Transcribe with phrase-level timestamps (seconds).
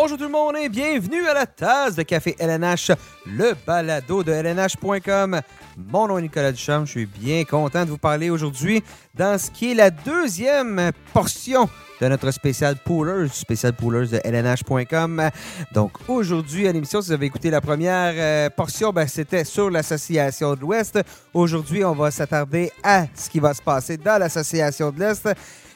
[0.00, 2.92] Bonjour tout le monde et bienvenue à la tasse de café LNH,
[3.26, 5.40] le balado de LNH.com.
[5.76, 8.80] Mon nom est Nicolas Duchamp, je suis bien content de vous parler aujourd'hui
[9.16, 11.68] dans ce qui est la deuxième portion
[12.00, 15.30] de notre spécial Poolers, spécial Poolers de LNH.com.
[15.74, 19.68] Donc aujourd'hui à l'émission, si vous avez écouté la première euh, portion, ben, c'était sur
[19.68, 21.00] l'Association de l'Ouest.
[21.34, 25.28] Aujourd'hui, on va s'attarder à ce qui va se passer dans l'Association de l'Est.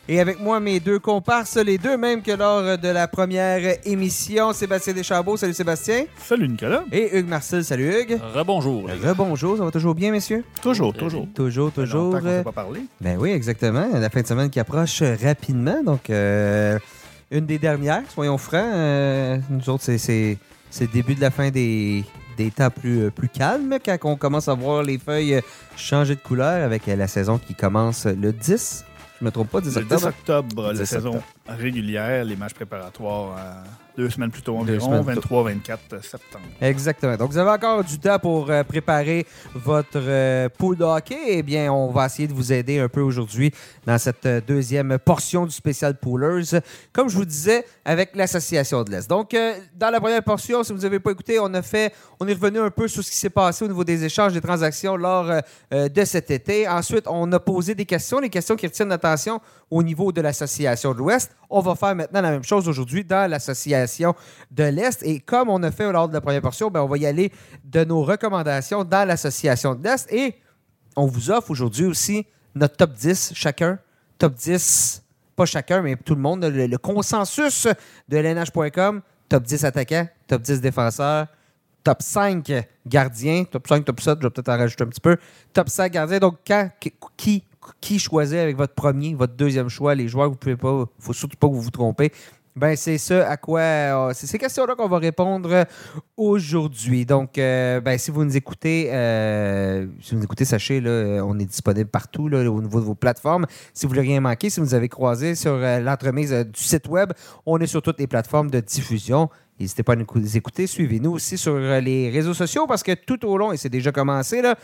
[0.09, 4.53] Et avec moi, mes deux comparses, les deux mêmes que lors de la première émission.
[4.53, 6.05] Sébastien Deschambault, salut Sébastien.
[6.19, 6.83] Salut Nicolas.
[6.91, 8.19] Et Hugues Marcel, salut Hugues.
[8.35, 8.89] Rebonjour.
[9.03, 10.43] Rebonjour, ça va toujours bien, messieurs?
[10.61, 11.29] Toujours, toujours.
[11.35, 12.19] Toujours, toujours.
[12.19, 12.81] qu'on s'est pas parlé.
[13.01, 13.87] Ben oui, exactement.
[13.95, 15.81] La fin de semaine qui approche rapidement.
[15.85, 16.81] Donc, euh,
[17.31, 18.61] une des dernières, soyons francs.
[18.61, 20.37] Euh, nous autres, c'est-
[20.81, 22.05] le début de la fin des,
[22.37, 25.41] des temps plus, euh, plus calmes quand on commence à voir les feuilles
[25.77, 28.85] changer de couleur avec euh, la saison qui commence le 10.
[29.23, 30.09] Je me trompe pas, 10 Le 10 octobre?
[30.09, 31.25] octobre, la 10 saison octobre.
[31.47, 33.63] régulière, les matchs préparatoires euh,
[33.97, 36.45] deux semaines plus tôt environ, semaines plus 23-24 septembre.
[36.61, 37.17] Exactement.
[37.17, 41.19] Donc, vous avez encore du temps pour euh, préparer votre euh, pool de hockey.
[41.27, 43.53] Eh bien, on va essayer de vous aider un peu aujourd'hui
[43.87, 46.61] dans cette euh, deuxième portion du spécial Poolers.
[46.93, 49.09] Comme je vous disais, avec l'Association de l'Est.
[49.09, 49.37] Donc,
[49.77, 52.61] dans la première portion, si vous n'avez pas écouté, on a fait, on est revenu
[52.61, 55.31] un peu sur ce qui s'est passé au niveau des échanges, des transactions lors
[55.71, 56.69] de cet été.
[56.69, 60.93] Ensuite, on a posé des questions, les questions qui retiennent l'attention au niveau de l'Association
[60.93, 61.33] de l'Ouest.
[61.51, 63.82] On va faire maintenant la même chose aujourd'hui dans l'Association
[64.51, 65.03] de l'Est.
[65.03, 67.33] Et comme on a fait lors de la première portion, ben, on va y aller
[67.65, 70.13] de nos recommandations dans l'Association de l'Est.
[70.13, 70.35] Et
[70.97, 73.79] on vous offre aujourd'hui aussi notre top 10 chacun.
[74.19, 75.03] Top 10,
[75.35, 77.67] pas chacun, mais tout le monde, le, consensus
[78.09, 79.03] de LNH.com.
[79.29, 81.27] Top 10 attaquants, top 10 défenseurs,
[81.83, 82.53] top 5
[82.87, 85.17] gardiens, top 5, top 7, je vais peut-être en rajouter un petit peu.
[85.55, 86.19] Top 5 gardiens.
[86.19, 86.37] Donc,
[87.17, 87.43] qui,
[87.81, 91.37] qui choisit avec votre premier, votre deuxième choix, les joueurs, vous pouvez pas, faut surtout
[91.37, 92.13] pas que vous vous trompez.
[92.55, 93.61] Ben, c'est ça à quoi.
[93.61, 95.65] euh, c'est ces questions-là qu'on va répondre
[96.19, 97.07] aujourd'hui.
[97.07, 101.21] Donc, euh, ben, si vous nous écoutez, euh, si vous nous écoutez, sachez, là, euh,
[101.25, 103.47] on est disponible partout là, au niveau de vos plateformes.
[103.73, 107.13] Si vous voulez rien manquer, si vous avez croisé sur l'entremise du site web,
[107.47, 109.31] on est sur toutes les plateformes de diffusion.
[109.59, 110.67] N'hésitez pas à nous écouter.
[110.67, 114.43] Suivez-nous aussi sur les réseaux sociaux parce que tout au long, et c'est déjà commencé,
[114.43, 114.57] là,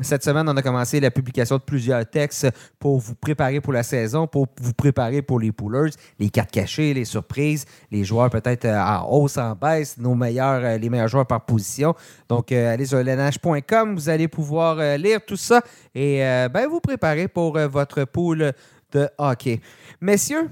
[0.00, 2.48] cette semaine, on a commencé la publication de plusieurs textes
[2.80, 6.92] pour vous préparer pour la saison, pour vous préparer pour les poolers, les cartes cachées,
[6.94, 11.06] les surprises, les joueurs peut-être euh, en hausse, en baisse, nos meilleurs, euh, les meilleurs
[11.06, 11.94] joueurs par position.
[12.28, 15.62] Donc, euh, allez sur lnh.com, vous allez pouvoir lire tout ça
[15.94, 16.18] et
[16.52, 18.52] ben, vous préparer pour votre pool
[18.90, 19.60] de hockey.
[20.00, 20.50] Messieurs,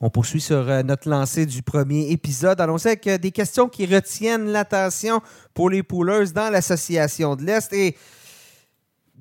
[0.00, 2.60] on poursuit sur notre lancée du premier épisode.
[2.60, 5.20] Allons avec des questions qui retiennent l'attention
[5.54, 7.72] pour les poolers dans l'Association de l'Est.
[7.72, 7.96] Et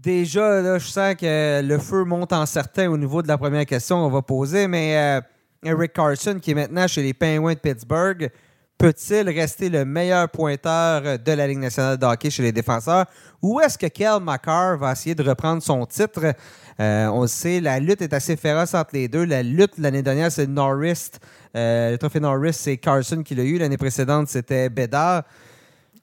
[0.02, 3.66] déjà, là, je sens que le feu monte en certain au niveau de la première
[3.66, 4.68] question qu'on va poser.
[4.68, 5.22] Mais euh,
[5.63, 8.30] Eric Carson, qui est maintenant chez les Penguins de Pittsburgh,
[8.78, 13.06] peut-il rester le meilleur pointeur de la Ligue nationale de hockey chez les défenseurs?
[13.41, 16.34] Ou est-ce que Kel McCarr va essayer de reprendre son titre?
[16.80, 19.25] Euh, on le sait, la lutte est assez féroce entre les deux.
[19.25, 21.12] La lutte l'année dernière, c'est Norris.
[21.56, 23.57] Euh, le trophée Norris, c'est Carson qui l'a eu.
[23.57, 25.24] L'année précédente, c'était Bédard.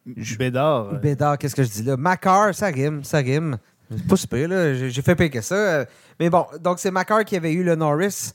[0.04, 1.96] Bédard, Bédard, qu'est-ce que je dis là?
[1.96, 3.56] Macar, ça rime, ça rime.
[3.96, 4.74] C'est pas super, là.
[4.74, 5.54] J'ai fait pire que ça.
[5.54, 5.84] Euh,
[6.20, 8.32] Mais bon, donc c'est Macar qui avait eu le Norris.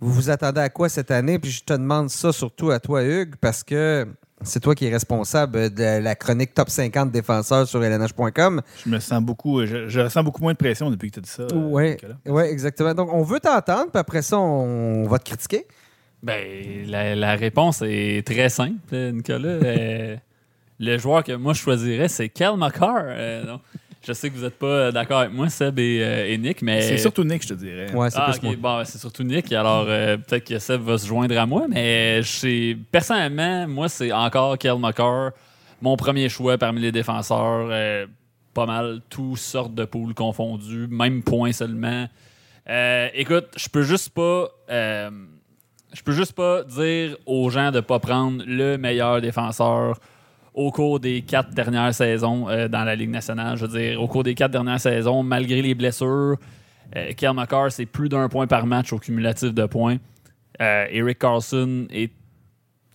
[0.00, 1.38] Vous vous attendez à quoi cette année?
[1.38, 4.06] Puis je te demande ça surtout à toi, Hugues, parce que
[4.42, 8.62] c'est toi qui es responsable de la chronique top 50 défenseurs sur LNH.com.
[8.84, 11.22] je me sens beaucoup, je, je ressens beaucoup moins de pression depuis que tu as
[11.22, 11.42] dit ça.
[11.42, 12.94] euh, Oui, ouais, exactement.
[12.94, 15.66] Donc, on veut t'entendre, puis après ça, on va te critiquer.
[16.22, 16.44] Ben,
[16.86, 19.48] la, la réponse est très simple, euh, Nicolas.
[19.48, 20.16] Euh,
[20.78, 23.02] le joueur que moi je choisirais, c'est Kel McCarr.
[23.06, 23.60] Euh, non.
[24.06, 26.80] Je sais que vous n'êtes pas d'accord avec moi, Seb et, euh, et Nick, mais.
[26.82, 27.92] C'est surtout Nick, je te dirais.
[27.94, 28.78] Ouais, c'est Ah, plus ok, moi.
[28.78, 29.52] bon, c'est surtout Nick.
[29.52, 32.20] Alors, euh, peut-être que Seb va se joindre à moi, mais
[32.92, 35.30] personnellement, moi, c'est encore Kel McCarr,
[35.82, 37.68] mon premier choix parmi les défenseurs.
[37.70, 38.06] euh,
[38.54, 42.08] pas mal, toutes sortes de poules confondues, même point seulement.
[42.68, 44.48] Euh, écoute, je peux juste pas.
[44.70, 45.10] euh,
[45.92, 49.98] je peux juste pas dire aux gens de pas prendre le meilleur défenseur
[50.58, 53.56] au cours des quatre dernières saisons euh, dans la Ligue nationale.
[53.56, 56.36] Je veux dire, au cours des quatre dernières saisons, malgré les blessures,
[56.96, 59.98] euh, Kel McCarr, c'est plus d'un point par match au cumulatif de points.
[60.60, 62.10] Euh, Eric Carlson est,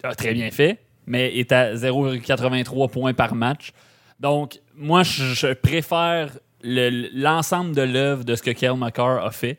[0.03, 3.71] a très bien fait, mais est à 0,83 points par match.
[4.19, 6.31] Donc, moi, je, préfère
[6.63, 9.57] le- l'ensemble de l'œuvre de ce que Kel McCarr a fait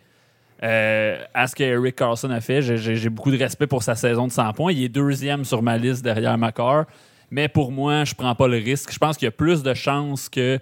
[0.63, 2.61] euh, à ce que Eric Carlson a fait.
[2.61, 4.73] J'ai beaucoup de respect pour sa saison de 100 points.
[4.73, 6.85] Il est deuxième sur ma liste derrière McCarr.
[7.35, 8.93] Mais pour moi, je prends pas le risque.
[8.93, 10.61] Je pense qu'il y a plus de chances que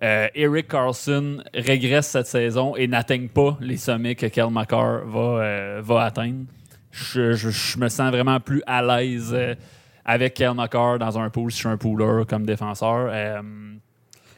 [0.00, 5.20] euh, Eric Carlson régresse cette saison et n'atteigne pas les sommets que Kel McCarr va,
[5.42, 6.44] euh, va atteindre.
[6.92, 9.56] je, je- me sens vraiment plus à l'aise euh,
[10.04, 13.12] avec Kel McCarr dans un pool si je suis un pooler comme défenseur.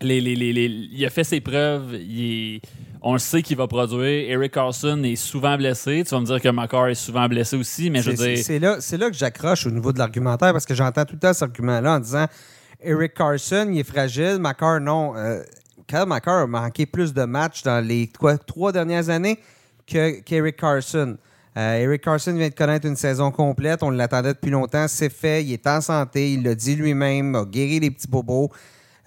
[0.00, 1.94] Il a fait ses preuves.
[2.00, 2.60] il est-
[3.08, 4.30] on le sait qu'il va produire.
[4.30, 6.02] Eric Carlson est souvent blessé.
[6.04, 8.76] Tu vas me dire que McCarr est souvent blessé aussi, mais je veux C'est- dire.
[8.80, 11.42] C'est là, que j'accroche au niveau de l'argumentaire parce que j'entends tout le temps cet
[11.44, 12.26] argument-là en disant
[12.82, 15.16] Eric Carson, il est fragile, McCarr, non.
[15.16, 15.40] Euh,
[15.86, 19.38] Kyle a manqué plus de matchs dans les quoi, trois dernières années
[19.86, 21.16] que- qu'Eric Carson.
[21.56, 23.82] Euh, Eric Carson vient de connaître une saison complète.
[23.84, 24.86] On l'attendait depuis longtemps.
[24.88, 25.44] C'est fait.
[25.44, 26.32] Il est en santé.
[26.32, 27.34] Il l'a dit lui-même.
[27.36, 28.50] A guéri les petits bobos.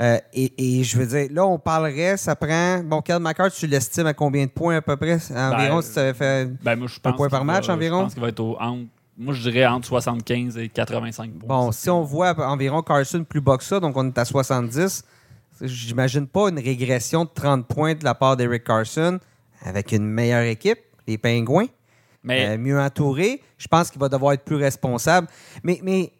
[0.02, 2.82] Euh, et, et je veux dire, là, on parlerait, ça prend.
[2.84, 5.16] Bon, Kyle McCarr, tu l'estimes à combien de points à peu près?
[5.36, 6.46] Environ, Ben, si tu avais fait.
[6.64, 7.98] Ben, moi, je Un point par match va- environ?
[8.00, 8.86] Je pense qu'il va être au, entre-
[9.18, 11.48] moi, je dirais entre 75 et 85 points.
[11.50, 15.04] Bon, si on voit environ Carson plus bas que ça, donc on est à 70,
[15.62, 19.20] j'imagine pas une régression de 30 points de la part d'Eric Carson
[19.66, 21.66] avec une meilleure équipe, les Pingouins,
[22.24, 23.42] Mais euh, mieux entouré.
[23.58, 25.28] Je pense qu'il va devoir être plus responsable.
[25.64, 26.14] Mais, mais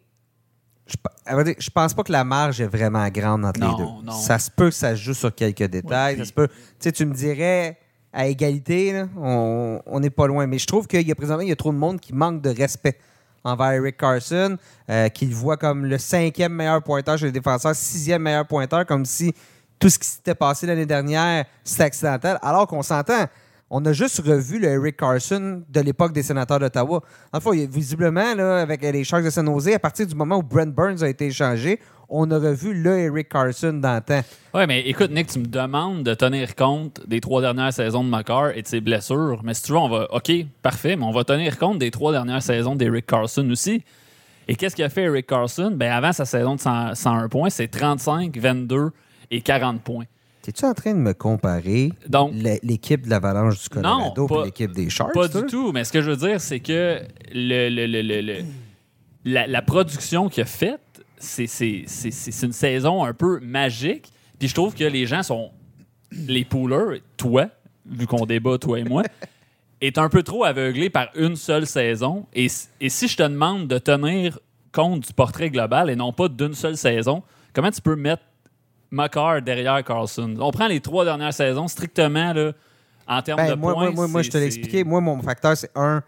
[0.90, 3.90] je, je pense pas que la marge est vraiment grande entre Non, les deux.
[4.06, 4.12] non.
[4.12, 6.18] Ça se peut que ça se joue sur quelques détails.
[6.18, 6.48] ça se peut.
[6.48, 7.78] Tu sais, tu me dirais
[8.12, 10.46] à égalité, là, on n'est pas loin.
[10.46, 12.42] Mais je trouve qu'il y a présentement il y a trop de monde qui manque
[12.42, 12.98] de respect
[13.44, 14.58] envers Eric Carson,
[14.90, 18.84] euh, qui le voit comme le cinquième meilleur pointeur chez les défenseurs, sixième meilleur pointeur,
[18.84, 19.32] comme si
[19.78, 22.38] tout ce qui s'était passé l'année dernière, c'était accidentel.
[22.42, 23.24] Alors qu'on s'entend,
[23.70, 27.02] on a juste revu le Eric Carson de l'époque des sénateurs d'Ottawa.
[27.32, 31.02] Enfin, visiblement, avec les Sharks de San Jose, à partir du moment où Brent Burns
[31.02, 31.78] a été échangé,
[32.08, 34.22] on a revu le Eric Carson d'antan.
[34.52, 38.08] Ouais, mais écoute, Nick, tu me demandes de tenir compte des trois dernières saisons de
[38.08, 39.40] McCarr et de ses blessures.
[39.44, 40.12] Mais si tu veux, on va.
[40.12, 40.32] OK,
[40.62, 43.84] parfait, mais on va tenir compte des trois dernières saisons d'Eric Carson aussi.
[44.48, 45.70] Et qu'est-ce qu'a fait Eric Carson?
[45.72, 48.90] Ben, avant sa saison de 100 101 points, c'est 35, 22
[49.30, 50.06] et 40 points.
[50.50, 51.92] T'es-tu en train de me comparer
[52.64, 55.14] l'équipe de l'Avalanche du Colorado et l'équipe des Sharks?
[55.14, 55.42] Pas toi?
[55.42, 57.00] du tout, mais ce que je veux dire, c'est que
[57.32, 58.44] le, le- le- le- le-
[59.24, 61.84] la, la production qu'il a faite, c'est-
[62.42, 64.10] une saison un peu magique.
[64.40, 65.52] Puis je trouve que les gens sont.
[66.10, 67.46] Les poolers, toi,
[67.86, 69.04] vu qu'on débat, toi et moi,
[69.80, 72.26] est un peu trop aveuglé par une seule saison.
[72.34, 74.40] Et si je te demande de tenir
[74.72, 77.22] compte du portrait global et non pas d'une seule saison,
[77.52, 78.24] comment tu peux mettre
[78.90, 80.34] McCarr derrière Carlson?
[80.40, 82.52] On prend les trois dernières saisons strictement là,
[83.06, 83.90] en termes Ben, de moi, points.
[83.90, 84.84] moi, moi, je te l'ai expliqué.
[84.84, 86.02] Moi, mon facteur, c'est un.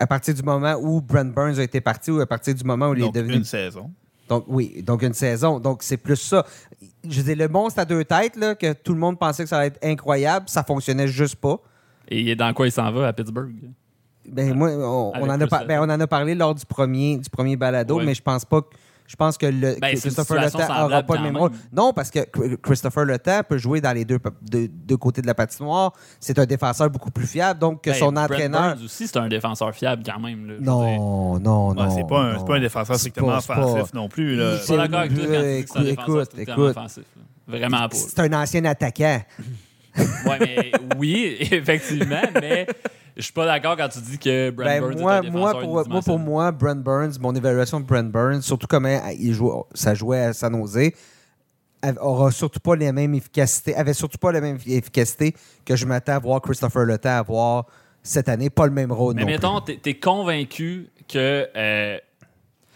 [0.00, 2.88] À partir du moment où Brent Burns a été parti ou à partir du moment
[2.90, 3.36] où il Donc, est devenu.
[3.38, 3.90] une saison.
[4.28, 5.58] Donc, oui, donc une saison.
[5.58, 6.44] Donc, c'est plus ça.
[7.08, 9.58] Je dis, le monstre à deux têtes, là, que tout le monde pensait que ça
[9.58, 11.58] allait être incroyable, ça fonctionnait juste pas.
[12.08, 13.54] Et dans quoi il s'en va à Pittsburgh?
[14.28, 16.54] Ben, moi, on, Avec on en a Chris par- ben, on en a parlé lors
[16.54, 18.04] du premier, du premier balado, Ouais.
[18.04, 18.68] mais je pense pas que.
[19.08, 21.50] Je pense que le, Ben, Christopher Letang n'aura pas le même rôle.
[21.72, 22.20] Non, parce que
[22.56, 25.94] Christopher Letang peut jouer dans les deux, deux, deux côtés de la patinoire.
[26.20, 28.74] C'est un défenseur beaucoup plus fiable, donc que Ben, son Brent entraîneur.
[28.76, 30.46] Burns aussi, c'est un défenseur fiable quand même.
[30.46, 30.54] Là.
[30.60, 31.90] Non, non, Ouais, non.
[31.96, 32.44] c'est pas, un- non.
[32.44, 34.36] pas un défenseur strictement offensif non plus.
[34.36, 34.56] Là.
[34.58, 36.24] Je suis pas d'accord avec toi quand tu dis que c'est un Écoute, défenseur écoute,
[36.30, 36.76] strictement écoute.
[36.76, 37.04] offensif.
[37.48, 37.96] Vraiment pas.
[37.96, 39.22] C'est un ancien attaquant.
[40.26, 42.66] Ouais, mais oui, effectivement, mais
[43.18, 45.40] je suis pas d'accord quand tu dis que Brent Ben, Burns moi, est un défenseur
[45.40, 46.26] moi, pour, moi, pour unidimensionnel.
[46.26, 50.32] moi, Brent Burns, mon évaluation de Brent Burns, surtout comment il joue, ça jouait à
[50.32, 50.92] San Jose,
[52.00, 55.34] aura surtout pas les mêmes efficacités, avait surtout pas la même efficacité
[55.64, 57.66] que je m'attends à voir Christopher Le avoir
[58.02, 61.48] cette année, pas le même rôle Mais non mettons, t'es es convaincu que.
[61.56, 61.98] euh,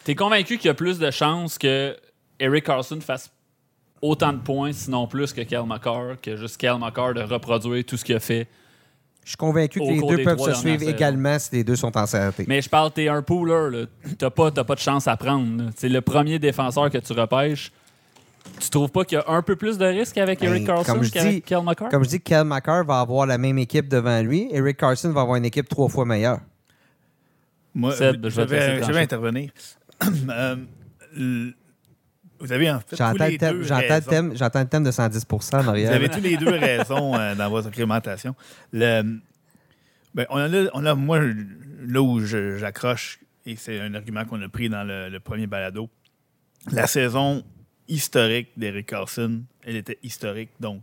[0.05, 1.97] t'es convaincu qu'il y a plus de chances que
[2.41, 3.31] Eric Carlson fasse
[4.01, 7.97] autant de points, sinon plus que Kel McCarr, que juste Kel McCarr de reproduire tout
[7.97, 8.49] ce qu'il a fait.
[9.25, 12.07] Je suis convaincu que les deux peuvent se suivre également si les deux sont en
[12.07, 12.45] santé.
[12.49, 13.87] Mais je parle, t'es un pooler, là.
[14.19, 15.71] T'as pas, t'as pas de chance à prendre.
[15.77, 17.73] C'est le premier défenseur que tu repêches.
[18.59, 21.11] Tu trouves pas qu'il y a un peu plus de risque avec Ben, Eric je
[21.13, 21.89] qu'avec Kel McCarr?
[21.91, 24.49] Comme je dis, Kel McCarr va avoir la même équipe devant lui.
[24.51, 26.41] Eric Carson va avoir une équipe trois fois meilleure.
[27.75, 29.51] Moi, Seb, je vais je vais intervenir.
[31.15, 31.51] Euh,
[32.43, 34.11] vous avez en fait tous J'entends le, thème, le raisons.
[34.11, 37.49] thème, j'entends le thème de 110 en Vous avez tous les deux raison euh, dans
[37.49, 38.35] votre argumentation.
[38.73, 39.03] Le,
[40.15, 44.49] ben, on a, on a, moi, là où j'accroche, et c'est un argument qu'on a
[44.49, 45.89] pris dans le, le premier balado,
[46.73, 47.45] la saison
[47.89, 50.51] historique d'Eric Carlson, elle était historique.
[50.61, 50.83] Donc,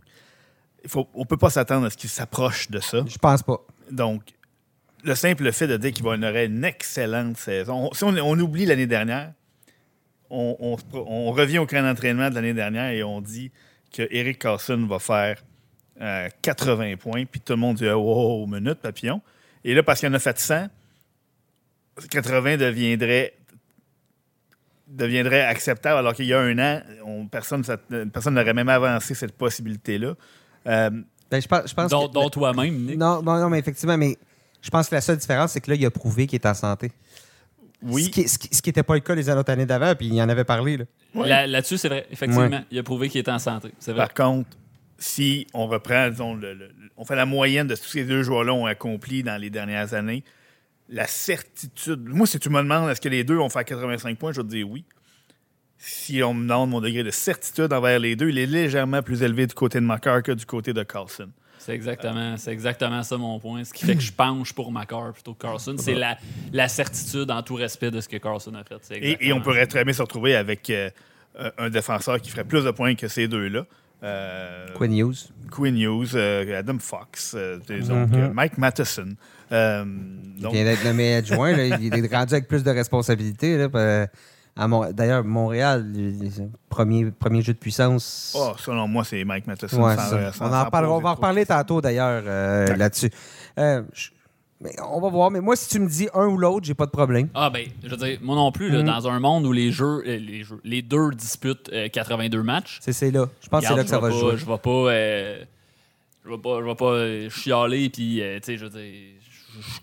[0.82, 3.04] il faut, on ne peut pas s'attendre à ce qu'il s'approche de ça.
[3.06, 3.58] Je pense pas.
[3.90, 4.22] Donc,
[5.04, 7.88] le simple fait de dire qu'il aurait une excellente saison.
[7.90, 9.32] On- si on, on oublie l'année dernière,
[10.30, 13.50] on, revient au camp d'entraînement de l'année dernière et on dit
[13.92, 15.42] que Eric Carlson va faire
[16.00, 19.20] euh, 80 points, puis tout le monde dit oh, wow, minute, papillon.
[19.64, 20.68] Et là, parce qu'il en a fait 100,
[22.10, 23.34] 80 deviendrait
[24.86, 27.76] deviendrait acceptable alors qu'il y a un an, on- personne ça-
[28.12, 30.14] personne n'aurait même avancé cette possibilité-là.
[30.66, 30.90] Euh,
[31.30, 32.98] Ben, je pense, je pense Dont, que- dont toi-même, Nick.
[32.98, 34.16] Non, non, non, mais effectivement, mais
[34.62, 36.52] Je pense que la seule différence, c'est que là, il a prouvé qu'il est en
[36.52, 36.92] santé.
[37.82, 38.04] Oui.
[38.04, 40.28] Ce qui n'était ce qui, pas le cas les autres années d'avant, puis il en
[40.28, 40.76] avait parlé.
[40.78, 41.46] Là.
[41.46, 42.06] Là-dessus, c'est vrai.
[42.10, 43.70] Effectivement, il a prouvé qu'il était en santé.
[43.78, 44.06] C'est vrai.
[44.06, 44.50] Par contre,
[44.98, 48.22] si on reprend, disons, le- le- on fait la moyenne de ce que ces deux
[48.22, 50.24] joueurs-là ont accompli dans les dernières années,
[50.90, 52.04] la certitude.
[52.06, 54.46] Moi, si tu me demandes est-ce que les deux ont fait 85 points, je vais
[54.46, 54.84] te dire oui.
[55.78, 59.22] Si on me demande mon degré de certitude envers les deux, il est légèrement plus
[59.22, 61.30] élevé du côté de Makar que du côté de Carlson.
[61.62, 63.62] C'est exactement, c'est exactement ça mon point.
[63.64, 66.16] Ce qui fait que je penche pour Macar plutôt que Carlson, c'est la,
[66.52, 69.18] la certitude en tout respect de ce que Carlson a fait.
[69.20, 70.90] Et, on pourrait très bien se retrouver avec euh,
[71.58, 73.66] un défenseur qui ferait plus de points que ces deux-là.
[74.02, 75.28] Euh, Quinn Hughes.
[75.50, 78.14] Quinn Hughes, euh, Adam Fox, euh, donc, Mhm.
[78.14, 79.10] euh, Mike Matheson.
[79.52, 79.84] Euh,
[80.36, 81.52] Il donc, vient d'être nommé adjoint.
[81.54, 81.64] là.
[81.78, 83.58] Il est rendu avec plus de responsabilités.
[83.58, 84.06] là,
[84.56, 85.92] D'ailleurs, Montréal,
[86.68, 88.34] premier, premier jeu de puissance.
[88.38, 89.82] oh, selon moi, c'est Mike Matheson.
[89.82, 90.32] Ouais, sans- ça.
[90.32, 93.10] sans- on, en on va en reparler tantôt d'ailleurs euh, là-dessus.
[93.58, 93.82] Euh,
[94.86, 95.30] on va voir.
[95.30, 97.28] Mais moi, si tu me dis un ou l'autre, j'ai pas de problème.
[97.34, 98.86] Ah ben, je veux dire, moi non plus, là, Mhm.
[98.86, 102.78] dans un monde où les jeux, euh, les jeux, les deux disputent euh, 82 matchs.
[102.82, 103.26] C'est là.
[103.40, 104.36] Je pense que c'est là que ça je va vais se pas- jouer.
[104.36, 105.44] Je vais pas, euh,
[106.26, 108.92] je vais pas, je vais pas chialer puis, euh, tu sais, je veux dire,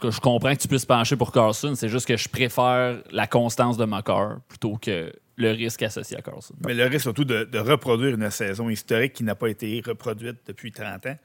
[0.04, 1.74] je, comprends que tu puisses pencher pour Carlson.
[1.76, 6.22] C'est juste que je préfère la constance de Macar plutôt que le risque associé à
[6.22, 6.56] Carlson.
[6.66, 10.38] Mais le risque surtout de, de reproduire une saison historique qui n'a pas été reproduite
[10.48, 11.18] depuis 30 ans.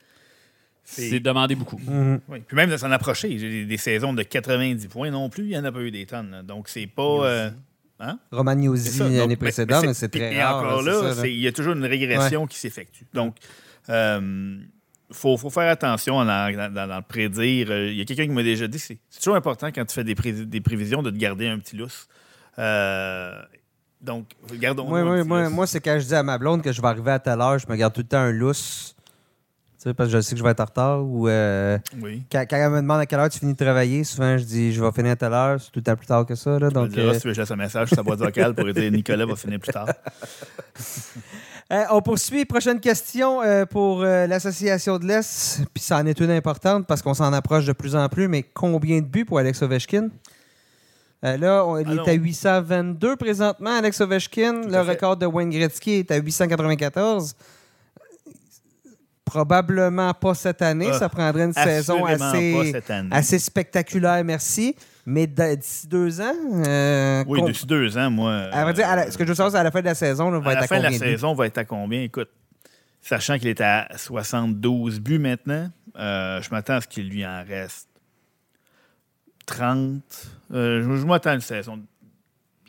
[0.84, 1.78] C'est demander beaucoup.
[1.78, 2.20] Mhm.
[2.28, 2.40] Oui.
[2.46, 3.38] Puis même de s'en approcher.
[3.38, 5.90] J'ai des, des saisons de 90 points non plus, il n'y en a pas eu
[5.90, 6.30] des tonnes.
[6.30, 6.42] là.
[6.42, 7.02] Donc, c'est pas.
[7.02, 7.50] euh,
[8.00, 8.18] hein?
[8.32, 10.56] Donc, l'année précédente, mais c'est très et rare.
[10.56, 13.06] encore là, il y a toujours une régression qui s'effectue.
[13.14, 13.36] Donc,
[13.88, 13.94] il
[15.12, 17.68] faut, faut faire attention en- le prédire.
[17.70, 20.04] Euh, Il y a quelqu'un qui m'a déjà dit c'est toujours important quand tu fais
[20.04, 22.08] des, pré- des prévisions de te garder un petit lousse.
[22.58, 23.40] Euh,
[24.00, 26.82] donc, gardons Moi, moi, moi, moi, c'est quand je dis à ma blonde que je
[26.82, 28.94] vais arriver à telle heure, je me garde tout le temps un lousse.
[29.80, 31.02] Tu sais, parce que je sais que je vais être en retard.
[31.04, 32.22] Ou euh, Oui.
[32.30, 34.72] quand, quand elle me demande à quelle heure tu finis de travailler, souvent je dis
[34.72, 36.58] je vais finir à telle heure, c'est tout le temps plus tard que ça.
[36.58, 38.54] Là, Donc, donc, euh, si tu veux, je laisse un message sur sa boîte vocale
[38.54, 39.88] pour dire Nicolas va finir plus tard.
[41.70, 42.44] Euh, on poursuit.
[42.44, 45.62] Prochaine question euh, pour euh, l'Association de l'Est.
[45.72, 48.28] Puis ça en est une importante parce qu'on s'en approche de plus en plus.
[48.28, 50.08] Mais combien de buts pour Alex Ovechkin?
[51.22, 52.04] Là, on, il Allons.
[52.04, 54.62] est à 822 présentement, Alex Ovechkin.
[54.62, 57.36] Tout Le record de Wayne Gretzky est à 894.
[59.32, 60.88] Probablement pas cette année.
[60.92, 62.04] Ah, ça prendrait une saison
[63.10, 64.76] assez, spectaculaire, merci.
[65.06, 66.34] Mais d'ici deux ans,
[66.66, 68.34] euh, Oui, depuis deux ans, moi.
[68.52, 69.86] à vrai dire, à la- ce que je veux savoir, c'est à la fin de
[69.86, 71.10] la saison, là, va à être la à fin de la combien de buts?
[71.12, 72.02] saison, va être à combien?
[72.02, 72.28] Écoute,
[73.00, 77.42] sachant qu'il est à 72 buts maintenant, euh, je m'attends à ce qu'il lui en
[77.48, 77.88] reste
[79.46, 80.02] 30.
[80.52, 81.80] Euh, je je m'attends à une saison.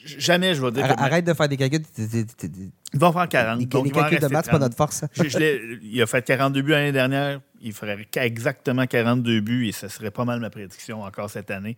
[0.06, 0.88] Jamais je vais dire.
[0.88, 1.82] Que- Arrête de faire des calculs.
[2.94, 3.60] Il va faire 40.
[3.60, 4.62] Les, donc les il va calculs de maths, c'est pas 30.
[4.62, 5.04] notre force.
[5.14, 7.40] Je- je l'ai- il a fait 42 buts l'année dernière.
[7.62, 11.76] Il ferait exactement 42 buts et ce serait pas mal ma prédiction encore cette année.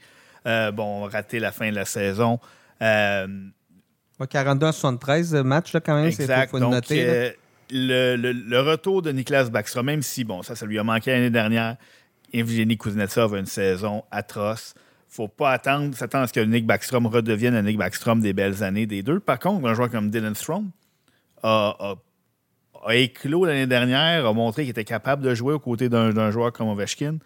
[0.48, 2.40] Euh, bon, on va rater la fin de la saison.
[2.82, 3.28] Euh,
[4.20, 6.06] Ouais, 42 à 73 euh, matchs, là, quand même.
[6.08, 6.50] Exact.
[6.52, 7.06] faut Donc, noter.
[7.06, 7.30] euh,
[7.70, 11.12] le, le- le retour de Niklas Backstrom, même si, bon, ça, ça lui a manqué
[11.12, 11.76] l'année dernière,
[12.32, 14.74] Evgeny Kuznetsov a une saison atroce.
[15.10, 18.64] faut pas attendre, s'attendre à ce que Nick Backstrom redevienne le Nick Backstrom des belles
[18.64, 19.20] années des deux.
[19.20, 20.70] Par contre, un joueur comme Dylan Strom
[21.46, 26.32] a, éclos l'année dernière, a montré qu'il était capable de jouer aux côtés d'un d'un
[26.32, 27.18] joueur comme Ovechkin.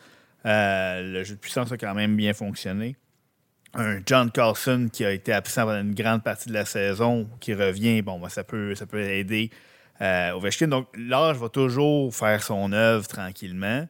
[0.45, 2.95] Euh, le jeu de puissance a quand même bien fonctionné.
[3.73, 7.53] Un John Carlson qui a été absent pendant une grande partie de la saison, qui
[7.53, 9.51] revient, bon, ben, ça, peut, ça peut aider
[10.01, 10.67] euh, Ovechkin.
[10.67, 13.88] Donc, l'âge va toujours faire son œuvre tranquillement.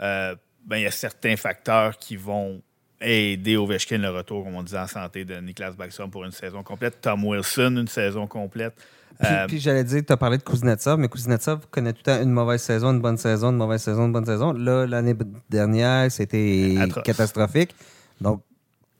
[0.00, 2.62] Euh, ben, il y a certains facteurs qui vont
[3.00, 6.62] aider Ovechkin le retour, comme on disait, en santé de Niklas Backstrom pour une saison
[6.62, 7.00] complète.
[7.00, 8.74] Tom Wilson, une saison complète.
[9.22, 12.12] Puis, Euh, puis j'allais dire, tu as parlé de Kuznetsov, mais Kuznetsov connaît tout le
[12.12, 14.52] temps une mauvaise saison, une bonne saison, une mauvaise saison, une bonne saison.
[14.52, 15.14] Là, l'année
[15.48, 17.74] dernière, c'était catastrophique.
[18.20, 18.42] Donc,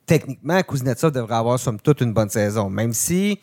[0.05, 2.69] techniquement, Kuznetsov devrait avoir, somme toute, une bonne saison.
[2.69, 3.39] Même si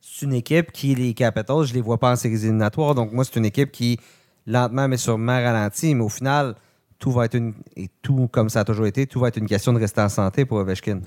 [0.00, 2.94] c'est une équipe qui, les Capitals, je les vois pas en séries éliminatoires.
[2.94, 3.98] Donc, moi, c'est une équipe qui,
[4.46, 5.94] lentement, mais sûrement ralentit.
[5.94, 6.54] Mais au final,
[6.98, 7.54] tout va être une.
[7.76, 10.08] Et tout, comme ça a toujours été, tout va être une question de rester en
[10.08, 11.00] santé pour Ovechkin.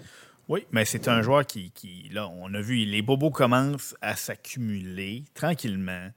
[0.49, 4.15] Oui, mais c'est un joueur qui, qui, là, on a vu, les bobos commencent à
[4.15, 6.09] s'accumuler tranquillement.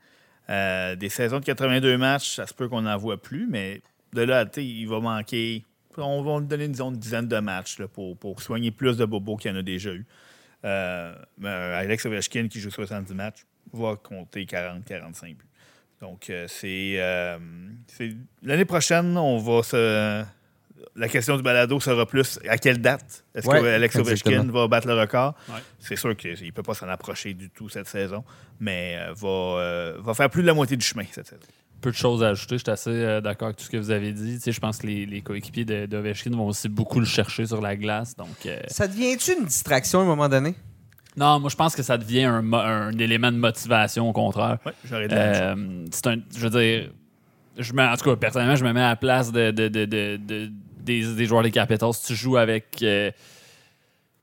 [0.49, 3.83] Euh, des saisons de 82 matchs, ça se peut qu'on n'en voit plus, mais
[4.13, 5.65] de là, il va manquer.
[5.97, 9.37] On va lui donner disons, une dizaine de matchs pour, pour soigner plus de bobos
[9.37, 10.07] qu'il y en a déjà eu.
[10.65, 15.45] Euh, mais Alex Ovechkin, qui joue 70 matchs, va compter 40-45 buts.
[16.01, 17.39] Donc, euh, euh,
[17.87, 20.25] c'est- L'année prochaine, on va se.
[20.97, 24.67] La question du balado sera plus à quelle date est-ce Ouais, que Alex Ovechkin va
[24.69, 25.35] battre le record?
[25.49, 25.61] Ouais.
[25.79, 28.25] C'est sûr qu'il ne peut pas s'en approcher du tout cette saison,
[28.59, 31.43] mais euh, va, euh, va faire plus de la moitié du chemin cette saison.
[31.81, 32.57] peu de choses à ajouter.
[32.59, 34.35] Je suis assez euh, d'accord avec tout ce que vous avez dit.
[34.37, 37.47] Tu sais, je pense que les, les coéquipiers de- d'Ovechkin vont aussi beaucoup le chercher
[37.47, 38.17] sur la glace.
[38.17, 40.55] Donc, euh, Ça devient-tu une distraction à un moment donné?
[41.17, 44.59] non, moi, je pense que ça devient un, élément de motivation, au contraire.
[44.65, 45.15] Ouais, j'aurais dit.
[45.17, 46.91] Euh, c'est un, je veux dire,
[47.59, 49.85] je me, en tout cas, personnellement, je me mets à la place de, de- de-
[49.85, 50.51] de- de-
[50.83, 51.91] des, des joueurs des Capitals.
[52.07, 53.11] Tu joues avec euh,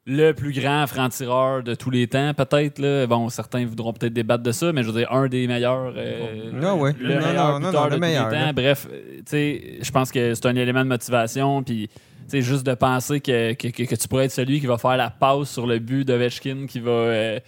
[0.06, 4.54] le plus grand franc-tireur de tous les temps, peut-être, bon, certains voudront peut-être débattre de
[4.54, 5.94] ça, mais je veux dire, un des meilleurs.
[5.98, 6.94] euh, Ah ouais.
[6.98, 8.36] Le Non, meilleur non, non, non, de le tous les meilleur, temps.
[8.36, 8.54] là.
[8.54, 11.62] Bref, euh, tu sais, je pense que c'est un élément de motivation.
[11.62, 11.94] Puis, tu
[12.28, 14.96] sais, juste de penser que, que, que- que tu pourrais être celui qui va faire
[14.96, 17.40] la passe sur le but d'Ovechkin, qui va, euh,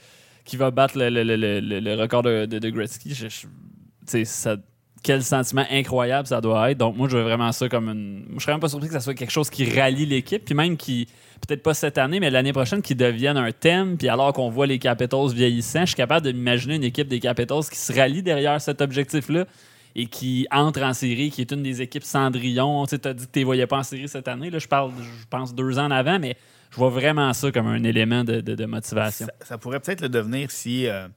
[0.43, 3.13] qui va battre le, le- le- le- record de, de, de Gretzky.
[3.13, 3.47] Je- je- tu
[4.05, 4.57] sais, ça-
[5.03, 6.77] quel sentiment incroyable ça doit être.
[6.77, 8.25] Donc, moi, je veux vraiment ça comme une.
[8.35, 10.77] Je serais même pas surpris que ça soit quelque chose qui rallie l'équipe, puis même
[10.77, 11.07] qui,
[11.47, 13.97] peut-être pas cette année, mais l'année prochaine, qui devienne un thème.
[13.97, 17.19] Puis alors qu'on voit les Capitals vieillissant, je suis capable de m'imaginer une équipe des
[17.19, 19.45] Capitals qui se rallie derrière cet objectif-là
[19.95, 22.85] et qui entre en série, qui est une des équipes Cendrillon.
[22.85, 24.49] Tu as dit que tu ne voyais pas en série cette année.
[24.49, 26.35] Là, je parle, je pense, deux ans avant, mais
[26.71, 29.25] je vois vraiment ça comme un élément de, motivation.
[29.25, 31.07] Ça, ça pourrait peut-être le devenir si, euh,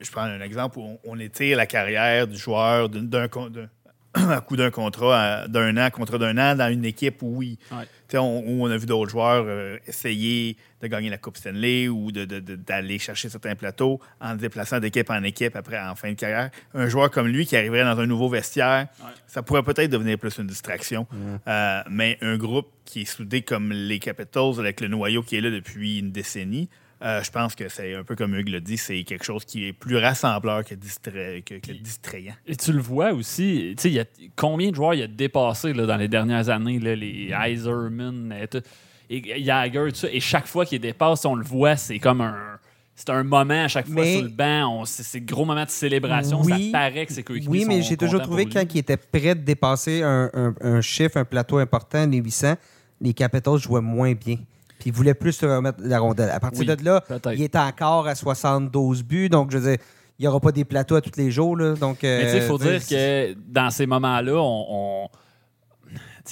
[0.00, 3.48] je prends un exemple où on, on étire la carrière du joueur d'un- d'un con-
[3.50, 3.68] d'un-
[4.14, 7.58] à coup d'un contrat à- d'un an contre d'un an dans une équipe où, oui,
[7.70, 8.18] Ouais.
[8.18, 12.12] on, où on a vu d'autres joueurs euh, essayer de gagner la Coupe Stanley ou
[12.12, 15.94] de- de- de- d'aller chercher certains plateaux en se déplaçant d'équipe en équipe après en
[15.96, 16.50] fin de carrière.
[16.74, 19.10] Un joueur comme lui qui arriverait dans un nouveau vestiaire, Ouais.
[19.26, 21.06] ça pourrait peut-être devenir plus une distraction.
[21.46, 25.40] Euh, mais un groupe qui est soudé comme les Capitals avec le noyau qui est
[25.42, 26.68] là depuis une décennie,
[27.02, 29.66] euh, je pense que c'est un peu comme Hugues l'a dit, c'est quelque chose qui
[29.68, 32.34] est plus rassembleur que, distra- que- que distrayant.
[32.46, 35.06] Et tu le vois aussi, tu sais, il y a combien de joueurs il a
[35.06, 38.62] dépassé là, dans les dernières années, là, les Eiserman et, tout,
[39.10, 42.58] et Jagger, tout ça, et chaque fois qu'il dépasse, on le voit, c'est comme un.
[42.98, 44.84] C'est un moment à chaque fois Mais- sur le banc.
[44.86, 46.40] C'est gros moment de célébration.
[46.40, 46.70] Oui.
[46.72, 49.34] ça paraît que c'est coéquipiers Oui, mais j'ai toujours trouvé pour quand il était prêt
[49.34, 52.54] de dépasser un, un- un chiffre, un plateau important, les 800,
[53.02, 54.38] les Capitals jouaient moins bien.
[54.86, 56.30] Puis ils voulaient plus se remettre la rondelle.
[56.30, 57.02] À partir Oui, de là,
[57.34, 59.28] il est encore à 72 buts.
[59.28, 59.78] Donc, je veux dire,
[60.18, 61.56] il n'y aura pas des plateaux à tous les jours.
[61.56, 64.66] Là, donc, Mais tu sais, il faut euh, dire que dans ces moments-là, on.
[64.70, 65.08] on-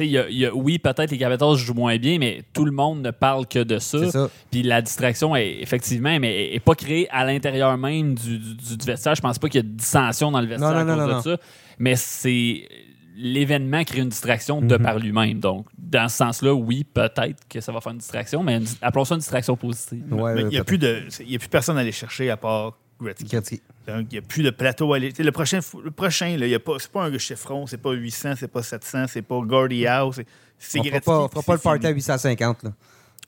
[0.01, 2.65] il y a- il y a- oui, peut-être les Capitals jouent moins bien, mais tout
[2.65, 4.11] le monde ne parle que de ça.
[4.11, 4.29] Ça.
[4.51, 8.85] Puis la distraction est effectivement, mais est pas créée à l'intérieur même du, du- du
[8.87, 9.15] vestiaire.
[9.17, 11.05] Je pense pas qu'il y a de dissension dans le vestiaire Non, non, à non,
[11.05, 11.43] cause non, de ça.
[11.79, 12.69] Mais c'est
[13.17, 14.83] l'événement crée une distraction de Mhm.
[14.83, 15.39] par lui-même.
[15.41, 19.05] Donc, dans ce sens-là, oui, peut-être que ça va faire une distraction, mais une- appelons
[19.05, 20.03] ça une distraction positive.
[20.13, 21.93] Ouais, Mais ouais, il n'y a, plus de- il y a plus personne à aller
[21.93, 23.25] chercher à part Gretzky.
[23.25, 23.63] Gretzky.
[23.87, 25.11] Donc, il n'y a plus de plateau à aller.
[25.11, 27.67] tu sais, Le prochain, le prochain là, il y a pas, c'est pas un chiffron,
[27.67, 30.21] c'est pas 800, c'est pas 700, c'est pas Gordie House.
[30.59, 31.95] c'est- fera Gretzky, pas, on fera puis pas le party à fini.
[31.97, 32.63] 850.
[32.63, 32.71] Là.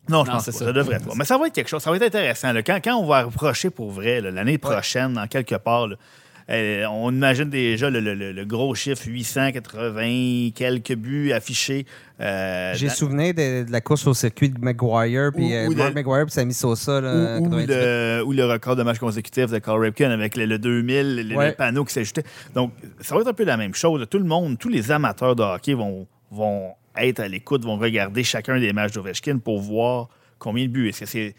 [0.09, 0.53] Non, je Non, pense pas.
[0.53, 0.65] ça.
[0.67, 0.73] Ça.
[0.73, 1.13] devrait pas.
[1.17, 1.83] Mais ça va être quelque chose.
[1.83, 2.53] Ça va être intéressant.
[2.53, 2.63] là.
[2.63, 5.97] Quand, quand on va approcher pour vrai, l'année prochaine, dans quelque part, là,
[6.51, 11.87] euh, on imagine déjà le, le- le- le gros chiffre 880, quelques buts affichés.
[12.21, 15.91] euh, J'ai dans- souvenir de, de la course au circuit de McGuire, puis euh, Mark
[15.95, 17.01] de- McGuire, puis Sammy Sosa.
[17.01, 17.67] Là, ou, ou 98.
[17.69, 21.23] le, ou le record de matchs consécutifs de Carl Ripken avec le, le 2000, le,
[21.23, 21.53] le Ouais.
[21.53, 22.25] panneau qui s'ajoutait.
[22.55, 24.07] Donc, ça va être un peu la même chose.
[24.11, 28.23] Tout le monde, tous les amateurs de hockey vont, vont être à l'écoute, vont regarder
[28.25, 30.89] chacun des matchs d'Ovechkin pour voir combien de buts.
[30.89, 31.35] Est-ce que c'est.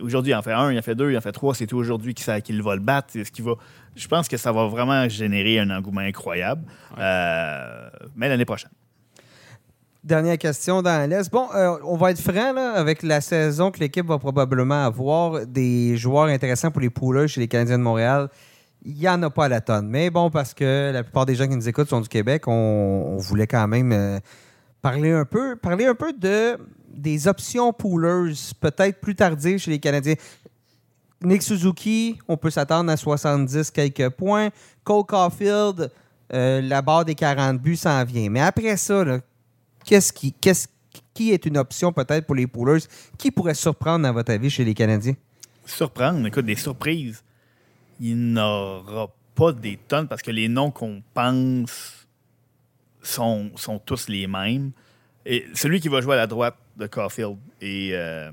[0.00, 1.52] Aujourd'hui, il en fait un, il en fait deux, il en fait trois.
[1.54, 3.08] C'est tout aujourd'hui qui, qu'il va le battre?
[3.10, 3.54] C'est ce qui va.
[3.96, 6.62] Je pense que ça va vraiment générer un engouement incroyable.
[6.98, 8.70] Euh, mais l'année prochaine.
[10.04, 11.32] Dernière question dans l'Est.
[11.32, 15.46] Bon, euh, on va être franc là, avec la saison que l'équipe va probablement avoir
[15.46, 18.28] des joueurs intéressants pour les poolers chez les Canadiens de Montréal.
[18.84, 19.88] Il n'y en a pas à la tonne.
[19.88, 22.52] Mais bon, parce que la plupart des gens qui nous écoutent sont du Québec, on,
[22.52, 24.20] on voulait quand même euh,
[24.80, 26.56] parler un peu, parler un peu de
[26.96, 30.14] des options poolers, peut-être plus tardives chez les Canadiens.
[31.22, 34.50] Nick Suzuki, on peut s'attendre à 70 quelques points.
[34.84, 35.90] Cole Caulfield,
[36.32, 38.28] euh, la barre des 40 buts s'en vient.
[38.28, 39.04] Mais après ça,
[39.84, 42.82] qu'est-ce qui, est une option peut-être pour les poolers?
[43.16, 45.14] Qui pourrait surprendre, à votre avis, chez les Canadiens?
[45.66, 47.22] surprendre, écoute, des surprises,
[48.00, 52.06] il n'aura pas des tonnes parce que les noms qu'on pense
[53.02, 53.50] sont,
[53.84, 54.72] tous les mêmes.
[55.24, 58.30] Et celui qui va jouer à la droite de Caulfield et, euh,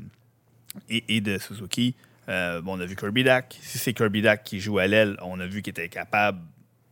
[0.89, 1.95] de Suzuki,
[2.29, 3.57] euh, bon, on a vu Kirby Dack.
[3.61, 6.39] Si c'est Kirby Dack qui joue à l'aile, on a vu qu'il était capable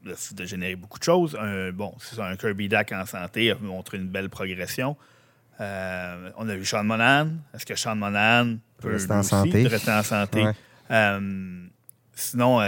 [0.04, 1.38] de, de générer beaucoup de choses.
[1.40, 4.98] Un, bon, c'est un Kirby Dack en santé a montré une belle progression.
[5.60, 7.30] Euh, on a vu Sean Monahan.
[7.54, 9.68] Est-ce que Sean Monahan peut Rester en aussi santé?
[9.68, 10.44] rester en santé?
[10.44, 10.54] Ouais.
[10.90, 11.66] Euh,
[12.14, 12.60] sinon,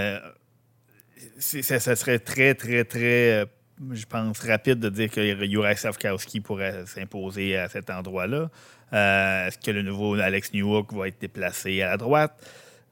[1.40, 3.46] ça, ça serait très, très, très,
[3.92, 8.50] je pense, rapide de dire que Juraj Savkowski pourrait s'imposer à cet endroit-là.
[8.94, 12.34] Euh, Est-ce que le nouveau Alex Newhook va être déplacé à la droite?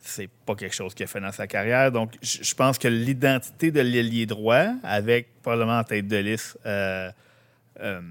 [0.03, 1.91] c'est pas quelque chose qu'il a fait dans sa carrière.
[1.91, 7.11] Donc, je pense que l'identité de l'ailier droit, avec probablement en tête de liste euh,
[7.81, 8.01] euh,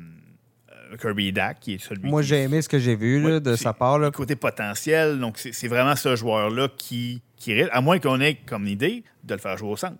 [1.00, 3.56] Kirby Dak, qui est celui Moi, qui- j'ai aimé ce que j'ai vu là, de
[3.56, 3.98] sa part.
[3.98, 4.12] Là.
[4.12, 5.18] côté potentiel.
[5.18, 9.40] Donc, c'est vraiment ce joueur-là qui, qui à moins qu'on ait comme idée de le
[9.40, 9.98] faire jouer au centre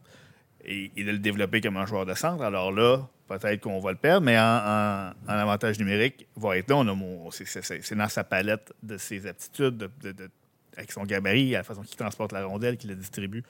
[0.64, 2.42] et, et de le développer comme un joueur de centre.
[2.44, 2.98] Alors là,
[3.38, 6.84] peut-être qu'on va le perdre, mais en, avantage numérique, va être là.
[7.30, 10.30] C'est- dans sa palette de ses aptitudes, de-
[10.76, 13.42] avec son gabarit, la façon qu'il transporte la rondelle, qu'il la distribue.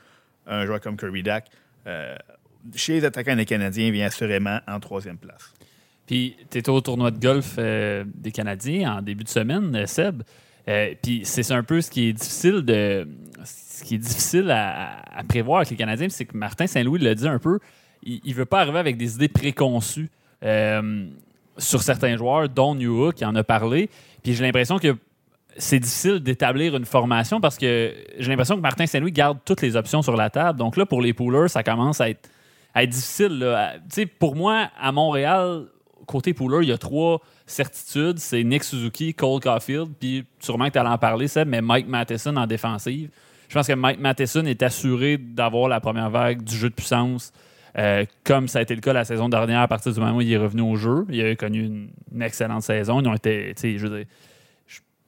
[0.47, 1.49] Un joueur comme Kirby Dak,
[1.87, 2.17] euh,
[2.75, 5.53] chez les attaquants des Canadiens, vient assurément en troisième place.
[6.07, 9.87] Puis, tu étais au tournoi de golf euh, des Canadiens en début de semaine, euh,
[9.87, 10.23] Seb.
[11.03, 13.07] Puis, c'est un peu ce qui est difficile de.
[13.45, 17.15] Ce qui est difficile à, à prévoir avec les Canadiens, c'est que Martin Saint-Louis l'a
[17.15, 17.59] dit un peu,
[18.03, 20.11] il ne veut pas arriver avec des idées préconçues
[20.43, 21.07] euh,
[21.59, 23.91] sur certains joueurs, dont Newhook, qui en a parlé.
[24.23, 24.97] Puis, j'ai l'impression que
[25.57, 29.77] c'est difficile d'établir une formation parce que j'ai l'impression que Martin Saint-Louis garde toutes les
[29.77, 30.59] options sur la table.
[30.59, 32.29] Donc là, pour les poolers, ça commence à être,
[32.87, 33.45] difficile.
[34.19, 35.67] pour moi, à Montréal,
[36.07, 38.19] côté pooler, il y a trois certitudes.
[38.19, 41.89] C'est Nick Suzuki, Cole Caulfield, puis sûrement que tu allais en parler, Seb, mais Mike
[41.89, 43.11] Matheson en défensive.
[43.49, 47.33] Je pense que Mike Matheson est assuré d'avoir la première vague du jeu de puissance,
[47.79, 50.21] euh, comme ça a été le cas la saison dernière à partir du moment où
[50.21, 51.07] il est revenu au jeu.
[51.09, 53.01] Il a connu une, excellente saison.
[53.01, 53.55] Ils ont été,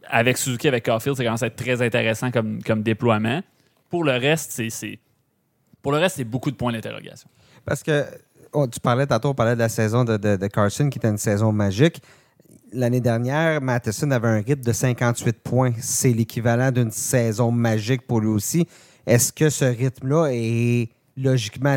[0.08, 3.42] avec Suzuki, avec Caulfield, ça commence à être très intéressant comme, comme déploiement.
[3.90, 4.98] Pour le reste, c'est-
[5.82, 7.28] pour le reste, c'est beaucoup de points d'interrogation.
[7.64, 8.04] Parce que
[8.52, 11.08] oh, tu parlais tantôt, on parlait de la saison de, de- de Carson qui était
[11.08, 12.00] une saison magique.
[12.72, 15.72] L'année dernière, Matheson avait un rythme de 58 points.
[15.78, 18.66] C'est l'équivalent d'une saison magique pour lui aussi.
[19.06, 21.76] Est-ce que ce rythme-là est logiquement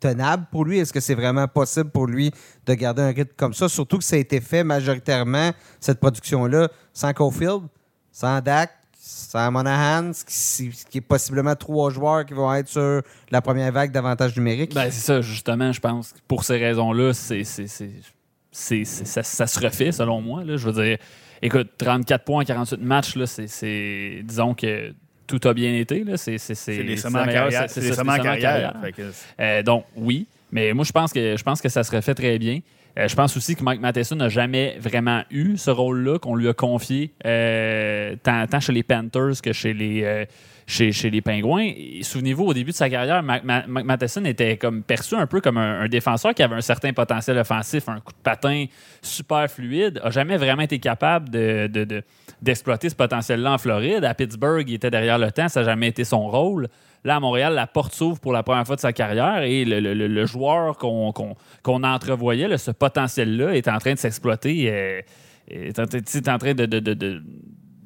[0.00, 0.78] tenable pour lui?
[0.78, 2.30] Est-ce que c'est vraiment possible pour lui
[2.66, 3.68] de garder un rythme comme ça?
[3.68, 7.62] Surtout que ça a été fait majoritairement, cette production-là, sans Cofield,
[8.10, 8.70] sans Dak,
[9.02, 13.92] sans Monahan, ce qui, est possiblement trois joueurs qui vont être sur la première vague
[13.92, 14.74] d'avantage numérique.
[14.74, 16.12] Ben, c'est ça, justement, je pense.
[16.12, 20.44] que Pour ces raisons-là, c'est, ça, ça se refait, selon moi.
[20.44, 20.56] là.
[20.56, 20.98] Je veux dire,
[21.42, 24.92] écoute, 34 points en 48 matchs, là, c'est- disons que
[25.38, 26.04] tout a bien été.
[26.04, 26.16] Là.
[26.16, 26.38] C'est,
[27.22, 27.70] en meilleure- carrière.
[27.70, 27.80] c'est-
[28.42, 28.74] carrière.
[28.82, 28.92] Fait
[29.40, 30.26] Euh, donc, oui.
[30.52, 32.60] Mais moi, je pense que je pense que ça se refait très bien.
[32.98, 36.48] Euh, je pense aussi que Mike Matheson n'a jamais vraiment eu ce rôle-là qu'on lui
[36.48, 40.26] a confié, euh, tant, tant chez les Panthers que chez les,
[40.70, 41.72] chez, les Pingouins.
[42.02, 46.32] Souvenez-vous, au début de sa carrière, Matheson était comme perçu un peu comme un, défenseur
[46.34, 48.66] qui avait un certain potentiel offensif, un coup de patin
[49.02, 52.02] super fluide, a jamais vraiment été capable de, de- de-
[52.40, 54.04] d'exploiter ce potentiel-là en Floride.
[54.04, 56.68] À Pittsburgh, il était derrière le temps, ça n'a jamais été son rôle.
[57.04, 60.26] Là, à Montréal, la porte s'ouvre pour la première fois de sa carrière et le,
[60.26, 61.12] joueur qu'on,
[61.64, 65.00] entrevoyait, ce potentiel-là, est en train de s'exploiter, euh,
[65.48, 67.22] est, en, train de-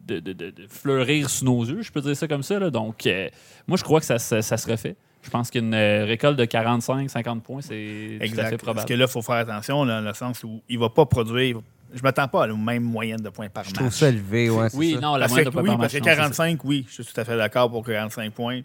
[0.06, 2.58] de- de- de- de fleurir sous nos yeux, je peux dire ça comme ça.
[2.58, 2.70] là.
[2.70, 3.28] Donc, euh,
[3.66, 4.96] moi, je crois que ça, se- ça se refait.
[5.22, 8.50] Je pense qu'une euh, récolte de 45-50 points, c'est tout à fait Exact.
[8.50, 8.88] Parce probable.
[8.88, 11.06] que là, il faut faire attention, là, dans le sens où il ne va pas
[11.06, 11.60] produire.
[11.92, 13.76] Je ne m'attends pas à la même moyenne de points par Je match.
[13.78, 14.68] trouve ça élevé, ouais.
[14.74, 15.00] Oui, ça.
[15.00, 16.22] non, la Parce moyenne que, de points oui, par parce que match, non, c'est ça.
[16.22, 18.60] 45, oui, je suis tout à fait d'accord pour 45 points.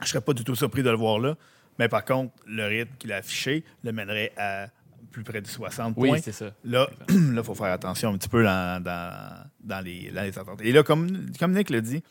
[0.00, 1.34] Je ne serais pas du tout surpris de le voir là.
[1.78, 4.66] Mais par contre, le rythme qu'il a affiché le mènerait à
[5.10, 6.18] plus près de 60 Oui, points.
[6.22, 6.50] c'est ça.
[6.64, 10.60] Là, il faut faire attention un petit peu dans, dans, dans les, dans les attentes.
[10.62, 12.02] Et là, comme, comme Nick l'a dit,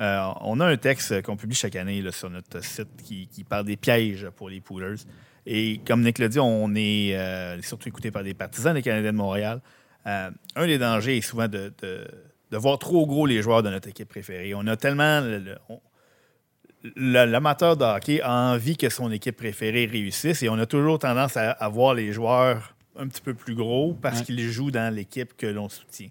[0.00, 3.44] euh, on a un texte qu'on publie chaque année là, sur notre site qui, qui
[3.44, 4.96] parle des pièges pour les poolers.
[5.46, 9.12] Et comme Nick l'a dit, on est euh, surtout écouté par des partisans des Canadiens
[9.12, 9.60] de Montréal.
[10.06, 12.06] Euh, un des dangers est souvent de, de-
[12.50, 14.54] de voir trop gros les joueurs de notre équipe préférée.
[14.54, 15.20] On a tellement.
[15.20, 15.56] le- le-
[16.96, 20.98] le- L'amateur de hockey a envie que son équipe préférée réussisse et on a toujours
[20.98, 24.24] tendance à, à voir les joueurs un petit peu plus gros parce Ouais.
[24.26, 26.08] qu'ils jouent dans l'équipe que l'on soutient.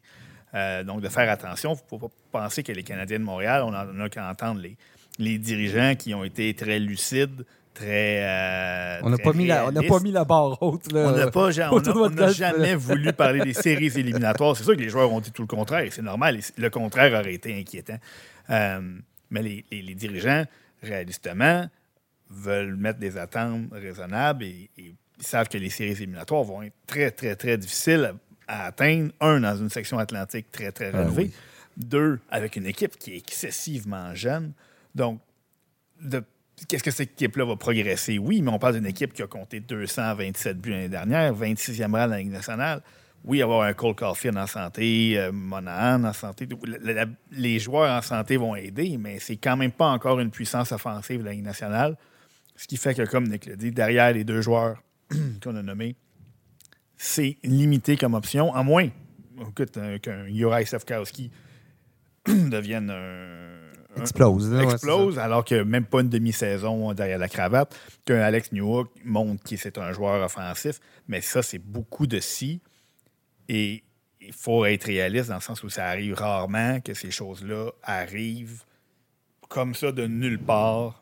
[0.56, 3.62] Euh, donc, de faire attention, il ne faut pas penser que les Canadiens de Montréal,
[3.64, 4.76] on en a qu'à entendre les,
[5.20, 8.24] les dirigeants qui ont été très lucides, très.
[8.24, 9.90] euh, On n'a pas, mis la- on n'a réalistes.
[9.98, 10.92] pas mis la barre haute.
[10.92, 11.00] Là.
[11.08, 14.58] On n'a pas- on a- on jamais voulu parler des séries éliminatoires.
[14.58, 16.38] C'est sûr que les joueurs ont dit tout le contraire et c'est normal.
[16.38, 18.00] Et Le contraire aurait été inquiétant.
[18.50, 18.82] Euh,
[19.30, 20.44] mais les, les- les dirigeants,
[20.82, 21.68] réalistement,
[22.32, 26.74] veulent mettre des attentes raisonnables et, et ils savent que les séries éliminatoires vont être
[26.88, 28.14] très, très, très difficiles
[28.50, 29.12] à atteindre.
[29.22, 31.24] Un, dans une section atlantique très, très Ah relevée.
[31.24, 31.32] oui.
[31.78, 34.52] Deux, avec une équipe qui est excessivement jeune.
[34.96, 35.22] Donc,
[36.02, 36.24] de-
[36.68, 38.18] qu'est-ce que cette équipe-là va progresser?
[38.18, 42.02] Oui, mais on parle d'une équipe qui a compté 227 buts l'année dernière, 26e rang
[42.06, 42.82] dans la Ligue nationale.
[43.24, 46.48] Oui, avoir un Cole Caulfield en santé, euh, Monahan en santé.
[46.82, 50.32] la- la- les joueurs en santé vont aider, mais c'est quand même pas encore une
[50.32, 51.98] puissance offensive de la Ligue nationale.
[52.56, 54.82] Ce qui fait que, comme Nick l'a dit, derrière les deux joueurs
[55.44, 55.96] qu'on a nommés,
[57.02, 58.90] c'est limité comme option, à moins
[59.42, 61.32] écoute, un- qu'un Juraj Sefkowski
[62.28, 64.50] devienne un, explose.
[64.54, 67.74] ouais, explose, alors que même pas une demi-saison derrière la cravate,
[68.06, 70.80] qu'un Alex Newhook montre qu'il c'est un joueur offensif.
[71.08, 72.60] Mais ça, c'est beaucoup de si.
[73.48, 73.82] Et
[74.22, 78.64] il faut être réaliste dans le sens où ça arrive rarement que ces choses-là arrivent
[79.48, 80.99] comme ça de nulle part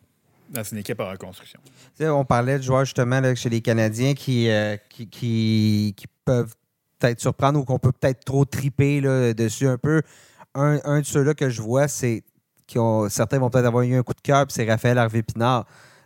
[0.49, 1.59] dans une équipe en reconstruction.
[2.01, 6.53] On parlait de joueurs justement là, chez les Canadiens qui, euh, qui, qui- qui peuvent
[6.99, 10.01] peut-être surprendre ou qu'on peut peut-être trop triper là, dessus un peu.
[10.55, 12.23] Un, de ceux-là que je vois, c'est
[12.65, 15.65] qui ont certains vont peut-être avoir eu un coup de cœur, c'est Raphaël Harvey Pinard.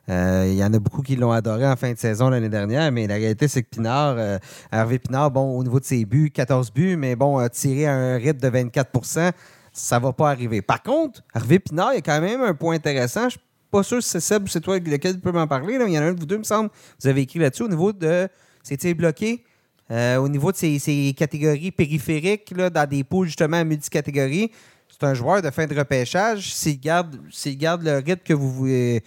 [0.09, 2.91] Euh, Il y en a beaucoup qui l'ont adoré en fin de saison l'année dernière,
[2.91, 6.71] mais la réalité, c'est que Pinard, euh, Pinard, bon, au niveau de ses buts, 14
[6.73, 9.31] buts, mais bon, tirer à un rythme de 24%
[9.73, 10.61] ça va pas arriver.
[10.61, 13.29] Par contre, Hervé Pinard, il y a quand même un point intéressant.
[13.29, 13.37] Je
[13.71, 15.75] pas sûr si c'est Seb ou c'est toi lequel tu peux m'en parler.
[15.79, 16.69] Il y en a un de vous deux, me semble.
[17.01, 18.27] Vous avez écrit là-dessus au niveau de
[18.61, 19.43] ses tirs bloqués.
[19.89, 24.51] euh, au niveau de ses, catégories périphériques, là, dans des poules justement multicatégories,
[24.89, 26.53] c'est un joueur de fin de repêchage.
[26.53, 29.03] S'il garde, s'il garde le rythme que vous voulez,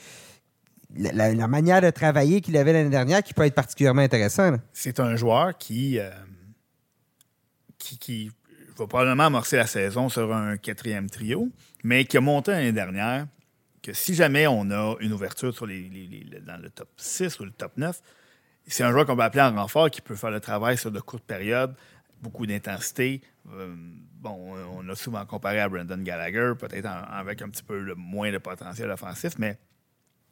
[0.96, 4.56] la, la- manière de travailler qu'il avait l'année dernière, qui peut être particulièrement intéressant.
[4.72, 6.10] C'est un joueur qui, euh,
[7.78, 8.30] qui, qui
[8.76, 11.48] va probablement amorcer la saison sur un quatrième trio,
[11.82, 13.26] mais qui a monté l'année dernière
[13.84, 18.00] que si jamais on a une ouverture dans le top 6 ou le top 9,
[18.66, 21.00] c'est un joueur qu'on va appeler en renfort qui peut faire le travail sur de
[21.00, 21.74] courtes périodes,
[22.22, 23.20] beaucoup d'intensité.
[23.52, 23.74] Euh,
[24.20, 28.32] bon, on a souvent comparé à Brendan Gallagher, peut-être avec un petit peu le moins
[28.32, 29.58] de potentiel offensif, mais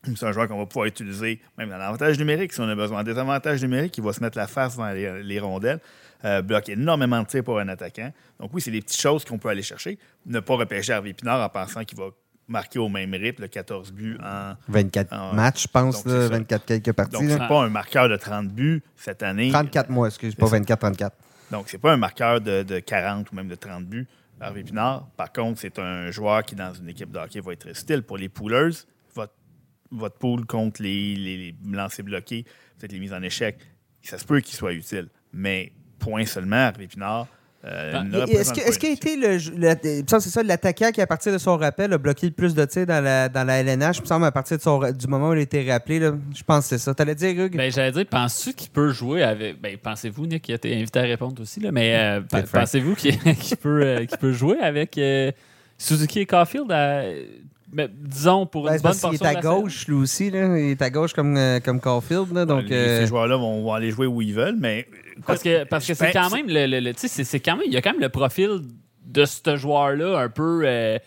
[0.05, 2.55] c'est un joueur qu'on va pouvoir utiliser même dans l'avantage numérique.
[2.55, 5.23] Si on a besoin des avantages numériques, il va se mettre la face dans les,
[5.23, 5.79] les rondelles,
[6.25, 8.13] euh, bloque énormément de tirs pour un attaquant.
[8.41, 9.99] Donc oui, c'est des petites choses qu'on peut aller chercher.
[10.25, 12.09] Ne pas repêcher Harvey Pinard en pensant qu'il va
[12.53, 14.55] marquer au même rythme le 14 buts en...
[14.69, 15.37] 24 Ah ouais.
[15.37, 16.39] matchs, je pense, Donc, là, c'est ça.
[16.39, 17.13] 24 quelques parties.
[17.13, 17.39] Donc là.
[17.41, 19.51] c'est pas un marqueur de 30 buts cette année.
[19.51, 20.59] 34 mois, excuse, pas C'est ça.
[20.59, 21.17] 24, 34.
[21.51, 24.07] Donc, c'est pas un marqueur de, de 40 ou même de 30 buts,
[24.41, 25.07] Harvey Pinard.
[25.17, 28.03] Par contre, c'est un joueur qui, dans une équipe de hockey, va être utile.
[28.03, 28.71] Pour les poolers,
[29.15, 29.35] votre,
[29.91, 32.45] votre pool contre les, les, les lancers bloqués,
[32.79, 33.59] peut-être les mises en échec,
[34.03, 35.09] ça se peut qu'il soit utile.
[35.33, 37.27] Mais point seulement, Harvey Pinard
[37.65, 41.39] euh, Ben, Est-ce qu'il a été le, le- c'est ça l'attaquant qui, à partir de
[41.39, 43.99] son rappel, a bloqué le plus de tirs dans la, dans la LNH?
[43.99, 45.99] Il me semble à partir de son, du moment où il a été rappelé.
[46.01, 46.95] Là, je pense que c'est ça.
[46.95, 47.57] T'allais dire, Hugues?
[47.57, 49.61] Ben, j'allais dire, penses-tu qu'il peut jouer avec.
[49.61, 52.21] Ben, pensez-vous, Nick, qui a été invité à répondre aussi, là, mais euh,
[52.53, 53.17] pensez-vous qu'il
[53.59, 55.31] peut, euh, peut jouer avec euh,
[55.79, 56.71] Suzuki et Caulfield
[57.73, 59.95] ben, disons, pour Ben, une bonne parce qu'il portion est de à la gauche, lui
[59.95, 60.31] aussi.
[60.31, 60.59] Là.
[60.59, 62.33] Il est à gauche comme, euh, comme Caulfield.
[62.33, 64.87] Là, donc, Les- euh, Ces joueurs-là vont, vont aller jouer où ils veulent, mais.
[65.27, 67.57] Parce que parce que c'est quand même le, le- le- tu sais, c'est- c'est quand
[67.57, 68.61] même il y a quand même le profil
[69.07, 70.99] de ce joueur là un peu euh,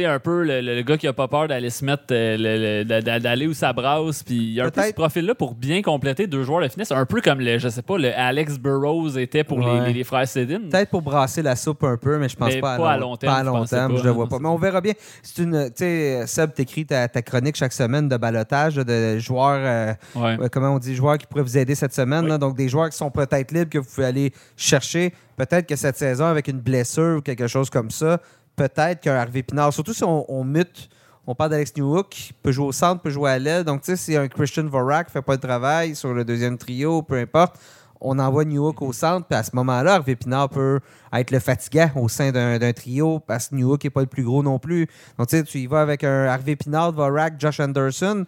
[0.00, 3.00] sais un peu le, gars qui a pas peur d'aller se mettre euh, le- le-
[3.02, 5.54] d'a- d'aller où ça brasse puis il y a un peu ce profil là pour
[5.54, 8.58] bien compléter deux joueurs de finesse un peu comme le je sais pas le Alex
[8.58, 9.86] Burrows était pour les- Ouais.
[9.88, 12.60] les, les frères Sedin Peut-être pour brasser la soupe un peu, mais je pense Mais
[12.60, 13.92] pas, pas à long, long pas à terme, long terme.
[13.94, 14.38] pas, je le vois pas.
[14.38, 14.92] Mais on verra bien.
[15.22, 19.60] C'est une, tu sais, Seb, t'écris ta, ta chronique chaque semaine de balotage de joueurs,
[19.62, 20.36] euh, Ouais.
[20.40, 22.24] euh, comment on dit, joueurs qui pourraient vous aider cette semaine.
[22.24, 22.30] Oui.
[22.30, 22.38] là.
[22.38, 25.12] donc, des joueurs qui sont peut-être libres, que vous pouvez aller chercher.
[25.36, 28.20] Peut-être que cette saison, avec une blessure ou quelque chose comme ça,
[28.56, 30.88] peut-être qu'un Harvey Pinard, surtout si on, mute,
[31.26, 33.64] on parle d'Alex Newhook, peut jouer au centre, peut jouer à l'aile.
[33.64, 37.02] Donc, tu sais, si un Christian Vorak fait pas le travail sur le deuxième trio,
[37.02, 37.58] peu importe,
[38.00, 40.80] on envoie Newhook au centre, puis à ce moment-là, Harvey Pinard peut
[41.12, 44.42] être le fatigant au sein d'un trio, parce que Newhook n'est pas le plus gros
[44.42, 44.86] non plus.
[45.18, 48.24] Donc, tu sais, tu y vas avec un Harvey Pinard, Vorak, Josh Anderson,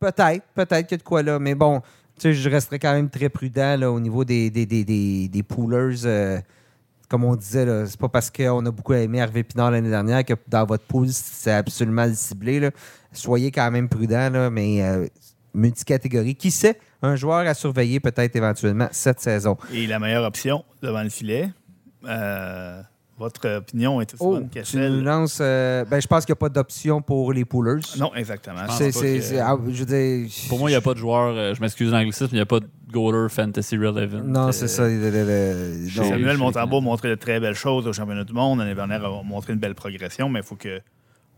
[0.00, 1.80] peut-être, peut-être qu'il y a de quoi là, mais bon,
[2.18, 5.42] tu sais, je resterai quand même très prudent au niveau des, des, des, des, des
[5.42, 6.04] poolers.
[6.04, 6.40] euh,
[7.12, 10.32] comme on disait, c'est pas parce qu'on a beaucoup aimé Hervé Pinard l'année dernière que
[10.48, 12.70] dans votre pool, c'est absolument le ciblé.
[13.12, 15.06] Soyez quand même prudent, mais euh,
[15.52, 16.34] multicatégorie.
[16.34, 19.58] Qui sait, un joueur à surveiller peut-être éventuellement cette saison.
[19.74, 21.50] Et la meilleure option devant le filet.
[22.06, 22.82] euh,
[23.22, 24.92] votre opinion est aussi Oh, bonne tu Kessel?
[24.92, 25.38] nous lances.
[25.40, 27.80] euh, ben, je pense qu'il n'y a pas d'option pour les poolers.
[27.98, 28.58] Non, exactement.
[28.62, 29.86] Je pense C'est, pas c'est- que- c'est- ah, je veux
[30.26, 32.36] dire, pour moi il n'y a pas de joueur euh, je m'excuse de l'anglicisme il
[32.36, 34.86] n'y a pas de goaler fantasy relevant Non, Euh, c'est ça.
[34.88, 35.10] le- le-
[35.84, 36.08] le- chez- non.
[36.10, 38.58] Samuel Montembeau a montré de très belles choses au championnat du monde.
[38.58, 40.80] L'année dernière, a montré une belle progression, mais il faut que.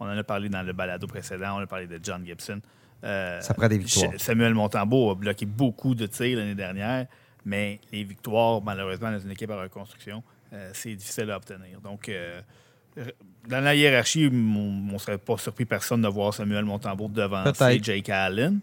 [0.00, 2.60] On en a parlé dans le balado précédent, on a parlé de John Gibson.
[3.04, 4.10] Euh, Ça prend des victoires.
[4.18, 7.06] Samuel Montembeau a bloqué beaucoup de tirs l'année dernière,
[7.44, 10.22] mais les victoires, malheureusement, dans une équipe en reconstruction,
[10.54, 11.80] euh, c'est difficile à obtenir.
[11.82, 12.40] Donc, euh,
[13.48, 17.82] dans la hiérarchie, on ne serait pas surpris personne de voir Samuel Montembeau devant Peut-être.
[17.82, 18.60] Jake Allen.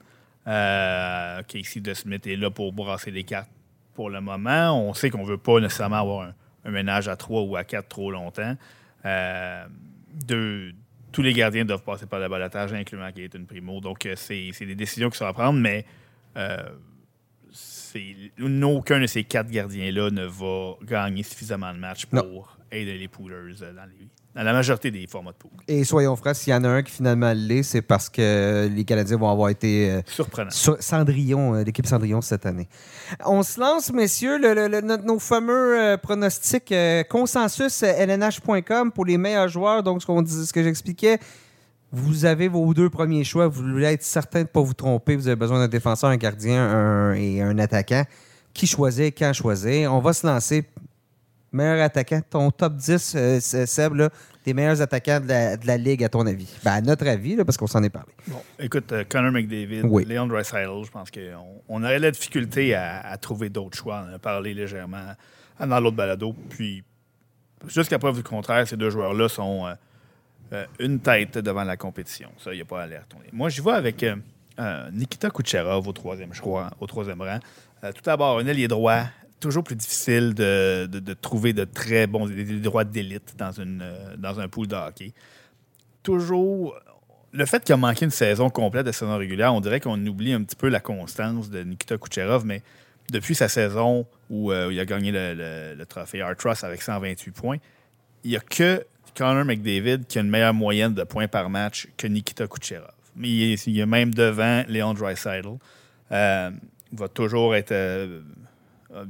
[0.48, 3.50] Euh, Casey DeSmith est là pour brasser les cartes
[3.94, 4.72] pour le moment.
[4.90, 6.34] On sait qu'on ne veut pas nécessairement avoir un,
[6.66, 8.56] un ménage à trois ou à quatre trop longtemps.
[9.06, 9.66] Euh,
[10.26, 10.72] deux-
[11.12, 13.82] tous les gardiens doivent passer par le balotage, incluant Gaëtan Primo.
[13.82, 15.86] Donc, euh, c'est des décisions qui sont à prendre, mais
[16.38, 16.64] euh,
[18.64, 22.22] aucun de ces quatre gardiens-là ne va gagner suffisamment de matchs Non.
[22.24, 25.52] pour aider les poolers euh, dans, les- dans la majorité des formats de pool.
[25.68, 28.86] Et soyons francs, s'il y en a un qui finalement l'est, c'est parce que les
[28.86, 30.50] Canadiens vont avoir été euh, Surprenant.
[30.52, 32.70] sur- Cendrillon, euh, l'équipe Cendrillon cette année.
[33.26, 36.74] On se lance, messieurs, le- le- le- notre- nos fameux euh, pronostics
[37.10, 39.84] consensus lnh.com pour les meilleurs joueurs.
[39.84, 41.20] Donc, ce, qu'on dit- ce que j'expliquais,
[41.92, 43.48] vous avez vos deux premiers choix.
[43.48, 45.16] Vous voulez être certain de ne pas vous tromper.
[45.16, 48.04] Vous avez besoin d'un défenseur, un gardien un- et un attaquant.
[48.54, 49.94] Qui choisir, quand choisir?
[49.94, 50.66] On va se lancer.
[51.54, 54.10] Meilleur attaquant, ton top 10, euh, Seb, là,
[54.46, 56.48] des meilleurs attaquants de la, de la ligue, à ton avis?
[56.64, 58.14] Ben, à notre avis, là, parce qu'on s'en est parlé.
[58.58, 60.06] Écoute, euh, Connor McDavid, Oui.
[60.06, 61.20] Leon Draisaitl, je pense qu'on
[61.68, 64.06] on aurait la difficulté à, à trouver d'autres choix.
[64.10, 65.14] On a parlé légèrement
[65.60, 66.34] dans l'autre balado.
[66.50, 66.86] Puis,
[67.68, 69.74] jusqu'à preuve du contraire, ces deux joueurs-là sont euh,
[70.54, 72.30] euh, une tête devant la compétition.
[72.38, 73.28] Ça, il n'y a pas à retourner.
[73.32, 74.16] Moi, j'y vais avec euh,
[74.60, 77.40] euh, Nikita Kucherov au troisième choix, au troisième rang.
[77.82, 79.04] Tout d'abord, un ailier droit.
[79.40, 82.30] Toujours plus difficile de, de- trouver de très bons
[82.62, 83.84] droits d'élite dans, une,
[84.20, 85.14] dans un pool de hockey.
[86.04, 86.76] Toujours
[87.32, 90.34] le fait qu'il a manqué une saison complète de saison régulière, on dirait qu'on oublie
[90.34, 92.62] un petit peu la constance de Nikita Kucherov, mais
[93.12, 97.32] depuis sa saison où il a gagné le, le- le trophée Art Trust avec 128
[97.32, 97.58] points,
[98.24, 101.88] il n'y a que Connor McDavid qui a une meilleure moyenne de points par match
[101.98, 102.92] que Nikita Kucherov.
[103.16, 105.58] Mais il est, il même devant Léon Draisaitl.
[106.12, 106.52] Euh,
[106.92, 108.22] il va toujours être euh,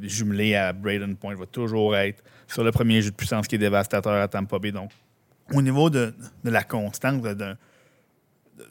[0.01, 3.55] jumelé à Braden Point, il va toujours être sur le premier jeu de puissance qui
[3.55, 4.71] est dévastateur à Tampa Bay.
[4.71, 4.91] Donc,
[5.53, 7.21] au niveau de, la constance,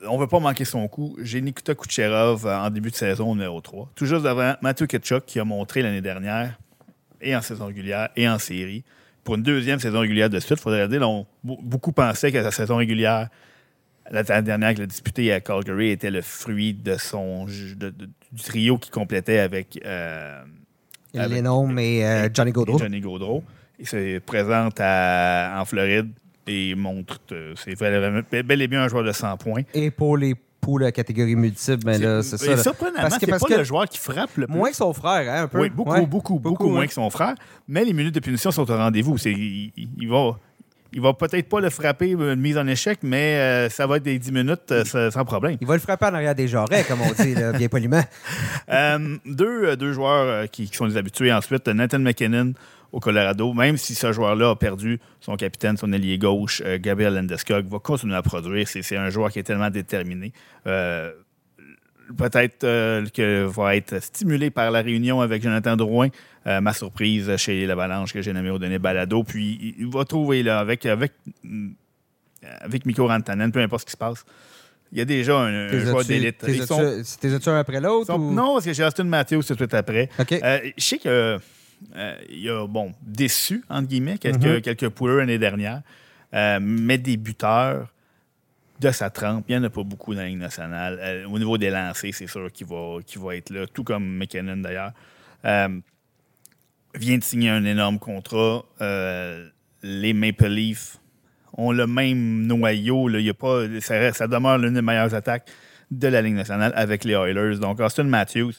[0.06, 1.16] on ne veut pas manquer son coup.
[1.20, 3.90] J'ai Nikita Kucherov euh, en début de saison au numéro 3.
[3.94, 6.58] Tout juste devant Matthew Ketchuk qui a montré l'année dernière,
[7.20, 8.84] et en saison régulière, et en série.
[9.24, 12.42] Pour une deuxième saison régulière de suite, il faudrait dire, on- be- beaucoup pensaient que
[12.42, 13.28] sa saison régulière,
[14.10, 18.08] la dernière qu'il a disputée à Calgary, était le fruit de son ju- de- de-
[18.32, 20.42] du trio qui complétait avec, euh,
[21.14, 22.78] avec- Lennon et euh, Johnny Gaudreau.
[22.78, 23.44] Johnny Gaudreau.
[23.78, 26.08] Il se présente à- en Floride
[26.46, 27.78] et montre euh, c'est
[28.42, 29.62] bel et bien un joueur de 100 points.
[29.74, 32.46] Et pour les poules à catégorie multiple, ben là, c'est ça.
[32.46, 32.62] Et là.
[32.62, 34.54] surprenamment, Parce que- c'est parce pas que- le joueur qui frappe le plus.
[34.56, 35.60] Moins que son frère, hein, un peu.
[35.60, 36.06] Oui, beaucoup, Ouais.
[36.06, 36.86] beaucoup, beaucoup, Beaucoup, moins ouais.
[36.88, 37.34] que son frère.
[37.68, 39.16] Mais les minutes de punition sont au rendez-vous.
[39.24, 40.36] Il, il- va,
[40.92, 44.02] il va peut-être pas le frapper une mise en échec, mais euh, ça va être
[44.02, 45.56] des 10 minutes euh, sans- problème.
[45.60, 48.02] Il va le frapper en arrière des jarrets, comme on dit, là, bien poliment.
[48.70, 51.66] Euh, deux, euh, deux joueurs euh, qui, qui sont des habitués ensuite.
[51.68, 52.52] Nathan McKinnon
[52.92, 57.14] au Colorado, même si ce joueur-là a perdu son capitaine, son ailier gauche, euh, Gabriel
[57.14, 58.66] Landeskog, va continuer à produire.
[58.66, 60.32] C'est, un joueur qui est tellement déterminé.
[60.66, 61.12] Euh,
[62.18, 66.08] peut-être euh, que va être stimulé par la réunion avec Jonathan Drouin,
[66.48, 69.22] euh, ma surprise chez l'Avalanche que j'ai nommé au donné Balado.
[69.22, 71.12] Puis il- va trouver là, avec, avec,
[72.60, 74.24] avec Mikko Rantanen, peu importe ce qui se passe.
[74.92, 76.38] Il y a déjà un, un joueur d'élite.
[76.38, 78.06] t'es sont- après l'autre?
[78.16, 80.08] ou- Non, parce que j'ai Austin Matthews tout de suite après.
[80.76, 81.38] Je sais que
[81.96, 84.60] euh, il a, bon, déçu, entre guillemets, quelques, Mhm.
[84.60, 85.82] quelques pouleurs l'année dernière,
[86.34, 87.88] euh, mais des buteurs
[88.80, 90.98] de sa trempe, il n'y en a pas beaucoup dans la Ligue nationale.
[91.02, 94.56] Euh, au niveau des lancers, c'est sûr qu'il va, va être là, tout comme McKinnon
[94.58, 94.92] d'ailleurs.
[96.94, 98.64] Vient de signer un énorme contrat.
[99.82, 100.96] Les Maple Leafs
[101.54, 103.06] ont le même noyau.
[103.08, 103.18] là.
[103.20, 105.48] Il y a pas, ça, reste- ça demeure l'une des meilleures attaques
[105.90, 107.58] de la Ligue nationale avec les Oilers.
[107.58, 108.52] Donc, Austin Matthews,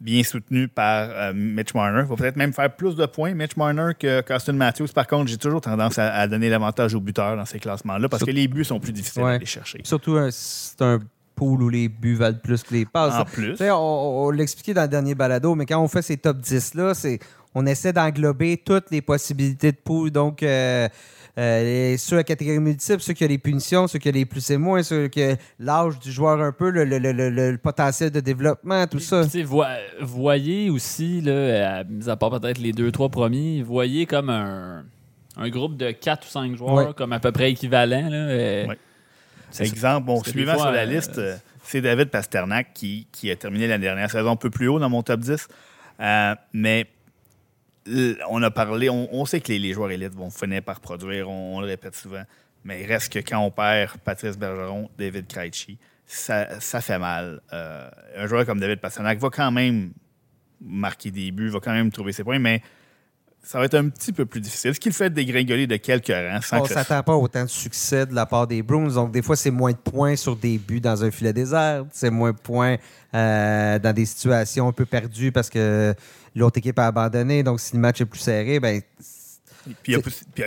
[0.00, 3.92] bien soutenu par euh, Mitch Marner, va peut-être même faire plus de points, Mitch Marner,
[3.98, 4.88] que qu'Austin Matthews.
[4.94, 8.24] Par contre, j'ai toujours tendance à, à donner l'avantage aux buteurs dans ces classements-là parce
[8.24, 9.80] que les buts sont plus difficiles à aller chercher.
[9.84, 11.00] Surtout, un- c'est un
[11.34, 13.14] pool où les buts valent plus que les passes.
[13.14, 13.72] En plus, on,
[14.26, 17.18] on l'expliquait dans le dernier balado, mais quand on fait ces top 10-là, c'est
[17.56, 20.10] on essaie d'englober toutes les possibilités de pool.
[20.10, 20.88] Donc, euh,
[21.38, 24.24] euh, les- ceux à catégorie multiple, ceux qui ont les punitions, ceux qui ont les
[24.24, 27.30] plus et moins, ceux qui ont l'âge du joueur un peu, le, le- le- le-
[27.52, 29.20] le potentiel de développement, tout ça.
[29.22, 29.64] Puis, tu sais, vo-
[30.00, 34.84] voyez aussi, là, à- mis à part peut-être les deux, trois premiers, voyez comme un,
[35.36, 36.94] un groupe de quatre ou cinq joueurs, Ouais.
[36.96, 38.08] comme à peu près équivalent.
[38.08, 38.78] Là, euh, Ouais.
[39.60, 41.20] Exemple, bon, suivant fois, sur la euh, liste,
[41.62, 44.90] c'est David Pasternak qui, qui a terminé la dernière saison un peu plus haut dans
[44.90, 45.46] mon top 10.
[46.00, 46.86] Euh, mais
[47.86, 51.28] on a parlé, on, on sait que les, les joueurs élites vont finir par produire,
[51.28, 52.22] on, on le répète souvent.
[52.64, 57.40] Mais il reste que quand on perd Patrice Bergeron, David Krejci, ça, ça fait mal.
[57.52, 59.92] Euh, un joueur comme David Pasternak va quand même
[60.60, 62.62] marquer des buts, va quand même trouver ses points, mais
[63.42, 64.74] ça va être un petit peu plus difficile.
[64.74, 67.50] Ce qui le fait dégringoler de quelques rangs sans On que s'attend pas autant de
[67.50, 68.94] succès de la part des Bruins.
[68.94, 71.84] Donc, des fois, c'est moins de points sur des buts dans un filet désert.
[71.92, 72.76] C'est moins de points
[73.14, 75.94] euh, dans des situations un peu perdues parce que
[76.34, 77.42] l'autre équipe a abandonné.
[77.42, 78.80] Donc, si le match est plus serré, ben,
[79.82, 79.96] Puis,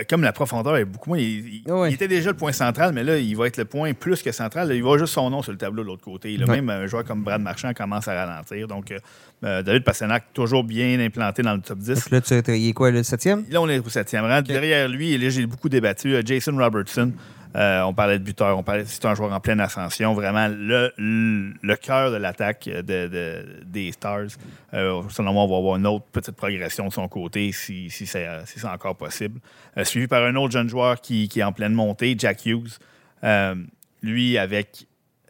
[0.08, 1.18] comme la profondeur est beaucoup moins.
[1.18, 1.90] Il, il- Ouais.
[1.90, 4.30] il était déjà le point central, mais là, il va être le point plus que
[4.30, 4.70] central.
[4.72, 6.36] Il va juste son nom sur le tableau de l'autre côté.
[6.36, 6.56] Là, Ouais.
[6.60, 8.68] Même un joueur comme Brad Marchand commence à ralentir.
[8.68, 8.98] Donc, euh,
[9.44, 11.94] euh, David Passenac, toujours bien implanté dans le top 10.
[11.94, 13.44] Donc là, tu es, il est quoi, le septième?
[13.50, 14.40] Là, on est au septième rang.
[14.40, 16.14] Derrière lui, et là, j'ai beaucoup débattu.
[16.14, 17.10] euh, Jason Robertson.
[17.56, 21.74] Euh, on parlait de buteur, on parlait c'est un joueur en pleine ascension, vraiment le,
[21.76, 24.36] cœur de l'attaque de, de- des Stars.
[24.74, 28.64] Euh, selon moi, on va avoir une autre petite progression de son côté si, c'est
[28.64, 29.40] encore possible.
[29.76, 32.78] Euh, suivi par un autre jeune joueur qui, est en pleine montée, Jack Hughes.
[34.00, 34.86] Lui, avec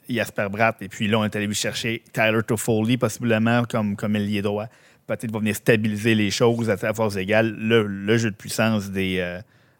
[0.08, 4.16] Jasper Bratt, et puis là, on est allé lui chercher Tyler Toffoli, possiblement comme, comme
[4.16, 4.66] ailier droit.
[5.06, 7.54] Peut-être va venir stabiliser les choses à, force égale.
[7.56, 9.38] Le, jeu de puissance des,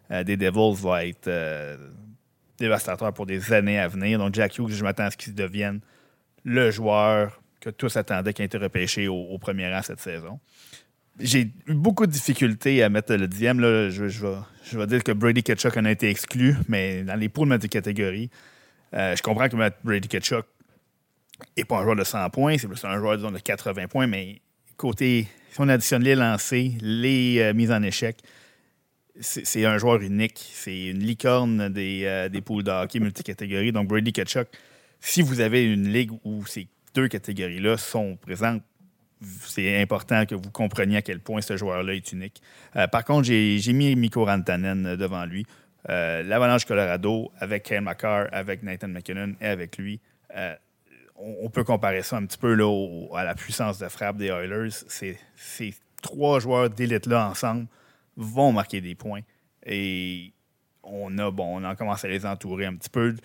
[0.09, 1.29] des Devils va être
[2.59, 4.19] dévastateur pour des années à venir.
[4.19, 5.79] Donc, Jack Hughes, je m'attends à ce qu'il devienne
[6.43, 10.39] le joueur que tous attendaient qui a été repêché au, premier rang cette saison.
[11.19, 13.59] J'ai eu beaucoup de difficultés à mettre le dixième.
[13.59, 13.89] Là.
[13.89, 17.19] Je, je vais, je vais dire que Brady Ketchuk en a été exclu, mais dans
[17.19, 18.29] les poules de catégorie,
[18.93, 20.45] euh, je comprends que Brady Ketchuk
[21.57, 24.41] n'est pas un joueur de 100 points, c'est plus un joueur de 80 points, mais
[24.77, 28.17] côté, si on additionne les lancers, les euh, mises en échec,
[29.19, 30.49] c'est un joueur unique.
[30.53, 33.71] C'est une licorne des, euh, poules de hockey multicatégories.
[33.71, 34.47] Donc, Brady Ketchuk,
[34.99, 38.63] si vous avez une ligue où ces deux catégories-là sont présentes,
[39.21, 42.41] c'est important que vous compreniez à quel point ce joueur-là est unique.
[42.75, 45.45] Euh, par contre, j'ai mis Mikko Rantanen euh, devant lui.
[45.87, 49.99] L'Avalanche Colorado, avec Kyle McCarr, avec Nathan McKinnon et avec lui,
[51.15, 52.53] on, peut comparer ça un petit peu
[53.15, 54.69] à la puissance de frappe des Oilers.
[54.87, 57.65] Ces trois joueurs d'élite-là ensemble
[58.15, 59.21] vont marquer des points.
[59.65, 60.33] Et
[60.83, 63.15] on a, bon, on a commencé à les entourer un petit peu.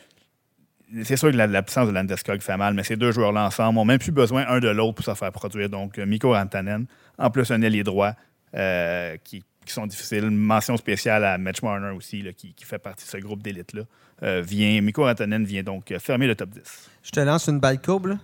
[1.03, 3.77] C'est sûr que la, la puissance de Landeskog fait mal, mais ces deux joueurs-là ensemble
[3.77, 5.69] n'ont même plus besoin un de l'autre pour se faire produire.
[5.69, 6.87] Donc, euh, Mikko Rantanen,
[7.19, 8.13] en plus un ailier droit
[8.55, 10.31] euh, qui, qui sont difficiles.
[10.31, 13.83] Mention spéciale à Mitch Marner aussi, là, qui, qui fait partie de ce groupe d'élite-là.
[14.23, 16.61] Euh, Mikko Rantanen vient donc euh, fermer le top 10.
[17.03, 18.17] Je te lance une balle courbe,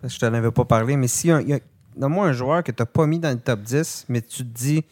[0.00, 1.60] parce que je t'en avais pas parlé, mais si un, il y a-
[1.96, 4.42] donne-moi un joueur que tu n'as pas mis dans le top 10, mais tu te
[4.42, 4.82] dis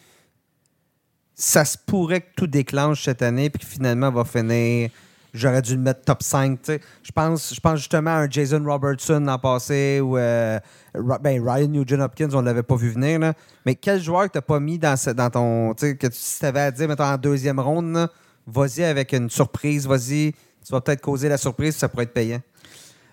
[1.42, 4.90] ça se pourrait que tout déclenche cette année puis que finalement va finir.
[5.32, 6.60] J'aurais dû le mettre top 5.
[6.60, 6.80] tu sais.
[7.04, 10.58] Je pense, je pense justement à un Jason Robertson l'an passé ou euh,
[11.22, 13.20] ben, Ryan Nugent Hopkins, on ne l'avait pas vu venir.
[13.20, 13.32] Là.
[13.64, 15.72] Mais quel joueur que tu n'as pas mis dans, ce- dans ton.
[15.74, 18.08] tu sais, Que tu si avais à dire, mettons, en deuxième ronde,
[18.46, 20.32] vas-y avec une surprise, vas-y.
[20.66, 22.40] Tu vas peut-être causer la surprise, ça pourrait être payant.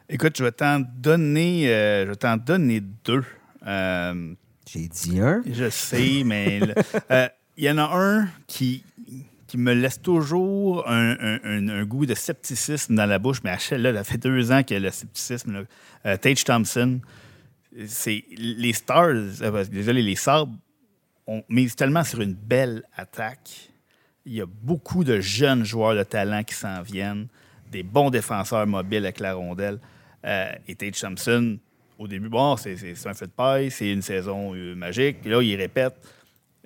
[0.10, 3.24] Écoute, je vais t'en donner, euh, je vais t'en donner deux.
[3.68, 4.34] Euh,
[4.68, 5.44] J'ai dit un.
[5.50, 6.74] Je sais, mais le-
[7.58, 8.84] il y en a un qui,
[9.47, 13.93] qui me laisse toujours un, un- goût de scepticisme dans la bouche, mais chaque- là,
[13.95, 15.51] ça fait deux ans qu'il y a le scepticisme.
[15.53, 15.64] là.
[16.05, 16.99] Euh, Tage Thompson,
[17.88, 19.14] c'est les Stars,
[19.72, 20.53] désolé, les Sabres,
[21.26, 23.70] on mise tellement sur une belle attaque.
[24.26, 27.28] Il y a beaucoup de jeunes joueurs de talent qui s'en viennent,
[27.72, 29.80] des bons défenseurs mobiles avec la rondelle.
[30.26, 31.58] Euh, et Tage Thompson,
[31.97, 35.18] au début, bon, c'est un feu de paille, c'est une saison euh, magique.
[35.26, 35.95] Là, il répète.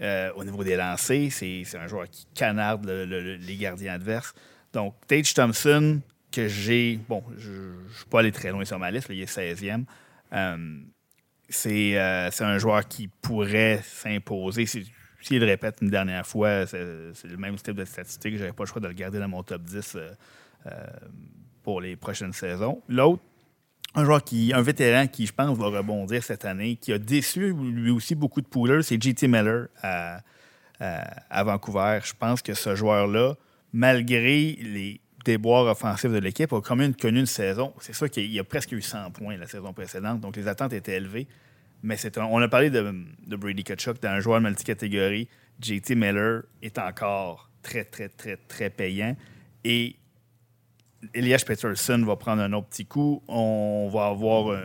[0.01, 3.93] Euh, au niveau des lancers, c'est un joueur qui canarde le- le- le- les gardiens
[3.93, 4.33] adverses.
[4.73, 6.97] Donc, Tage Thompson, que j'ai.
[7.09, 9.85] Bon, je ne suis pas allé très loin sur ma liste, là, il est 16e.
[10.33, 10.79] Euh,
[11.49, 14.65] c'est euh, c'est un joueur qui pourrait s'imposer.
[14.65, 14.91] Si-
[15.23, 18.33] S'il le répète une dernière fois, c'est le même type de statistique.
[18.37, 20.11] Je n'aurais pas le choix de le garder dans mon top 10 euh,
[20.65, 20.71] euh,
[21.61, 22.81] pour les prochaines saisons.
[22.89, 23.21] L'autre,
[23.93, 27.53] un joueur qui, un vétéran qui, je pense, va rebondir cette année, qui a déçu
[27.53, 30.23] lui aussi beaucoup de poolers, c'est JT Miller à,
[31.43, 31.99] Vancouver.
[32.03, 33.35] Je pense que ce joueur-là,
[33.73, 37.73] malgré les déboires offensifs de l'équipe, a quand même connu une saison.
[37.79, 40.95] C'est sûr qu'il a presque eu 100 points la saison précédente, donc les attentes étaient
[40.95, 41.27] élevées.
[41.83, 42.93] Mais c'est on a parlé de,
[43.27, 45.27] de Brady Kachuk, d'un joueur multicatégorie.
[45.59, 49.15] JT Miller est encore très, très, très, très payant.
[49.63, 49.95] Et
[51.13, 53.21] Elias Peterson va prendre un autre petit coup.
[53.27, 54.57] On va avoir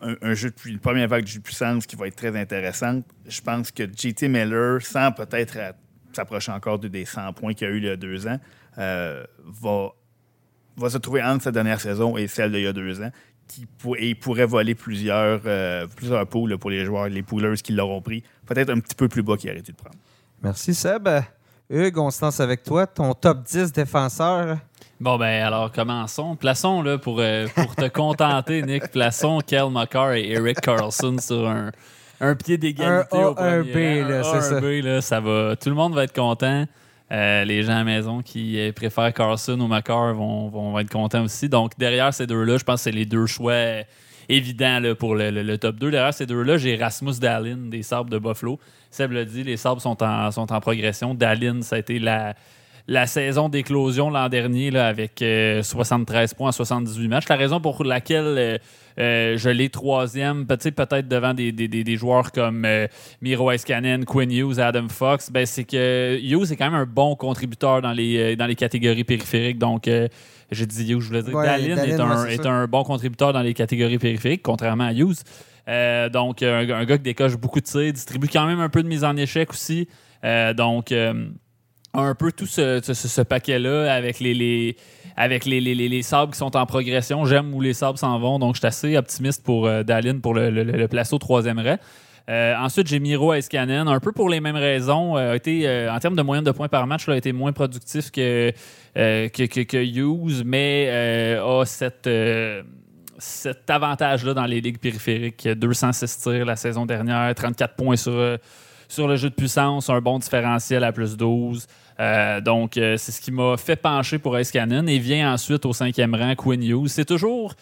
[0.00, 3.04] un, jeu de une première vague de puissance qui va être très intéressante.
[3.26, 5.56] Je pense que JT Miller, sans peut-être
[6.12, 8.38] s'approcher encore de- des 100 points qu'il a eu il y a deux ans,
[8.78, 9.88] euh, va,
[10.76, 13.10] va se trouver entre sa dernière saison et celle d'il y a deux ans.
[13.96, 18.02] Et il pourrait voler plusieurs, euh, plusieurs poules pour les joueurs, les poolers qui l'auront
[18.02, 18.24] pris.
[18.44, 19.96] Peut-être un petit peu plus bas qu'il aurait dû le prendre.
[20.42, 21.08] Merci, Seb.
[21.70, 22.86] Hugues, on se lance avec toi.
[22.86, 24.58] Ton top 10 défenseurs.
[25.00, 26.36] Bon, ben alors commençons.
[26.36, 31.46] Plaçons, là, pour, euh, pour te contenter, Nick, plaçons Kel McCarr et Eric Carlson sur
[31.46, 31.70] un,
[32.20, 34.56] un pied d'égalité au premier un B, là, Un c'est ça.
[34.56, 35.54] un B, là, ça va.
[35.56, 36.64] Tout le monde va être content.
[37.12, 41.22] Euh, les gens à la maison qui préfèrent Carlson ou McCarr vont, vont être contents
[41.24, 41.48] aussi.
[41.48, 43.54] Donc, derrière ces deux-là, je pense que c'est les deux choix
[44.28, 45.90] évident là, pour le, le- le top 2.
[45.90, 48.58] Derrière ces deux-là, j'ai Rasmus Dallin des Sabres de Buffalo.
[48.90, 51.14] Seb l'a dit, les Sabres sont en, sont en progression.
[51.14, 52.34] Dallin, ça a été la,
[52.88, 57.28] la saison d'éclosion l'an dernier là, avec euh, 73 points en 78 matchs.
[57.28, 58.58] La raison pour laquelle euh,
[58.98, 62.86] euh, je l'ai troisième, peut-être devant des, des- des- des joueurs comme euh,
[63.20, 67.16] Miro Iskanen, Quinn Hughes, Adam Fox, ben, c'est que Hughes est quand même un bon
[67.16, 69.58] contributeur dans les, euh, dans les catégories périphériques.
[69.58, 70.06] Donc, euh,
[70.52, 71.34] j'ai dit Hughes, je voulais dire.
[71.34, 74.84] Ouais, Dallin, Dallin, est, un, ouais, est un bon contributeur dans les catégories périphériques, contrairement
[74.84, 75.16] à Hughes.
[75.68, 78.82] Euh, donc, un, un gars qui décoche beaucoup de tirs, distribue quand même un peu
[78.84, 79.88] de mise en échec aussi.
[80.24, 81.26] Euh, donc, euh,
[81.96, 84.76] un peu tout ce, paquet-là avec les,
[85.16, 87.24] avec les, les, les- les sabres qui sont en progression.
[87.24, 90.34] J'aime où les sabres s'en vont, donc je suis assez optimiste pour euh, Dallin pour
[90.34, 91.76] le, le, le placer au troisième rang.
[92.28, 95.16] Euh, ensuite, j'ai Miro Iskanen, un peu pour les mêmes raisons.
[95.16, 97.32] euh, a été, euh, en termes de moyenne de points par match, là, a été
[97.32, 98.50] moins productif que,
[98.96, 100.88] que, que, Hughes, mais
[101.40, 102.08] a cette,
[103.18, 105.46] cet avantage-là dans les ligues périphériques.
[105.48, 108.38] 206 tirs la saison dernière, 34 points sur,
[108.88, 111.66] sur le jeu de puissance, un bon différentiel à plus 12.
[111.98, 114.86] Euh, donc, euh, c'est ce qui m'a fait pencher pour Ice Cannon.
[114.86, 116.88] Et vient ensuite au cinquième rang Quinn Hughes.
[116.88, 117.54] C'est toujours,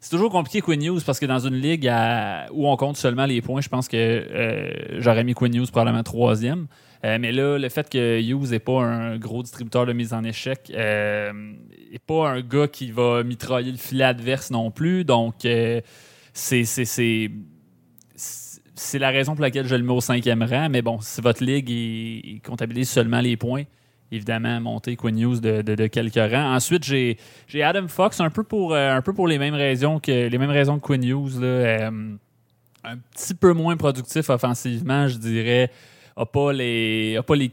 [0.00, 1.90] c'est toujours compliqué Quinn Hughes parce que dans une ligue
[2.52, 6.02] où on compte seulement les points, je pense que euh, j'aurais mis Quinn Hughes probablement
[6.02, 6.66] troisième.
[7.04, 10.70] Mais là, le fait que Hughes n'est pas un gros distributeur de mise en échec,
[10.70, 15.04] n'est pas un gars qui va mitrailler le filet adverse non plus.
[15.04, 15.82] Donc, c'est-
[18.74, 20.68] c'est la raison pour laquelle je le mets au cinquième rang.
[20.70, 23.64] Mais bon, si votre ligue il, il comptabilise seulement les points,
[24.12, 26.54] évidemment, monter Quinn Hughes de, de- quelques rangs.
[26.54, 27.16] Ensuite, j'ai
[27.48, 30.38] j'ai Adam Fox un peu pour, euh, un peu pour les mêmes raisons que les
[30.38, 31.40] mêmes raisons Quinn Hughes.
[31.40, 31.46] là.
[31.46, 31.90] Euh,
[32.84, 35.70] un petit peu moins productif offensivement, je dirais.
[36.16, 37.50] A pas les, a pas les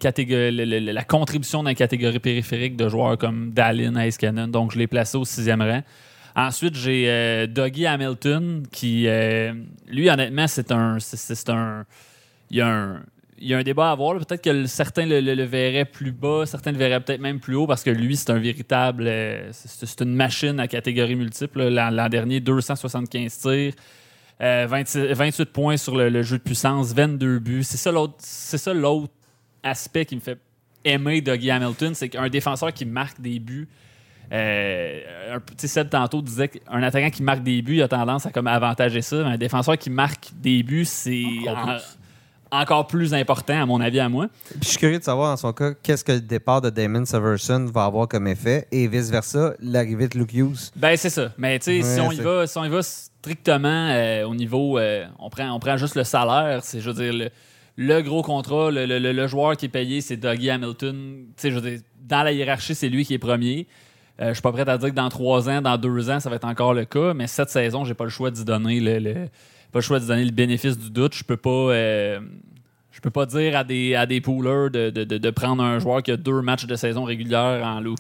[0.92, 4.48] la contribution dans la catégorie périphérique de joueurs comme Dallin, Ice Cannon.
[4.50, 5.82] Donc, je l'ai placé au sixième rang.
[6.36, 9.08] Ensuite, j'ai euh, Dougie Hamilton, qui,
[9.88, 10.98] lui, honnêtement, c'est un.
[11.00, 11.86] C'est un.
[12.52, 13.04] Il y a un.
[13.42, 14.18] Il y a un débat à avoir.
[14.18, 17.40] Peut-être que le- certains le, le- le verraient plus bas, certains le verraient peut-être même
[17.40, 19.06] plus haut parce que lui, c'est un véritable.
[19.08, 21.68] euh, c'est une machine à catégorie multiple.
[21.70, 23.74] L'an dernier, 275 tirs,
[24.42, 27.64] euh, 26 28 points sur le, jeu de puissance, 22 buts.
[27.64, 29.14] C'est ça l'autre c'est ça l'autre
[29.64, 30.38] aspect qui me fait
[30.86, 33.68] aimer Dougie Hamilton, c'est qu'un défenseur qui marque des buts.
[34.32, 38.26] Euh, un sais, Seb tantôt disait qu'un attaquant qui marque des buts, il a tendance
[38.26, 39.18] à comme avantager ça.
[39.24, 41.78] Mais un défenseur qui marque des buts, c'est en-
[42.52, 44.28] encore plus important, à mon avis, à moi.
[44.50, 47.06] Puis je suis curieux de savoir, dans son cas, qu'est-ce que le départ de Damon
[47.06, 50.72] Severson va avoir comme effet et vice-versa, l'arrivée de Luke Hughes.
[50.76, 51.32] Ben, c'est ça.
[51.38, 54.78] Mais tu sais, si, on y va, si on y va strictement euh, au niveau.
[54.80, 57.30] euh, on, prend, on prend juste le salaire, c'est, je veux dire, le,
[57.78, 61.26] le gros contrat, le, le- le- le joueur qui est payé, c'est Dougie Hamilton.
[61.28, 63.68] Tu sais, je veux dire, dans la hiérarchie, c'est lui qui est premier.
[64.22, 66.30] Euh, je suis pas prêt à dire que dans trois ans, dans deux ans, ça
[66.30, 69.28] va être encore le cas, mais cette saison, j'ai pas le choix d'y donner le-
[69.72, 71.16] pas le choix d'y donner le bénéfice du doute.
[71.16, 71.50] Je peux pas.
[71.50, 72.20] euh,
[72.92, 75.80] je peux pas dire à des, à des poolers de, de- de- de prendre un
[75.80, 77.96] joueur qui a deux matchs de saison régulière en Hughes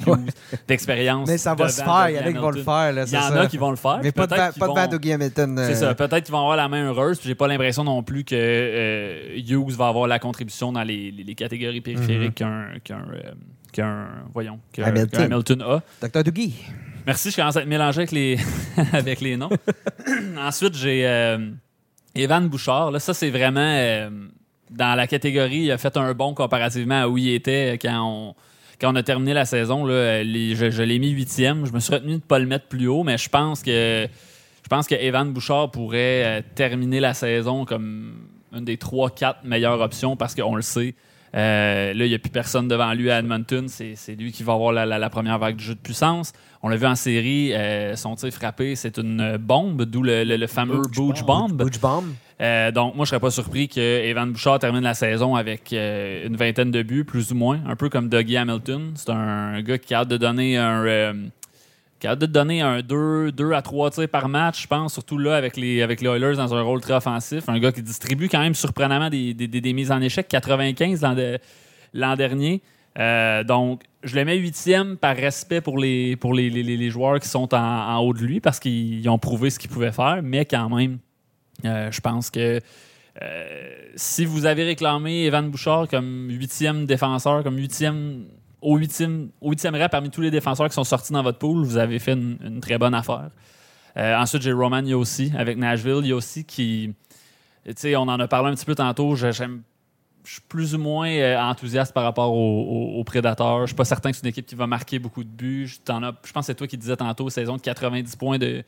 [0.67, 1.29] d'expérience.
[1.29, 2.91] Mais ça va se faire, il y en a qui vont le faire.
[2.91, 3.41] Là, Il y en ça.
[3.41, 3.99] a qui vont le faire.
[4.03, 4.73] Mais pas de, pas de vont-
[5.57, 5.95] euh, C'est ça.
[5.95, 7.19] Peut-être qu'ils vont avoir la main heureuse.
[7.23, 11.23] J'ai pas l'impression non plus que euh, Hughes va avoir la contribution dans les, les-
[11.23, 13.31] les catégories périphériques qu'un qu'un euh,
[13.71, 14.83] qu'un voyons Mhm.
[14.83, 15.09] Hamilton.
[15.11, 16.07] qu'un Hamilton a.
[16.07, 16.23] Dr.
[16.23, 16.55] Dougie.
[17.09, 18.37] Merci, je commence à être mélangé avec les,
[18.93, 19.49] avec les noms.
[20.37, 21.49] Ensuite, j'ai euh,
[22.13, 22.91] Evan Bouchard.
[22.91, 24.11] Là, ça, c'est vraiment euh,
[24.69, 25.61] dans la catégorie.
[25.61, 28.35] Il a fait un bon comparativement à où il était quand on,
[28.79, 29.87] quand on a terminé la saison.
[29.87, 31.65] Là, je l'ai mis huitième.
[31.65, 34.07] Je me suis retenu de ne pas le mettre plus haut, mais je pense que
[34.63, 38.19] je pense que Evan Bouchard pourrait euh, terminer la saison comme
[38.53, 40.93] une des 3-4 meilleures options parce qu'on le sait.
[41.35, 43.67] Euh, là, il n'y a plus personne devant lui à Edmonton.
[43.67, 46.33] C'est lui qui va avoir la, la- la première vague de jeu de puissance.
[46.63, 50.35] On l'a vu en série, euh, son tir frappé, c'est une bombe, d'où le, le-
[50.37, 51.51] le fameux Booch Booch bomb.
[51.53, 52.05] Butch Bomb.
[52.41, 56.35] Euh, donc, moi, je serais pas surpris que Evan Bouchard termine la saison avec une
[56.35, 58.91] vingtaine de buts, plus ou moins, un peu comme Dougie Hamilton.
[58.95, 61.13] C'est un gars qui a hâte de donner un.
[62.07, 65.35] Hâte de donner un 2, 2 à 3 tirs par match, je pense, surtout là
[65.35, 67.47] avec les, avec les Oilers dans un rôle très offensif.
[67.49, 71.15] Un gars qui distribue quand même surprenamment des, des- des- mises en échec, 95 l'an
[71.15, 71.39] de-
[71.93, 72.61] l'an dernier.
[72.97, 77.27] Euh, donc, je le mets huitième par respect pour les, pour les- les joueurs qui
[77.27, 80.45] sont en, en haut de lui parce qu'ils ont prouvé ce qu'ils pouvaient faire, mais
[80.45, 80.99] quand même,
[81.65, 82.59] euh, je pense que
[83.21, 88.25] euh, si vous avez réclamé Evan Bouchard comme huitième défenseur, comme huitième
[88.61, 91.77] au huitième, au rang parmi tous les défenseurs qui sont sortis dans votre pool, vous
[91.77, 93.29] avez fait une, très bonne affaire.
[93.97, 96.05] Euh, ensuite, j'ai Roman Yossi avec Nashville.
[96.05, 96.93] Yossi qui,
[97.65, 99.15] tu sais, on en a parlé un petit peu tantôt.
[99.15, 99.31] je-
[100.25, 102.61] suis plus ou moins euh, enthousiaste par rapport aux,
[102.95, 103.61] aux- aux Prédateurs.
[103.61, 105.67] Je suis pas certain que c'est une équipe qui va marquer beaucoup de buts.
[105.67, 108.63] Je, pense que c'est toi qui disais tantôt, saison de 90 points de,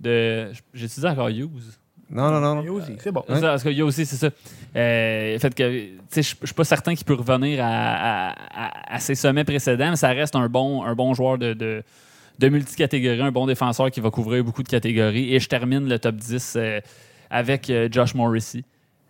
[0.00, 0.50] de.
[0.72, 1.76] J'ai utilisé encore Hughes.
[2.10, 2.60] Non, non, non.
[2.62, 3.24] Lui aussi, C'est bon.
[3.28, 3.36] Ouais.
[3.36, 4.28] Ça, parce que Yo aussi, c'est ça.
[4.76, 8.94] Euh, fait que, tu sais, je suis pas certain qu'il peut revenir à, à- à-
[8.96, 11.82] à ses sommets précédents, mais ça reste un bon, un bon joueur de, de,
[12.38, 15.34] de multicatégorie, un bon défenseur qui va couvrir beaucoup de catégories.
[15.34, 16.80] Et je termine le top 10 euh,
[17.30, 18.62] avec euh, Josh Morrissey.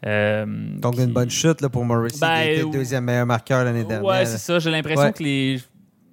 [0.07, 3.27] Euh, Donc, qui- une bonne chute là, pour Morrissey, Ben, qui était le deuxième meilleur
[3.27, 4.05] marqueur l'année dernière.
[4.05, 4.59] Ouais, c'est ça.
[4.59, 5.13] J'ai l'impression Ouais.
[5.13, 5.61] que les,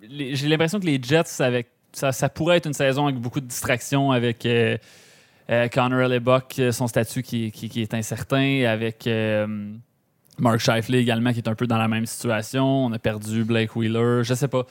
[0.09, 3.41] les- j'ai l'impression que les Jets avec ça, ça pourrait être une saison avec beaucoup
[3.41, 4.77] de distractions avec euh,
[5.49, 9.47] euh, Connor Hellebuck, euh, son statut qui, qui- qui est incertain, avec euh,
[10.39, 12.85] Mark Scheifele également qui est un peu dans la même situation.
[12.85, 14.65] On a perdu Blake Wheeler, je sais pas.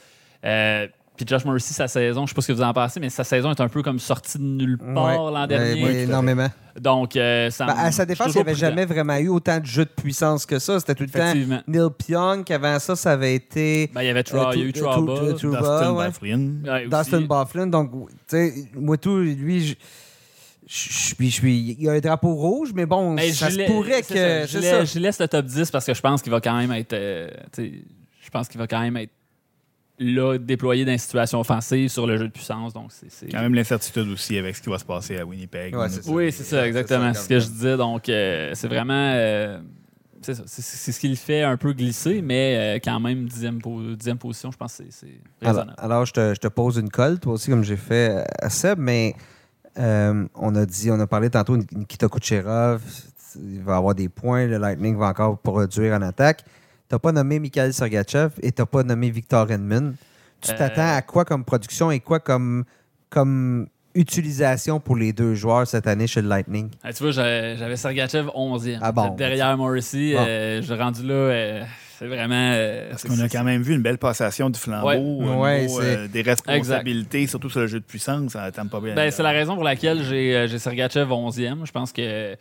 [0.45, 3.11] Euh, puis Josh Morrissey, sa saison, je sais pas ce que vous en pensez, mais
[3.11, 5.33] sa saison est un peu comme sortie de nulle part Ouais.
[5.35, 5.85] l'an dernier.
[5.85, 6.49] ouais, énormément.
[6.81, 9.67] Donc, euh, ça Ben, à sa défense, il n'y avait jamais vraiment eu autant de
[9.67, 10.81] jeux de puissance que ça.
[10.81, 11.61] C'était tout le temps.
[11.67, 12.51] Neil Pionk.
[12.51, 14.73] Avant ça, ça avait été Ben, il y avait Tra- Euh, il y a eu
[14.73, 15.33] Trouba.
[15.33, 16.07] Dustin ouais.
[16.07, 16.51] Byfuglien.
[16.65, 17.21] Ouais, Dustin.
[17.21, 17.67] Bufflin.
[17.67, 19.77] Donc, tu sais, moi, tout, lui,
[20.71, 20.89] je.
[20.89, 23.55] Je suis, je suis, il y a un drapeau rouge, mais bon, Mais ça je
[23.55, 24.15] se lai- pourrait que.
[24.15, 24.79] ça, je, ça.
[24.81, 26.93] laisse, je laisse le top 10 parce que je pense qu'il va quand même être.
[26.93, 29.11] euh, je pense qu'il va quand même être
[29.99, 32.73] là, déployé dans une situation offensive sur le jeu de puissance.
[32.73, 33.27] Donc, c'est.
[33.31, 35.75] Quand même l'incertitude aussi avec ce qui va se passer à Winnipeg.
[35.77, 35.89] Ouais.
[36.07, 37.13] Oui, c'est ça, exactement.
[37.15, 37.77] C'est ce que je disais.
[37.77, 39.13] Donc, euh, c'est vraiment.
[39.17, 39.61] euh,
[40.23, 40.43] c'est ça.
[40.47, 44.19] C'est, ce qui le fait un peu glisser, mais euh, quand même, dixième, po- dixième
[44.19, 45.07] position, je pense que c'est,
[45.41, 45.75] Alors, raisonnable.
[45.79, 48.79] alors, je, te, je te pose une colle, toi aussi, comme j'ai fait à Seb,
[48.79, 49.15] mais
[49.81, 52.83] euh, on a dit, on a parlé tantôt de Nikita Kucherov,
[53.37, 56.45] il va avoir des points, le Lightning va encore produire en attaque.
[56.45, 59.95] Tu n'as pas nommé Mikhail Sergachev et tu n'as pas nommé Victor Edmund.
[60.41, 62.65] Tu Euh, t'attends à quoi comme production et quoi comme,
[63.09, 66.71] comme utilisation pour les deux joueurs cette année chez le Lightning?
[66.83, 68.79] Ah, tu vois, j'avais, Sergachev 11e.
[68.83, 70.25] Ah bon, Derrière Morrissey, Bon.
[70.27, 71.67] euh, je rendu là.
[72.01, 72.53] C'est vraiment.
[72.55, 75.67] euh, Parce qu'on a quand même vu une belle passation du flambeau Ouais.
[75.67, 78.33] Ouais, euh, des responsabilités, surtout sur le jeu de puissance.
[78.33, 78.95] Ça t'aime pas bien.
[78.97, 81.67] Ben, c'est la raison pour laquelle j'ai euh, j'ai Sergachev 11e.
[81.67, 82.35] Je pense que.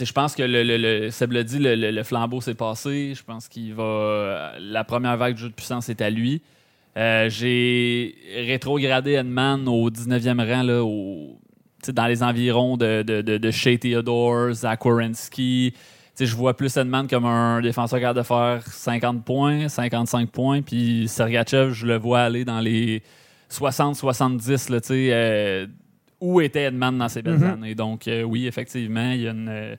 [0.00, 3.14] Je pense que le, le, le- Seb l'a dit, le, le- le flambeau s'est passé.
[3.16, 4.52] Je pense qu'il va.
[4.60, 6.40] La première vague de jeu de puissance est à lui.
[6.96, 8.14] Euh, j'ai
[8.46, 11.38] rétrogradé Edman au 19e rang, là, au,
[11.88, 14.80] dans les environs de, de, de, de Shea Theodore, Zach.
[16.26, 20.62] Je vois plus Edman comme un défenseur capable de faire 50 points, 55 points.
[20.62, 23.02] Puis Sergachev, je le vois aller dans les
[23.50, 24.70] 60-70.
[24.70, 25.66] là, tu sais, euh,
[26.20, 27.44] Où était Edman dans ces belles Mhm.
[27.52, 27.74] années?
[27.76, 29.76] Donc, euh, oui, effectivement, il y a une.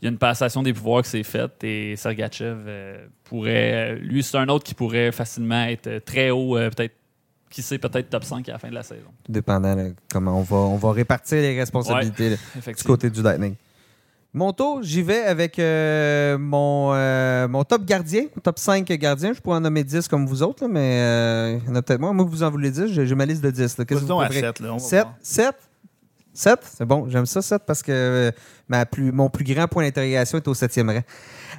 [0.00, 3.72] il y a une passation des pouvoirs qui s'est faite et Sergachev euh, pourrait.
[3.74, 6.94] euh, lui, c'est un autre qui pourrait facilement être très haut, euh, peut-être,
[7.50, 9.10] qui sait, peut-être top 5 à la fin de la saison.
[9.28, 12.30] Dépendant de comment on va, on va répartir les responsabilités
[12.78, 13.56] du côté du Lightning.
[14.32, 19.32] Mon tour, j'y vais avec euh, mon, euh, mon top gardien, mon top 5 gardiens.
[19.32, 21.82] Je pourrais en nommer 10 comme vous autres, là, mais euh, il y en a
[21.82, 22.12] peut-être moins.
[22.12, 23.78] Moi, vous en voulez 10, j'ai ma liste de 10.
[23.78, 23.84] là.
[23.84, 24.46] Qu'est-ce que vous Posons à préférez?
[24.56, 24.60] 7.
[24.60, 25.02] Là, on va 7?
[25.02, 25.14] voir.
[25.20, 25.54] 7?
[26.32, 26.58] 7?
[26.62, 28.30] C'est bon, j'aime ça, 7, parce que euh,
[28.68, 31.02] ma plus, mon plus grand point d'interrogation est au 7e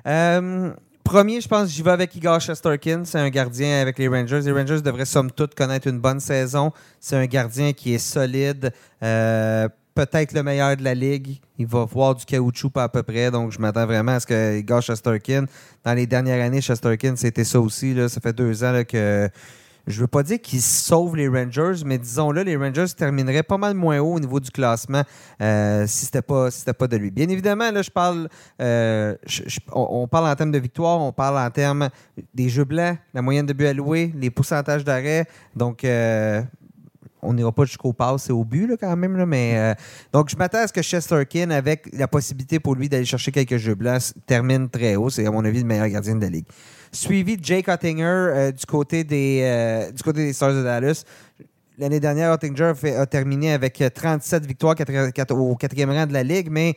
[0.06, 0.72] rang.
[1.04, 3.02] Premier, je pense, j'y vais avec Igor Shesterkin.
[3.04, 4.40] C'est un gardien avec les Rangers.
[4.46, 6.72] Les Rangers devraient, somme toute, connaître une bonne saison.
[7.02, 8.72] C'est un gardien qui est solide.
[9.04, 11.42] euh, Peut-être le meilleur de la ligue.
[11.58, 13.30] Il va voir du caoutchouc à peu près.
[13.30, 15.46] Donc, je m'attends vraiment à ce que Igor Shesterkin,
[15.84, 17.94] dans les dernières années, Shesterkin, c'était ça aussi.
[17.94, 18.08] Là.
[18.08, 19.30] Ça fait deux ans que
[19.88, 23.74] je veux pas dire qu'ils sauvent les Rangers, mais disons-le, les Rangers termineraient pas mal
[23.74, 25.04] moins haut au niveau du classement
[25.42, 27.12] euh, si c'était pas si pas de lui.
[27.12, 28.30] Bien évidemment, là, je parle,
[28.62, 29.16] euh,
[29.72, 31.90] on parle en termes de victoire, on parle en termes
[32.34, 35.26] des jeux blancs, la moyenne de buts alloués, les pourcentages d'arrêt.
[35.56, 36.42] Donc, euh,
[37.22, 39.18] on n'ira pas jusqu'au pass et au but là, quand même.
[39.18, 39.74] là, mais, euh,
[40.14, 43.58] donc, je m'attends à ce que Chesterkin, avec la possibilité pour lui d'aller chercher quelques
[43.58, 45.10] jeux blancs, termine très haut.
[45.10, 46.46] C'est, à mon avis, le meilleur gardien de la ligue.
[46.92, 51.06] Suivi de Jake Ottinger euh, du, côté des, euh, du côté des Stars de Dallas.
[51.78, 54.76] L'année dernière, Ottinger a, terminé avec euh, 37 victoires
[55.32, 56.76] au quatrième rang de la ligue, mais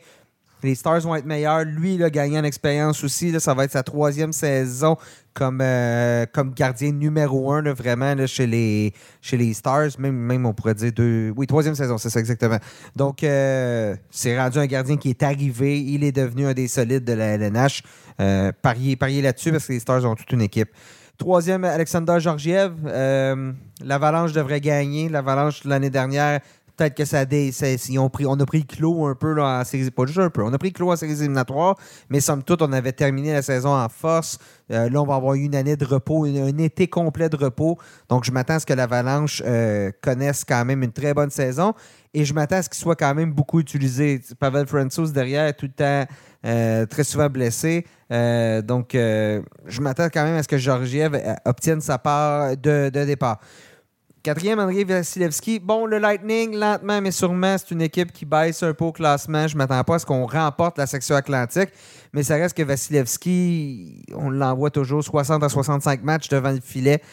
[0.65, 1.63] les Stars vont être meilleurs.
[1.63, 3.39] Lui, il a gagné en expérience aussi.
[3.39, 4.97] Ça va être sa troisième saison
[5.33, 9.91] comme, euh, comme gardien numéro un, vraiment, chez, les, chez les Stars.
[9.99, 11.33] Même, on pourrait dire deux.
[11.35, 12.57] Oui, troisième saison, c'est ça exactement.
[12.95, 15.79] Donc, euh, c'est rendu un gardien qui est arrivé.
[15.79, 17.83] Il est devenu un des solides de la LNH.
[18.19, 20.69] Euh, pariez là-dessus parce que les Stars ont toute une équipe.
[21.17, 22.73] Troisième, Alexander Georgiev.
[22.85, 23.53] Euh,
[23.83, 25.07] L'Avalanche devrait gagner.
[25.07, 26.41] L'Avalanche, l'année dernière,
[26.75, 27.51] peut-être que ça a des,
[27.97, 30.53] on a pris le clos un peu là, en séries, pas juste un peu, on
[30.53, 31.75] a pris le clos en séries éliminatoires,
[32.09, 34.37] mais somme toute, on avait terminé la saison en force.
[34.71, 37.77] Euh, là, on va avoir une année de repos, un été complet de repos.
[38.09, 41.73] Donc, je m'attends à ce que l'Avalanche euh, connaisse quand même une très bonne saison
[42.13, 44.21] et je m'attends à ce qu'il soit quand même beaucoup utilisé.
[44.39, 46.11] Pavel Francouz derrière, tout le temps
[46.45, 47.85] euh, très souvent blessé.
[48.09, 53.39] Donc, je m'attends quand même à ce que Georgiev obtienne sa part de départ.
[54.25, 55.59] Quatrième, André Vasilevski.
[55.59, 59.47] Bon, le Lightning, lentement mais sûrement, c'est une équipe qui baisse un peu au classement.
[59.47, 61.69] Je ne m'attends pas à ce qu'on remporte la section atlantique,
[62.11, 67.03] mais ça reste que Vasilevski, on l'envoie toujours 60 à 65 matchs devant le filet.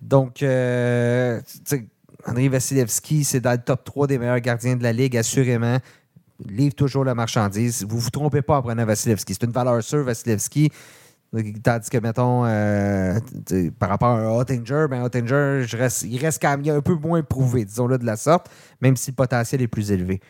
[0.00, 1.42] Donc, euh,
[2.26, 5.76] André Vasilevski, c'est dans le top 3 des meilleurs gardiens de la Ligue, assurément.
[6.48, 7.84] Livre toujours la marchandise.
[7.86, 9.34] Vous ne vous trompez pas en prenant Vasilevski.
[9.34, 10.70] C'est une valeur sûre, Vasilevski.
[11.62, 13.18] Tandis que, mettons, euh,
[13.78, 17.96] par rapport à un Hottinger, ben il reste quand même un peu moins prouvé, disons-le
[17.96, 18.50] de la sorte,
[18.82, 20.20] même si le potentiel est plus élevé.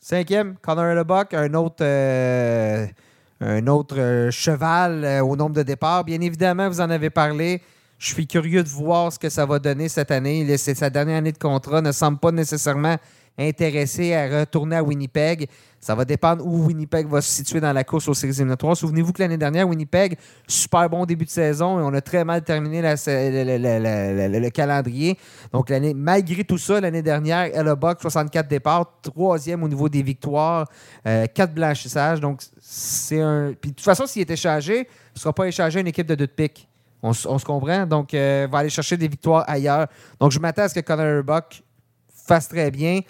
[0.00, 2.86] Cinquième, Connor Lebuck, un autre, euh,
[3.40, 6.04] un autre euh, cheval au nombre de départs.
[6.04, 7.60] Bien évidemment, vous en avez parlé.
[7.98, 10.56] Je suis curieux de voir ce que ça va donner cette année.
[10.56, 12.96] C'est sa dernière année de contrat, ne semble pas nécessairement
[13.38, 15.48] intéressé à retourner à Winnipeg.
[15.80, 18.76] Ça va dépendre où Winnipeg va se situer dans la course aux séries éliminatoires.
[18.76, 20.16] Souvenez-vous que l'année dernière, Winnipeg,
[20.46, 25.18] super bon début de saison et on a très mal terminé le, calendrier.
[25.52, 30.66] Donc, malgré tout ça, l'année dernière, elle Buck, 64 départs, troisième au niveau des victoires,
[31.06, 32.20] euh, quatre blanchissages.
[32.20, 33.52] Donc, c'est un.
[33.60, 36.06] Puis, de toute façon, s'il est échangé, il ne sera pas échangé à une équipe
[36.06, 36.66] de deux de pique.
[37.02, 37.84] On, se comprend?
[37.84, 39.88] Donc, euh, va aller chercher des victoires ailleurs.
[40.18, 41.62] Donc, je m'attends à ce que Connor Buck
[42.26, 43.00] fasse très bien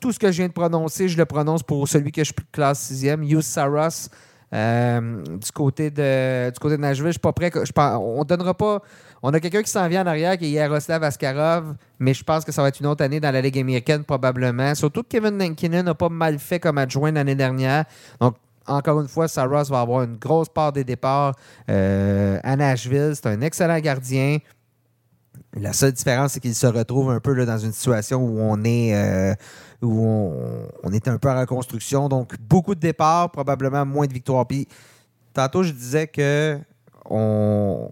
[0.00, 2.80] tout ce que je viens de prononcer, je le prononce pour celui que je classe
[2.80, 4.08] sixième, Yus Saros.
[4.54, 7.50] Euh, du côté de du côté de Nashville, je suis pas prêt.
[7.54, 8.82] Je on donnera pas.
[9.22, 12.44] On a quelqu'un qui s'en vient en arrière qui est Yaroslav Askarov, mais je pense
[12.44, 14.74] que ça va être une autre année dans la Ligue américaine probablement.
[14.74, 17.84] Surtout que Kevin Nankinen n'a pas mal fait comme adjoint l'année dernière.
[18.20, 21.34] Donc encore une fois, Saros va avoir une grosse part des départs
[21.70, 23.12] euh, à Nashville.
[23.14, 24.38] C'est un excellent gardien.
[25.54, 28.94] La seule différence, c'est qu'il se retrouve un peu dans une situation où on est
[28.94, 29.34] euh,
[29.80, 30.06] où
[30.82, 32.08] on, était un peu en reconstruction.
[32.08, 34.46] Donc, beaucoup de départs, probablement moins de victoires.
[34.46, 34.68] Puis,
[35.32, 36.58] tantôt, je disais que
[37.10, 37.90] on,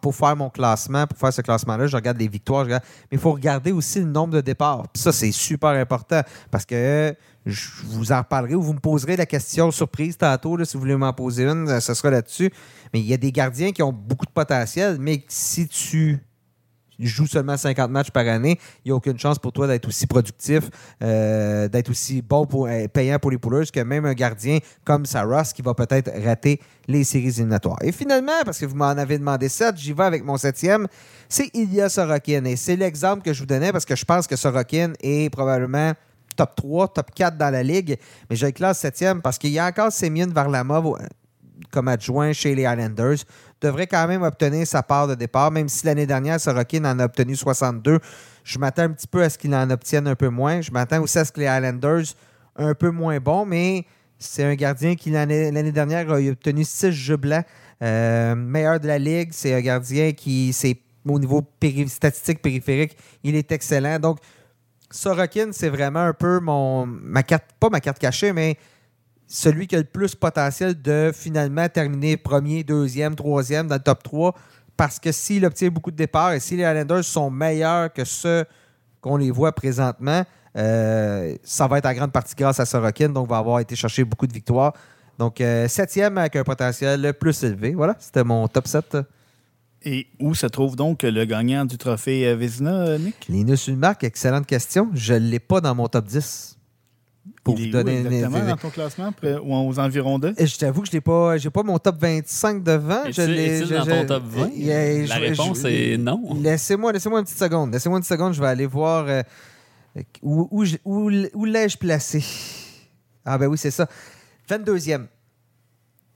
[0.00, 2.78] pour faire mon classement, pour faire ce classement-là, je regarde les victoires, mais
[3.10, 4.86] il faut regarder aussi le nombre de départs.
[4.92, 9.16] Puis ça, c'est super important parce que je vous en reparlerai ou vous me poserez
[9.16, 12.52] la question surprise tantôt, si vous voulez m'en poser une, ce sera là-dessus.
[12.92, 16.20] Mais il y a des gardiens qui ont beaucoup de potentiel, mais si tu
[17.08, 20.06] joue seulement 50 matchs par année, il n'y a aucune chance pour toi d'être aussi
[20.06, 20.64] productif,
[21.02, 25.06] euh, d'être aussi bon pour euh, payant pour les pouleurs que même un gardien comme
[25.06, 27.78] Saros qui va peut-être rater les séries éliminatoires.
[27.82, 30.86] Et finalement, parce que vous m'en avez demandé 7, j'y vais avec mon septième,
[31.28, 32.44] c'est Ilya Sorokin.
[32.44, 35.92] Et c'est l'exemple que je vous donnais parce que je pense que Sorokin est probablement
[36.36, 37.98] top 3, top 4 dans la ligue,
[38.28, 40.96] mais j'ai classe septième parce qu'il y a encore Semyon Varlamov
[41.70, 43.18] comme adjoint chez les Islanders
[43.62, 47.04] devrait quand même obtenir sa part de départ, même si l'année dernière, Sorokin en a
[47.04, 47.98] obtenu 62.
[48.44, 50.60] Je m'attends un petit peu à ce qu'il en obtienne un peu moins.
[50.60, 52.14] Je m'attends aussi à ce que les Islanders,
[52.56, 53.86] un peu moins bons, mais
[54.18, 57.44] c'est un gardien qui, l'année dernière, a obtenu 6 jeux blancs.
[57.82, 59.30] Euh, meilleur de la ligue.
[59.32, 60.76] C'est un gardien qui, c'est
[61.08, 61.42] au niveau
[61.88, 63.98] statistique périphérique, il est excellent.
[63.98, 64.18] Donc,
[64.90, 68.56] Sorokin, c'est vraiment un peu mon ma carte, pas ma carte cachée, mais
[69.32, 74.02] celui qui a le plus potentiel de finalement terminer premier, deuxième, troisième dans le top
[74.02, 74.34] 3.
[74.76, 78.44] Parce que s'il obtient beaucoup de départs et si les Islanders sont meilleurs que ceux
[79.00, 80.24] qu'on les voit présentement,
[80.58, 84.04] euh, ça va être en grande partie grâce à Sorokin, donc va avoir été chercher
[84.04, 84.74] beaucoup de victoires.
[85.18, 87.72] Donc, euh, septième avec un potentiel plus élevé.
[87.72, 88.98] Voilà, c'était mon top 7.
[89.84, 93.28] Et où se trouve donc le gagnant du trophée euh, Vézina, Nick?
[93.30, 94.90] Linus Ulmark, excellente question.
[94.92, 96.51] Je ne l'ai pas dans mon top 10
[97.44, 99.12] pour vous donner exactement dans ton classement
[99.44, 100.34] ou aux environs de?
[100.38, 103.04] Je t'avoue que je n'ai pas, j'ai pas mon top 25 devant.
[103.10, 104.50] Je l'ai dans ton top 20
[105.08, 106.34] La réponse est non.
[106.42, 107.72] Laissez-moi, laissez-moi une petite seconde.
[107.72, 108.34] Laissez-moi une seconde.
[108.34, 109.22] Je vais aller voir euh,
[110.22, 112.24] où, où, où, où l'ai-je placé?
[113.24, 113.88] Ah ben oui, c'est ça.
[114.48, 115.06] 22e.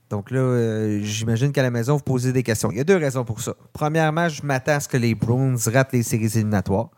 [0.09, 2.71] Donc là, euh, j'imagine qu'à la maison, vous posez des questions.
[2.71, 3.53] Il y a deux raisons pour ça.
[3.73, 6.89] Premièrement, je m'attends à ce que les Bruins ratent les séries éliminatoires.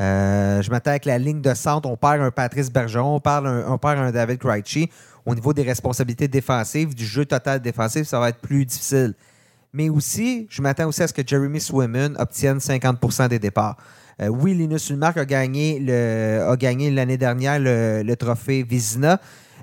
[0.00, 1.88] Euh, je m'attends avec la ligne de centre.
[1.88, 4.88] On perd un Patrice Bergeron, on, perd un, perd un David Krejci.
[5.26, 9.14] Au niveau des responsabilités défensives, du jeu total défensif, ça va être plus difficile.
[9.72, 13.76] Mais aussi, je m'attends aussi à ce que Jeremy Swimmen obtienne 50% des départs.
[14.20, 15.78] Euh, oui, Linus Ulmark a gagné
[16.90, 19.20] l'année dernière le, trophée Vizina,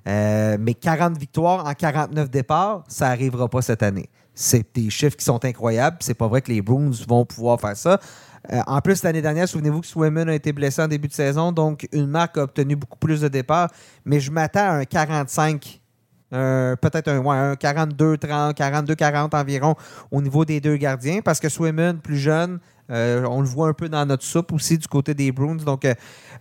[0.07, 4.09] euh, mais 40 victoires en 49 départs, ça n'arrivera pas cette année.
[4.33, 5.97] C'est des chiffres qui sont incroyables.
[5.99, 7.99] C'est pas vrai que les Bruins vont pouvoir faire ça.
[8.51, 11.51] Euh, en plus, l'année dernière, souvenez-vous que Swimmen a été blessé en début de saison,
[11.51, 13.69] donc une marque a obtenu beaucoup plus de départs.
[14.05, 15.81] Mais je m'attends à un 45,
[16.31, 19.75] peut-être un, 42, 30, 42, 40 environ
[20.11, 22.59] au niveau des deux gardiens, parce que Swimmen, plus jeune,
[22.89, 25.55] euh, on le voit un peu dans notre soupe aussi du côté des Bruins.
[25.55, 25.93] Donc, euh,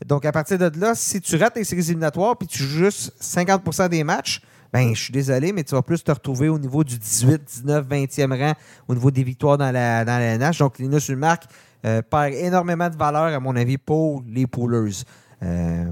[0.07, 3.12] donc à partir de là, si tu rates les séries éliminatoires puis tu joues juste
[3.20, 4.40] 50% des matchs,
[4.72, 7.86] ben, je suis désolé, mais tu vas plus te retrouver au niveau du 18, 19,
[7.86, 8.53] 20e rang
[8.88, 10.59] au niveau des victoires dans la, dans la NH.
[10.59, 11.44] Donc, Linus Ulmark
[11.85, 15.05] euh, perd énormément de valeur, à mon avis, pour les poolers.
[15.43, 15.85] Euh,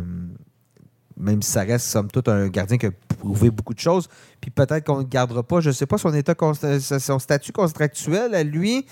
[1.16, 4.08] même si ça reste, somme toute, un gardien qui a prouvé beaucoup de choses.
[4.40, 5.60] Puis peut-être qu'on ne le gardera pas.
[5.60, 6.34] Je ne sais pas son, état,
[6.80, 8.86] son statut contractuel à lui.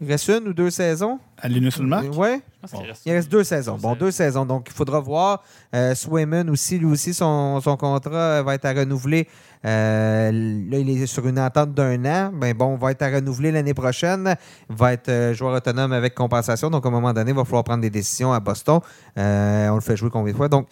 [0.00, 1.18] Il reste une ou deux saisons?
[1.36, 2.06] À Linus Ulmark?
[2.14, 2.40] Oui.
[2.70, 3.76] qu'il reste- Il reste deux saisons.
[3.78, 4.46] Bon, deux saisons.
[4.46, 5.42] Donc, il faudra voir.
[5.74, 9.26] Euh, Swayman aussi, lui aussi, son, son contrat va être à renouveler.
[9.64, 10.30] Euh,
[10.70, 12.32] là, il est sur une entente d'un an.
[12.32, 14.36] Ben bon, va être à renouveler l'année prochaine.
[14.70, 16.70] Il va être euh, joueur autonome avec compensation.
[16.70, 18.80] Donc, à un moment donné, il va falloir prendre des décisions à Boston.
[19.18, 20.48] Euh, on le fait jouer combien de fois?
[20.48, 20.68] Donc,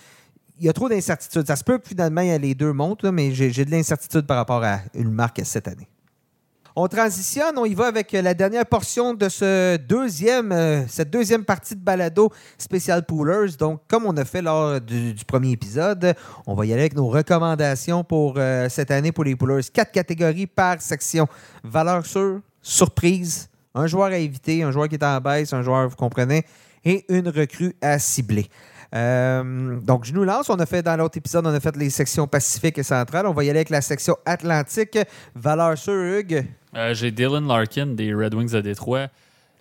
[0.60, 1.46] il y a trop d'incertitudes.
[1.48, 3.70] Ça se peut que finalement, il y a les deux montent, là, mais j'ai de
[3.72, 5.88] l'incertitude par rapport à une marque cette année.
[6.78, 11.42] On transitionne, on y va avec la dernière portion de ce deuxième, euh, cette deuxième
[11.42, 13.56] partie de balado spécial Poolers.
[13.58, 16.14] Donc, comme on a fait lors du, du premier épisode,
[16.46, 19.62] on va y aller avec nos recommandations pour euh, cette année pour les Poolers.
[19.72, 21.26] Quatre catégories par section.
[21.64, 25.88] Valeur sûre, surprise, un joueur à éviter, un joueur qui est en baisse, un joueur,
[25.88, 26.44] vous comprenez,
[26.84, 28.50] et une recrue à cibler.
[28.94, 30.50] Euh, donc, je nous lance.
[30.50, 33.26] On a fait dans l'autre épisode, on a fait les sections Pacifique et Centrale.
[33.26, 34.98] On va y aller avec la section Atlantique.
[35.34, 36.44] Valeur sûre, Hugues?
[36.76, 39.08] Euh, J'ai Dylan Larkin des Red Wings de Détroit.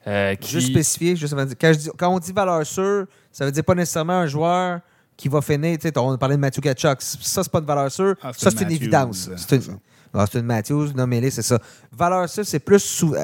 [0.07, 0.51] euh, qui...
[0.51, 3.45] Juste spécifier, juste avant de dire- quand, je dis- quand on dit valeur sûre, ça
[3.45, 4.81] veut dire pas nécessairement un joueur
[5.17, 5.77] qui va finir.
[5.95, 7.01] On parlait de Matthew Kachuk.
[7.01, 8.15] Ça, c'est pas une valeur sûre.
[8.21, 9.29] Ah, c'est ça, une c'est une évidence.
[9.29, 9.77] euh, C'est une.
[10.13, 11.57] Ah, c'est une Matthews, nommez-les, c'est ça.
[11.91, 13.15] Valeur sûre, c'est plus sous.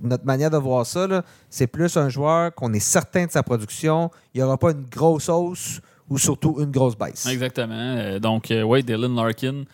[0.00, 4.10] notre manière de voir ça, c'est plus un joueur qu'on est certain de sa production.
[4.34, 7.26] Il n'y aura pas une grosse hausse ou surtout une grosse baisse.
[7.26, 8.18] Exactement.
[8.20, 9.64] Donc, ouais, Dylan Larkin,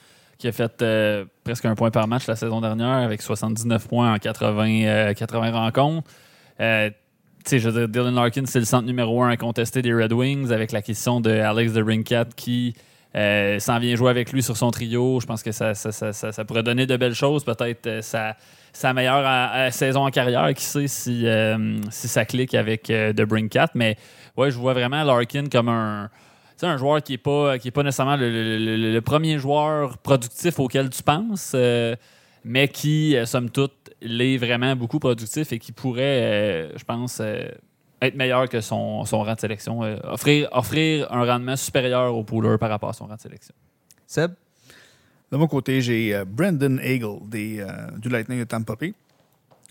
[0.45, 4.13] qui a fait euh, presque un point par match la saison dernière avec 79 points
[4.13, 6.07] en 80, euh, 80 rencontres.
[6.61, 6.95] Euh, tu
[7.47, 10.53] sais, je veux dire, Dylan Larkin, c'est le centre numéro un incontesté des Red Wings
[10.53, 12.75] avec l'acquisition de Alex de Rinkat qui
[13.17, 15.19] euh, s'en vient jouer avec lui sur son trio.
[15.21, 17.43] Je pense que ça, ça, ça- ça- pourrait donner de belles choses.
[17.43, 18.37] Peut-être euh, sa,
[18.75, 20.53] sa meilleure euh, euh, saison en carrière.
[20.53, 23.69] Qui sait si, euh, si ça clique avec euh, de Brinkat.
[23.75, 23.97] Mais
[24.37, 26.11] ouais, je vois vraiment Larkin comme un.
[26.65, 29.39] Sais, un joueur qui n'est pas, qui est pas nécessairement le, le- le- le premier
[29.39, 31.95] joueur productif auquel tu penses, euh,
[32.45, 37.19] mais qui, euh, somme toute, l'est vraiment beaucoup productif et qui pourrait, euh, je pense,
[37.21, 37.47] euh,
[38.03, 42.23] être meilleur que son, son rang de sélection, euh, offrir, offrir un rendement supérieur au
[42.25, 43.55] pooler par rapport à son rang de sélection.
[44.07, 44.33] Seb?
[45.33, 47.67] De mon côté, j'ai Brandon Hagel des, euh,
[47.99, 48.93] du Lightning de Tampa Bay.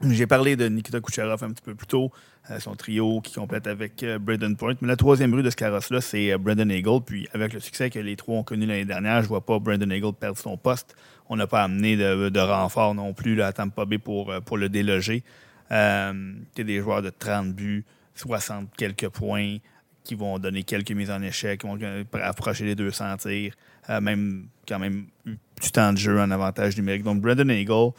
[0.09, 2.11] J'ai parlé de Nikita Kucherov un petit peu plus tôt,
[2.51, 4.75] euh, son trio qui complète avec euh, Braden Point.
[4.81, 6.99] Mais la troisième rue de ce carrosse-là, c'est euh, Brandon Hagel.
[7.05, 9.89] Puis avec le succès que les trois ont connu l'année dernière, je vois pas Brandon
[9.89, 10.95] Hagel perdre son poste.
[11.29, 14.67] On n'a pas amené de, renfort non plus là, à Tampa Bay pour, pour le
[14.67, 15.23] déloger.
[15.71, 17.85] Euh, des joueurs de 30 buts,
[18.15, 19.57] 60 quelques points,
[20.03, 21.79] qui vont donner quelques mises en échec, qui vont
[22.21, 23.55] approcher les 200 tirs,
[24.01, 27.03] même quand même du temps de jeu en avantage numérique.
[27.03, 27.91] Donc, Brandon Eagle,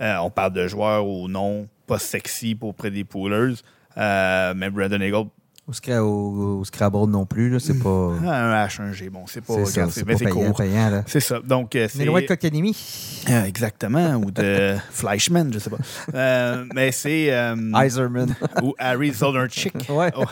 [0.00, 3.54] euh, on parle de joueurs au nom pas sexy pour près des poolers,
[3.96, 5.28] euh, mais Brandon Eagle,
[5.68, 7.88] Au, Scra- au- au Scrabble non plus, là, c'est pas.
[8.24, 10.56] un H1G, bon, c'est pas, C'est mais c'est payant, court.
[10.56, 11.02] payant, là.
[11.06, 11.40] C'est ça.
[11.44, 12.04] Donc, euh, On est c'est.
[12.04, 12.76] loin de Kotkaniemi.
[13.30, 15.78] Euh, exactement, ou de Fleischmann, je sais pas.
[16.14, 17.32] Euh, mais c'est.
[17.32, 18.34] euh, Iserman.
[18.62, 19.74] ou Harry Zolarchik.
[19.90, 20.12] ouais.
[20.16, 20.24] Oh.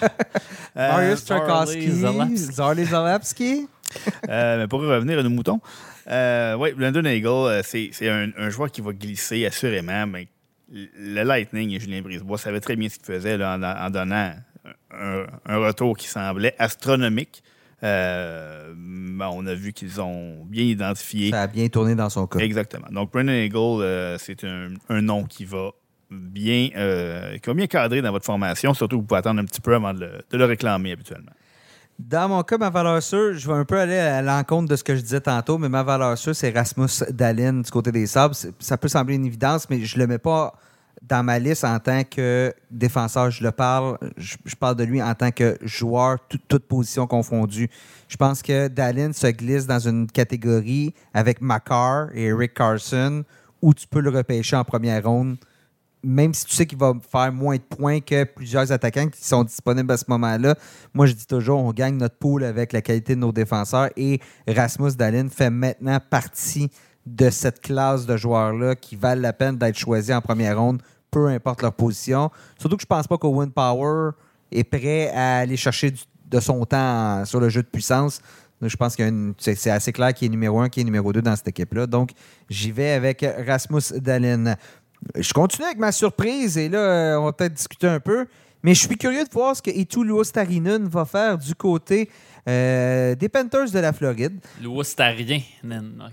[0.77, 1.25] Euh, Marius.
[1.27, 2.37] Zalapski.
[2.37, 3.69] Zarley Zalapski.
[4.29, 5.61] Euh, mais pour revenir à nos moutons,
[6.09, 10.07] euh, oui, Brandon Hagel, euh, c'est un, un joueur qui va glisser assurément.
[10.07, 10.29] Mais
[10.71, 14.35] le Lightning et Julien Brisebois savaient très bien ce qu'ils faisaient là, en, en donnant
[14.91, 17.43] un, un retour qui semblait astronomique.
[17.83, 21.31] Euh, ben, on a vu qu'ils ont bien identifié.
[21.31, 22.39] Ça a bien tourné dans son cas.
[22.39, 22.87] Exactement.
[22.91, 25.71] Donc, Brandon Hagel, euh, c'est un, un nom qui va
[26.11, 29.45] bien euh, qui va bien cadrer dans votre formation, surtout que vous pouvez attendre un
[29.45, 31.33] petit peu avant de le, de le réclamer habituellement.
[31.99, 34.83] Dans mon cas, ma valeur sûre, je vais un peu aller à l'encontre de ce
[34.83, 38.35] que je disais tantôt, mais ma valeur sûre, c'est Rasmus Dalin du côté des Sabres.
[38.35, 40.55] C'est- Ça peut sembler une évidence, mais je ne le mets pas
[41.03, 43.31] dans ma liste en tant que défenseur.
[43.31, 47.71] Je le parle, je, parle de lui en tant que joueur, tout- toute position confondue.
[48.09, 53.23] Je pense que Dalin se glisse dans une catégorie avec Makar et Eric Carson
[53.63, 55.37] où tu peux le repêcher en première ronde
[56.05, 59.43] même si tu sais qu'il va faire moins de points que plusieurs attaquants qui sont
[59.43, 60.55] disponibles à ce moment-là,
[60.93, 64.21] moi je dis toujours on gagne notre pool avec la qualité de nos défenseurs et
[64.47, 66.71] Rasmus Dalin fait maintenant partie
[67.07, 71.29] de cette classe de joueurs-là qui valent la peine d'être choisis en première ronde, peu
[71.29, 72.31] importe leur position.
[72.59, 74.13] Surtout que je pense pas qu'Owen Power
[74.51, 75.93] est prêt à aller chercher
[76.27, 78.21] de son temps sur le jeu de puissance.
[78.63, 81.37] Je pense que c'est assez clair qui est numéro un, qui est numéro deux dans
[81.37, 81.87] cette équipe-là.
[81.87, 82.13] Donc,
[82.49, 84.55] j'y vais avec Rasmus Dalin.
[85.17, 88.27] Je continue avec ma surprise et là, euh, on va peut-être discuter un peu.
[88.63, 92.09] Mais je suis curieux de voir ce que Etu Luostarinen va faire du côté
[92.49, 94.39] euh, des Panthers de la Floride.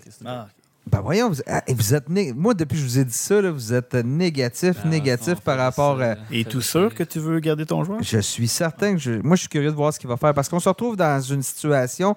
[0.09, 0.25] C'est?
[0.25, 0.47] Ah,
[0.87, 3.41] Ben voyons, vous, ah, vous êtes né- moi depuis que je vous ai dit ça,
[3.41, 6.15] là, vous êtes négatif, Ah, négatif par rapport à...
[6.31, 6.71] Et tout ça.
[6.71, 8.01] sûr que tu veux garder ton joueur?
[8.03, 9.11] Je suis certain que je...
[9.21, 11.21] Moi, je suis curieux de voir ce qu'il va faire parce qu'on se retrouve dans
[11.21, 12.15] une situation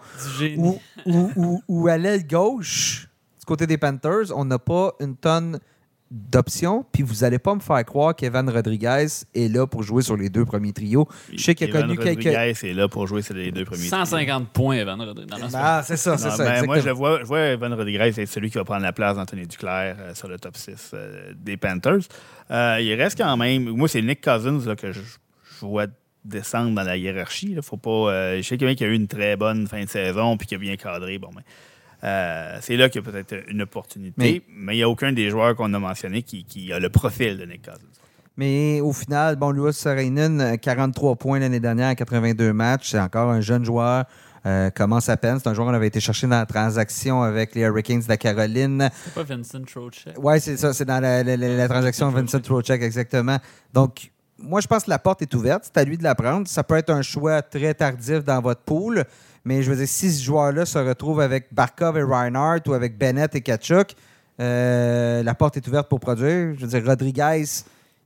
[0.58, 3.08] où, où, où- où à l'aile gauche,
[3.38, 5.60] du côté des Panthers, on n'a pas une tonne
[6.14, 6.86] d'options.
[6.92, 10.28] Puis vous n'allez pas me faire croire qu'Evan Rodriguez est là pour jouer sur les
[10.30, 11.08] deux premiers trios.
[11.32, 13.64] Je sais qu'il a Evan connu quelques- Rodriguez est là pour jouer sur les deux
[13.64, 13.82] premiers.
[13.88, 15.34] 150 points, Evan Rodriguez.
[15.54, 16.44] Ah, c'est ça, c'est ça.
[16.44, 19.16] ben, moi, je vois, je vois Evan Rodriguez être celui qui va prendre la place
[19.16, 21.98] d'Anthony Duclair euh, sur le top 6 euh, des Panthers.
[22.50, 23.64] Euh, il reste quand même.
[23.70, 25.86] Moi, c'est Nick Cousins là, que je, je vois
[26.24, 27.54] descendre dans la hiérarchie.
[27.54, 27.62] Là.
[27.62, 29.82] Faut pas, euh, je sais qu'il y a qui a eu une très bonne fin
[29.84, 31.18] de saison puis qui a bien cadré.
[31.18, 31.42] Bon, ben,
[32.04, 34.14] euh, c'est là qu'il y a peut-être une opportunité.
[34.18, 36.88] Mais- Mais il n'y a aucun des joueurs qu'on a mentionnés qui, qui a le
[36.90, 37.78] profil de Nick Cousins.
[38.36, 42.90] Mais au final, bon, Louis Sarinen, euh, 43 points l'année dernière à 82 matchs.
[42.90, 44.04] C'est encore un jeune joueur.
[44.46, 45.38] euh, commence à peine.
[45.38, 48.18] C'est un joueur qu'on avait été chercher dans la transaction avec les Hurricanes de la
[48.18, 48.90] Caroline.
[49.14, 50.12] pas Vincent Trocheck.
[50.18, 50.74] Oui, c'est ça.
[50.74, 53.38] C'est dans la, la- la- la transaction Vincent Trocheck, exactement.
[53.72, 55.64] Donc, moi, je pense que la porte est ouverte.
[55.64, 56.46] C'est à lui de la prendre.
[56.48, 59.04] Ça peut être un choix très tardif dans votre pool.
[59.44, 62.96] Mais je veux dire, si ce joueur-là se retrouve avec Barkov et Reinhardt ou avec
[62.98, 63.94] Bennett et Kachuk,
[64.40, 66.54] euh, la porte est ouverte pour produire.
[66.58, 67.44] Je veux dire, Rodriguez,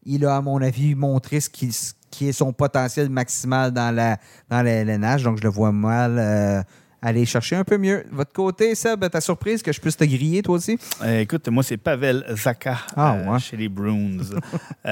[0.04, 3.94] il a, à mon avis, montré ce qui, ce qui est son potentiel maximal dans
[3.94, 4.18] la,
[4.50, 5.22] dans la LNH.
[5.22, 6.62] Donc, je le vois mal euh,
[7.00, 8.04] aller chercher un peu mieux.
[8.10, 10.76] Votre côté, Seb, ta surprise que je puisse te griller, toi aussi?
[11.02, 13.38] Euh, écoute, moi, c'est Pavel Zaka Ah, ouais.
[13.38, 14.18] chez les Bruins.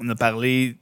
[0.00, 0.76] On a parlé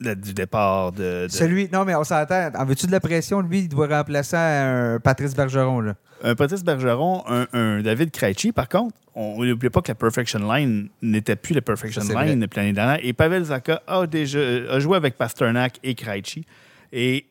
[0.00, 2.50] de- du départ de, de- Celui, non, mais on s'entend.
[2.56, 3.40] En veux-tu de la pression?
[3.40, 5.80] Lui, il doit remplacer un Patrice Bergeron.
[5.80, 5.94] Là.
[6.24, 8.52] un Patrice Bergeron, un, un David Krejci.
[8.52, 12.40] Par contre, on n'oublie pas que la Perfection Line n'était plus la Perfection Ça, Line
[12.40, 12.98] depuis l'année dernière.
[13.02, 14.38] Et Pavel Zaka a déjà
[14.70, 16.46] a joué avec Pasternak et Krejci.
[16.92, 17.26] Et,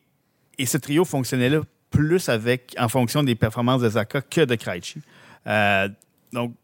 [0.58, 4.54] et ce trio fonctionnait là plus avec, en fonction des performances de Zaka que de
[4.54, 5.02] Krejci.
[5.46, 5.88] Euh,
[6.32, 6.54] donc,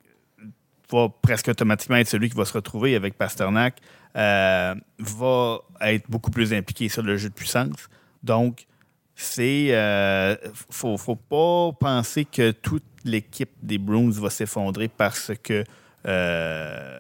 [0.91, 3.76] va presque automatiquement être celui qui va se retrouver avec Pasternak,
[4.16, 7.88] euh, va être beaucoup plus impliqué sur le jeu de puissance.
[8.22, 8.66] Donc,
[9.14, 9.68] c'est.
[9.70, 10.36] euh,
[10.70, 15.64] faut, pas penser que toute l'équipe des Bruins va s'effondrer parce que.
[16.06, 16.98] euh,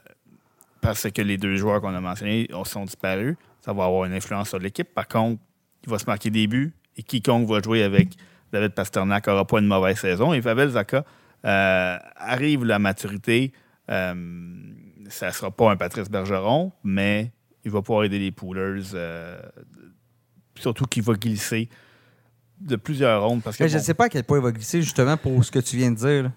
[0.80, 3.36] parce que les deux joueurs qu'on a mentionnés sont disparus.
[3.60, 4.88] Ça va avoir une influence sur l'équipe.
[4.94, 5.42] Par contre,
[5.84, 8.10] il va se marquer des buts et quiconque va jouer avec
[8.52, 10.32] David Pasternak n'aura pas une mauvaise saison.
[10.32, 11.04] Et Pavel Zaka
[11.44, 13.52] euh, arrive la maturité.
[13.90, 14.14] Euh,
[15.08, 17.32] ça ne sera pas un Patrice Bergeron, mais
[17.64, 18.82] il va pouvoir aider les poolers.
[18.94, 19.40] euh,
[20.58, 21.68] surtout qu'il va glisser
[22.60, 23.42] de plusieurs rondes.
[23.42, 25.16] Parce que Mais je ne bon, sais pas à quel point il va glisser, justement,
[25.16, 26.32] pour ce que tu viens de dire.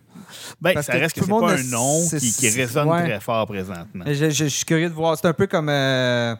[0.61, 2.87] ben, parce ça que reste que tout c'est le monde pas un nom qui, résonne
[2.89, 3.03] ouais.
[3.03, 4.05] très fort présentement.
[4.05, 5.17] Je, je- je suis curieux de voir.
[5.17, 5.69] C'est un peu comme.
[5.69, 6.35] euh,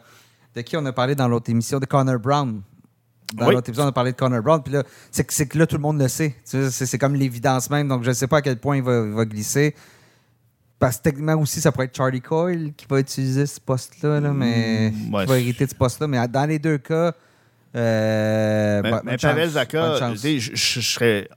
[0.54, 2.62] de qui on a parlé dans l'autre émission De Connor Brown.
[3.34, 3.54] Dans Oui.
[3.54, 4.62] l'autre épisode, on a parlé de Connor Brown.
[4.62, 6.36] Puis là, c'est que, que là, tout le monde le sait.
[6.44, 7.88] C'est c'est comme l'évidence même.
[7.88, 9.74] Donc, je ne sais pas à quel point il va, il va glisser.
[10.82, 14.32] Parce que techniquement aussi, ça pourrait être Charlie Coyle qui va utiliser ce poste-là, là,
[14.32, 15.22] mais Mm, ouais.
[15.24, 16.08] qui va hériter de ce poste-là.
[16.08, 17.12] Mais dans les deux cas,
[17.76, 21.28] euh, Mais, mais Pavel Zaka, je- je serais.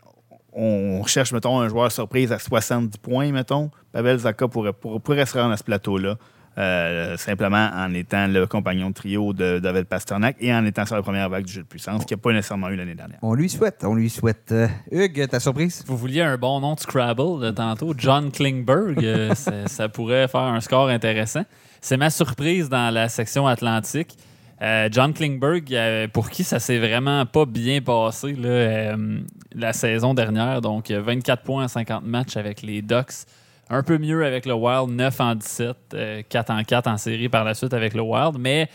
[0.51, 3.69] On cherche, mettons, un joueur surprise à 70 points, mettons.
[3.91, 6.17] Pavel Zaka pourrait, pourrait, pourrait se rendre à ce plateau-là,
[6.58, 10.95] euh, simplement en étant le compagnon de trio de David Pasternak et en étant sur
[10.95, 13.20] la première vague du jeu de puissance, qu'il n'a pas nécessairement eu l'année dernière.
[13.22, 14.51] On lui souhaite, on lui souhaite.
[14.51, 15.84] Euh, Hugues, ta surprise?
[15.88, 19.03] Vous vouliez un bon nom de Scrabble de tantôt, John Klingberg.
[19.03, 19.34] euh,
[19.66, 21.43] ça, pourrait faire un score intéressant.
[21.82, 24.18] C'est ma surprise dans la section Atlantique.
[24.62, 29.20] Euh, John Klingberg, pour qui ça s'est vraiment pas bien passé là, euh,
[29.53, 30.62] la saison dernière.
[30.62, 33.26] Donc, euh, 24 points en 50 matchs avec les Ducks.
[33.70, 37.30] Un peu mieux avec le Wild, 9 en 17, euh, 4 en 4 en série
[37.30, 38.38] par la suite avec le Wild.
[38.38, 38.70] Mais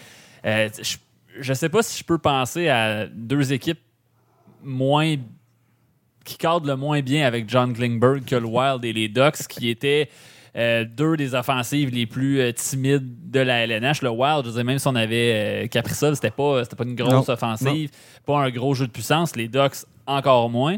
[0.45, 0.97] euh, je,
[1.39, 3.81] je sais pas si je peux penser à deux équipes
[4.63, 5.17] moins
[6.25, 9.69] qui cadre le moins bien avec John Klingberg que le Wild et les Ducks, qui
[9.69, 10.09] étaient
[10.57, 14.03] euh, deux des offensives les plus euh, timides de la LNH.
[14.03, 17.29] Le Wild, je dire, même si on avait euh, Kaprizov, c'était pas, pas une grosse
[17.29, 17.35] Non.
[17.35, 17.91] offensive,
[18.27, 19.37] pas un gros jeu de puissance.
[19.37, 20.77] Les Ducks, encore moins.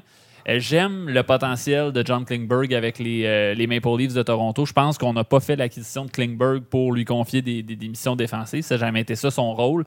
[0.48, 4.66] Euh, J'aime le potentiel de John Klingberg avec les, euh, les Maple Leafs de Toronto.
[4.66, 8.62] Je pense qu'on n'a pas fait l'acquisition de Klingberg pour lui confier des, missions défensives.
[8.62, 9.84] Ça n'a jamais été ça son rôle.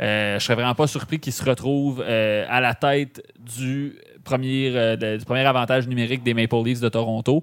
[0.00, 4.96] Euh, je serais vraiment pas surpris qu'il se retrouve euh, à la tête du premier,
[4.96, 7.42] du premier avantage numérique des Maple Leafs de Toronto.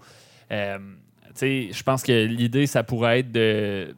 [0.50, 3.94] Je pense que l'idée, ça pourrait être de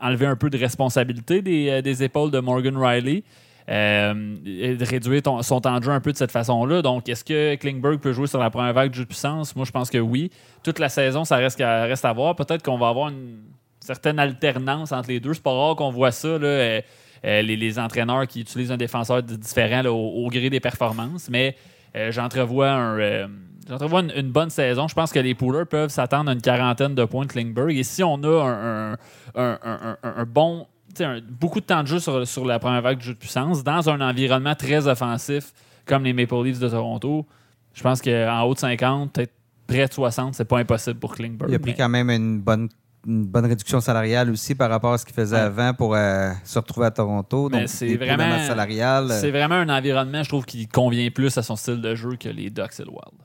[0.00, 3.22] enlever un peu de responsabilité des, des épaules de Morgan Riley.
[3.68, 6.82] Euh, de réduire son temps de jeu un peu de cette façon-là.
[6.82, 9.56] Donc, est-ce que Klingberg peut jouer sur la première vague de jeu de puissance?
[9.56, 10.30] Moi, je pense que oui.
[10.62, 12.36] Toute la saison, ça reste à, reste à voir.
[12.36, 13.38] Peut-être qu'on va avoir une
[13.80, 15.32] certaine alternance entre les deux.
[15.32, 16.28] C'est pas rare qu'on voit ça.
[16.28, 16.80] Là, euh,
[17.24, 21.30] euh, les, entraîneurs qui utilisent un défenseur différent au, gré des performances.
[21.30, 21.56] Mais
[22.10, 23.28] j'entrevois un,
[23.66, 24.88] j'entrevois une, bonne saison.
[24.88, 27.74] Je pense que les poolers peuvent s'attendre à une quarantaine de points de Klingberg.
[27.78, 28.98] Et si on a un,
[29.34, 30.66] un- bon,
[31.00, 33.64] un- beaucoup de temps de jeu sur, sur la première vague de jeu de puissance,
[33.64, 35.52] dans un environnement très offensif
[35.86, 37.26] comme les Maple Leafs de Toronto,
[37.74, 39.32] je pense qu'en haut de 50, peut-être
[39.66, 41.50] près de 60, c'est pas impossible pour Klingberg.
[41.50, 42.68] Il a pris mais- quand même une bonne,
[43.06, 45.42] une bonne réduction salariale aussi par rapport à ce qu'il faisait Ouais.
[45.42, 47.48] avant pour euh, se retrouver à Toronto.
[47.50, 49.08] Mais Donc, c'est vraiment- salariale.
[49.10, 52.28] C'est vraiment un environnement, je trouve, qui convient plus à son style de jeu que
[52.30, 53.20] les Ducks et le Wild.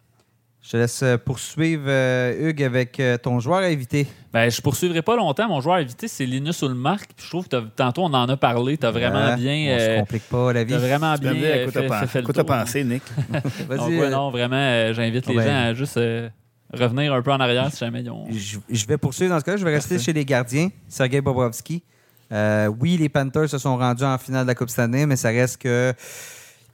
[0.70, 4.06] Je te laisse euh, poursuivre, euh, Hugues, avec euh, ton joueur invité.
[4.32, 5.48] Ben, je poursuivrai pas longtemps.
[5.48, 7.10] Mon joueur invité, c'est Linus Ulmark.
[7.18, 8.78] Je trouve que tantôt, on en a parlé.
[8.78, 9.74] Tu as vraiment Ouais, bien.
[9.76, 10.74] On se euh, complique pas la vie.
[10.74, 13.02] T'as vraiment Tu bien quoi t'as pensé, Nick?
[13.68, 13.78] Vas-y.
[13.80, 15.44] Donc, ouais, euh, non, vraiment, euh, j'invite les oh, ben.
[15.44, 16.30] gens à juste euh,
[16.72, 18.28] revenir un peu en arrière si jamais ils ont.
[18.30, 19.58] Je, je vais poursuivre dans ce cas-là.
[19.58, 20.70] Je vais rester chez les gardiens.
[20.88, 21.82] Sergei Bobrovski.
[22.32, 25.16] Euh, oui, les Panthers se sont rendus en finale de la Coupe cette année, mais
[25.16, 25.94] ça reste que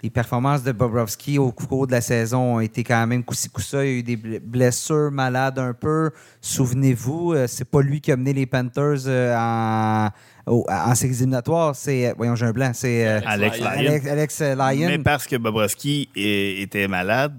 [0.03, 3.83] les performances de Bobrovski au cours de la saison ont été quand même coussi coussa.
[3.83, 6.11] Il y a eu des ble- blessures malades un peu.
[6.41, 10.09] Souvenez-vous, euh, c'est pas lui qui a mené les Panthers euh, en,
[10.45, 11.75] en séries éliminatoires.
[11.75, 12.71] C'est, euh, voyons, j'ai un blanc.
[12.73, 13.59] C'est Alex.
[13.61, 14.87] Alex, Alex, Lyon.
[14.89, 17.35] Mais parce que Bobrovski était malade,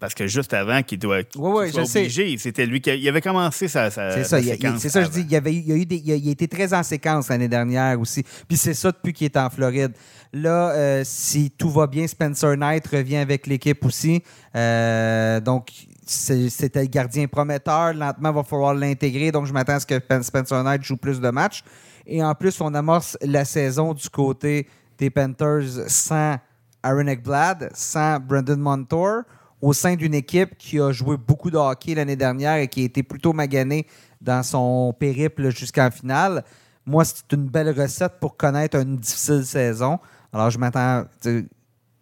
[0.00, 1.98] parce que juste avant qu'il doit soit je sais.
[2.00, 4.40] obligé, c'était lui qui il avait commencé sa, sa C'est ça,
[4.78, 6.46] c'est ça, je dis, il, avait, il, a eu des- il, a, il a été
[6.48, 8.22] très en séquence l'année dernière aussi.
[8.46, 9.92] Puis c'est ça depuis qu'il est en Floride.
[10.32, 14.22] Là, euh, si tout va bien, Spencer Knight revient avec l'équipe aussi.
[14.54, 15.70] Euh, donc,
[16.06, 17.92] c'était le gardien prometteur.
[17.94, 19.30] Lentement, il va falloir l'intégrer.
[19.32, 21.62] Donc, je m'attends à ce que Pen- Spencer Knight joue plus de matchs.
[22.06, 24.66] Et en plus, on amorce la saison du côté
[24.98, 26.36] des Panthers sans
[26.82, 29.22] Aaron Ekblad, sans Brandon Montour,
[29.60, 32.84] au sein d'une équipe qui a joué beaucoup de hockey l'année dernière et qui a
[32.84, 33.86] été plutôt maganée
[34.20, 36.44] dans son périple jusqu'en finale.
[36.86, 39.98] Moi, c'est une belle recette pour connaître une difficile saison.
[40.32, 41.44] Alors, je m'attends sais,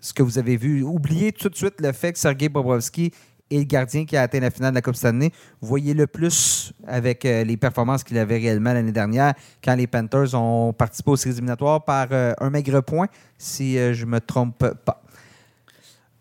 [0.01, 0.83] ce que vous avez vu.
[0.83, 3.13] Oubliez tout de suite le fait que Sergei Bobrovski
[3.51, 5.33] est le gardien qui a atteint la finale de la Coupe cette année.
[5.61, 10.35] Voyez le plus avec euh, les performances qu'il avait réellement l'année dernière quand les Panthers
[10.35, 13.07] ont participé aux séries éliminatoires par euh, un maigre point,
[13.39, 15.03] si euh, je me trompe pas.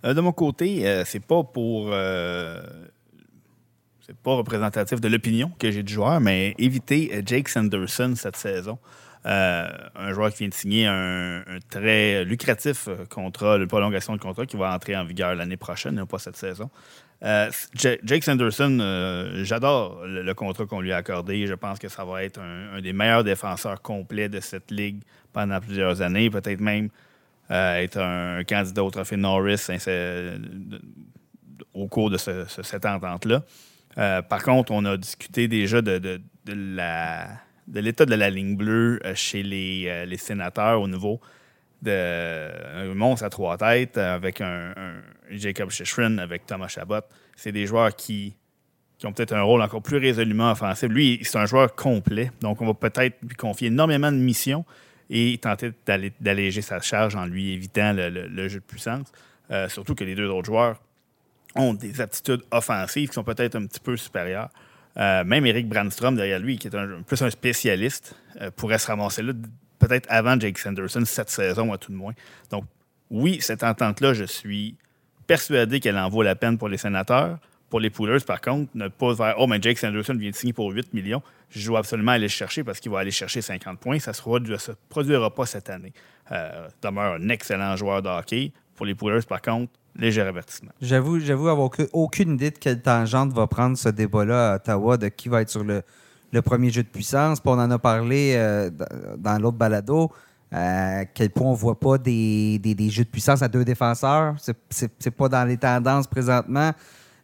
[0.05, 1.89] Euh, de mon côté, euh, c'est pas pour.
[1.91, 2.61] euh,
[4.01, 8.77] c'est pas représentatif de l'opinion que j'ai du joueur, mais éviter Jake Sanderson cette saison.
[9.23, 14.57] Un joueur qui vient de signer un, très lucratif contrat, de prolongation de contrat qui
[14.57, 16.69] va entrer en vigueur l'année prochaine, non pas cette saison.
[17.23, 21.47] Jake Sanderson, j'adore le, contrat qu'on lui a accordé.
[21.47, 25.01] Je pense que ça va être un des meilleurs défenseurs complets de cette ligue
[25.33, 26.89] pendant plusieurs années, peut-être même
[27.51, 30.81] euh, être un candidat au trophée Norris hein, de-
[31.73, 33.43] au cours de ce- ce- cette entente-là.
[33.97, 39.43] Euh, par contre, on a discuté déjà de, l'état de la ligne bleue euh, chez
[39.43, 41.19] les, euh, sénateurs au niveau
[41.81, 44.73] de monstre à trois têtes euh, avec un,
[45.31, 47.01] Jacob Shishrin, avec Thomas Chabot.
[47.35, 48.35] C'est des joueurs qui,
[48.97, 50.89] qui ont peut-être un rôle encore plus résolument offensif.
[50.89, 54.65] Lui, c'est un joueur complet, donc on va peut-être lui confier énormément de missions
[55.09, 59.11] et tenter d'aller- d'alléger sa charge en lui évitant le jeu de puissance.
[59.51, 60.81] Euh, surtout que les deux autres joueurs
[61.55, 64.49] ont des aptitudes offensives qui sont peut-être un petit peu supérieures.
[64.97, 68.87] Euh, même Eric Brandstrom derrière lui, qui est un, plus un spécialiste, euh, pourrait se
[68.87, 69.33] ramasser là
[69.77, 72.13] peut-être avant Jake Sanderson cette saison à tout de moins.
[72.49, 72.65] Donc
[73.11, 74.75] oui, cette entente-là, je suis
[75.27, 77.37] persuadé qu'elle en vaut la peine pour les sénateurs.
[77.69, 80.53] Pour les Poolers, par contre, ne pas faire Oh, mais Jake Sanderson vient de signer
[80.53, 81.21] pour 8 millions.
[81.49, 83.99] Je dois absolument aller le chercher parce qu'il va aller chercher 50 points.
[83.99, 85.91] Ça ne se produira pas cette année.
[86.31, 88.51] Euh, demeure un excellent joueur de hockey.
[88.75, 90.71] Pour les Poolers, par contre, léger avertissement.
[90.81, 95.07] J'avoue, j'avoue avoir aucune- idée de quelle tangente va prendre ce débat-là à Ottawa, de
[95.07, 95.81] qui va être sur le,
[96.43, 97.39] premier jeu de puissance.
[97.39, 98.69] Puis on en a parlé euh,
[99.17, 100.11] dans, l'autre balado.
[100.53, 103.47] euh, à quel point on ne voit pas des, des- des jeux de puissance à
[103.47, 104.35] deux défenseurs.
[104.37, 106.71] C'est- C'est c'est pas dans les tendances présentement.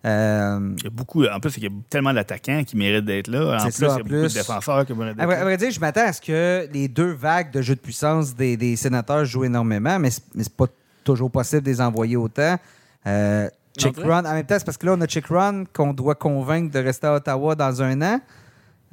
[0.04, 3.28] Euh, Il y a beaucoup, en plus, il y a tellement d'attaquants qui méritent d'être
[3.28, 3.58] là.
[3.60, 4.34] En plus, ça, il y en a beaucoup plus.
[4.34, 5.44] de défenseurs qui méritent d'être vrai, à là.
[5.46, 8.58] vrai dire, je m'attends à ce que les deux vagues de jeux de puissance des,
[8.58, 10.66] des sénateurs jouent énormément, mais c'est pas
[11.04, 12.58] toujours possible de les envoyer autant.
[13.06, 13.48] Euh,
[13.78, 16.16] dirait- Run, en même temps, c'est parce que là, on a Chick Run qu'on doit
[16.16, 18.20] convaincre de rester à Ottawa dans un an.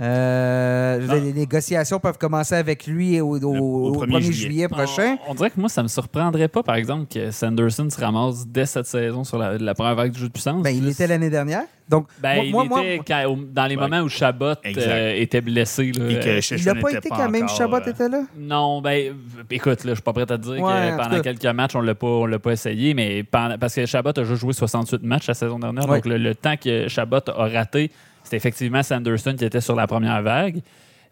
[0.01, 1.25] Euh, je veux dire, Ah.
[1.25, 4.69] les négociations peuvent commencer avec lui au, au- au 1er 1er juillet, juillet.
[4.69, 5.17] prochain.
[5.27, 8.47] On, on dirait que moi, ça me surprendrait pas, par exemple, que Sanderson se ramasse
[8.47, 10.63] dès cette saison sur la, la première vague du jeu de puissance.
[10.63, 11.65] Ben, il Plus- était l'année dernière.
[11.89, 13.81] Donc, Ben, moi, il moi- moi- était quand- au- dans les Ouais.
[13.83, 15.91] moments où Chabot euh, était blessé.
[15.93, 18.23] là, Et que euh, il n'a pas été quand même Chabot euh, était là?
[18.37, 19.15] Non, ben,
[19.51, 21.21] écoute, là, je suis pas prêt à te dire Ouais, que pendant cas.
[21.23, 24.23] quelques matchs, on l'a pas, on l'a pas essayé, mais pendant- parce que Chabot a
[24.25, 25.97] juste joué 68 matchs la saison dernière, Ouais.
[25.97, 27.91] donc le, le temps que Chabot a raté,
[28.25, 30.61] c'était effectivement Sanderson qui était sur la première vague.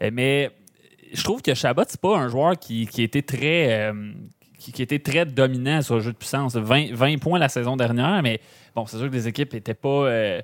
[0.02, 0.50] Euh, Mais
[1.12, 3.88] je trouve que Chabot, c'est pas un joueur qui, qui était très.
[3.90, 4.12] euh,
[4.58, 6.56] qui, qui était très dominant sur le jeu de puissance.
[6.56, 8.40] 20, 20 points la saison dernière, mais
[8.74, 10.40] bon, c'est sûr que les équipes n'étaient pas, euh,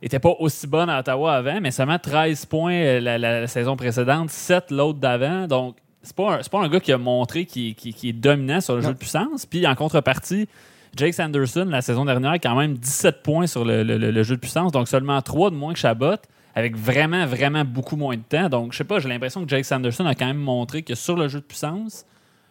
[0.00, 3.76] étaient pas aussi bonnes à Ottawa avant, mais seulement 13 points la, la- la saison
[3.76, 5.46] précédente, 7 l'autre d'avant.
[5.48, 8.60] Donc, c'est pas, un- pas un gars qui a montré qu'il qui, qui est dominant
[8.60, 8.88] sur le Non.
[8.88, 9.44] jeu de puissance.
[9.44, 10.48] Puis en contrepartie,
[10.96, 14.22] Jake Sanderson, la saison dernière, a quand même 17 points sur le, le- le- le
[14.22, 16.14] jeu de puissance, donc seulement 3 de moins que Chabot,
[16.54, 18.48] avec vraiment, vraiment beaucoup moins de temps.
[18.48, 21.16] Donc, je sais pas, j'ai l'impression que Jake Sanderson a quand même montré que sur
[21.16, 22.06] le jeu de puissance,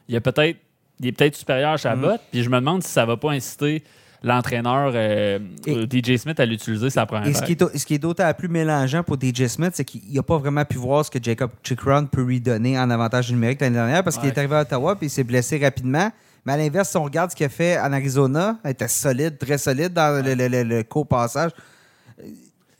[0.08, 0.58] il, a peut-être,
[1.00, 2.14] il est peut-être supérieur à Chabot.
[2.14, 2.18] Mm.
[2.32, 3.84] Puis je me demande si ça va pas inciter
[4.24, 7.86] l'entraîneur euh, Et- euh, DJ Smith à l'utiliser sa première Et ce qui est, ce
[7.86, 11.06] qui est d'autant plus mélangeant pour DJ Smith, c'est qu'il n'a pas vraiment pu voir
[11.06, 14.38] ce que Jacob Chikron peut lui donner en avantage numérique l'année dernière parce qu'il est
[14.38, 16.12] arrivé à Ottawa puis il s'est blessé rapidement.
[16.46, 19.38] Mais à l'inverse, si on regarde ce qu'il a fait en Arizona, il était solide,
[19.38, 21.52] très solide dans le, le, le- le court passage.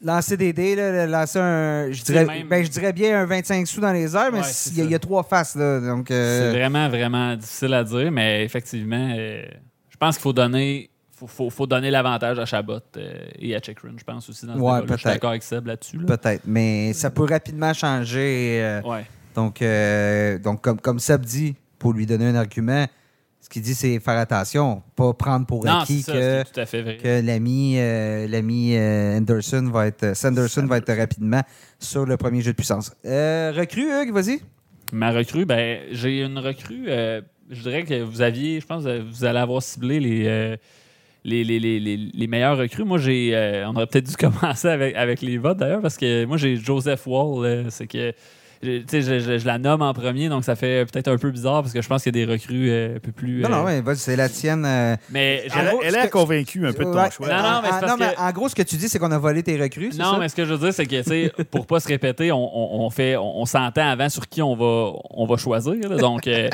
[0.04, 1.90] Lancer des dés, là, lancer un.
[1.92, 4.46] Je dirais, même- ben, je dirais bien un 25 sous dans les airs, mais Ouais,
[4.68, 4.84] il y, a- ça.
[4.84, 5.56] il y a trois faces.
[5.56, 9.44] Là, donc, euh, C'est vraiment, vraiment difficile à dire, mais effectivement, euh,
[9.90, 10.90] je pense qu'il faut donner.
[11.18, 14.46] Faut, faut, faut donner l'avantage à Chabot euh, et à Chikrin, je pense aussi.
[14.46, 14.82] Dans ce Ouais.
[14.90, 15.98] Je suis d'accord avec Seb là-dessus.
[15.98, 16.06] là.
[16.18, 16.42] peut-être.
[16.46, 18.60] Mais ça peut rapidement changer.
[18.62, 19.06] euh, Ouais.
[19.34, 22.86] Donc, euh, donc comme, comme Seb dit, pour lui donner un argument,
[23.56, 28.76] qu'il dit, c'est faire attention, pas prendre pour Non, acquis ça, que, l'ami euh, l'ami
[28.76, 31.42] euh, Anderson va être, Sanderson va être rapidement
[31.80, 32.94] sur le premier jeu de puissance.
[33.06, 34.42] Euh, recrue, Hugues, vas-y.
[34.92, 36.88] Ma recrue, ben, j'ai une recrue.
[36.88, 40.58] je dirais que vous aviez, je pense, que vous allez avoir ciblé les,
[41.24, 42.84] les, les, les, les, meilleures recrues.
[42.84, 46.36] Moi, j'ai, on aurait peut-être dû commencer avec, avec les votes d'ailleurs, parce que moi,
[46.36, 47.68] j'ai Joseph Wall.
[47.70, 48.12] c'est que,
[48.64, 51.18] je- tu sais, je, je- je la nomme en premier, donc ça fait peut-être un
[51.18, 53.42] peu bizarre, parce que je pense qu'il y a des recrues euh, un peu plus.
[53.42, 54.66] Non, non, euh, ouais, c'est la tienne.
[54.66, 57.28] euh, Mais Elle, gros, elle ce est convaincue un peu de ton ouais, choix.
[57.28, 58.90] Non, non, mais c'est en- parce non, mais que- en gros, ce que tu dis,
[58.90, 60.18] c'est qu'on a volé tes recrues, Non, ça?
[60.20, 62.38] mais ce que je veux dire, c'est que, tu sais, pour pas se répéter, on,
[62.38, 65.76] on- on fait, on, on s'entend avant sur qui on va, on va choisir.
[65.90, 65.98] là.
[65.98, 66.50] Donc, euh,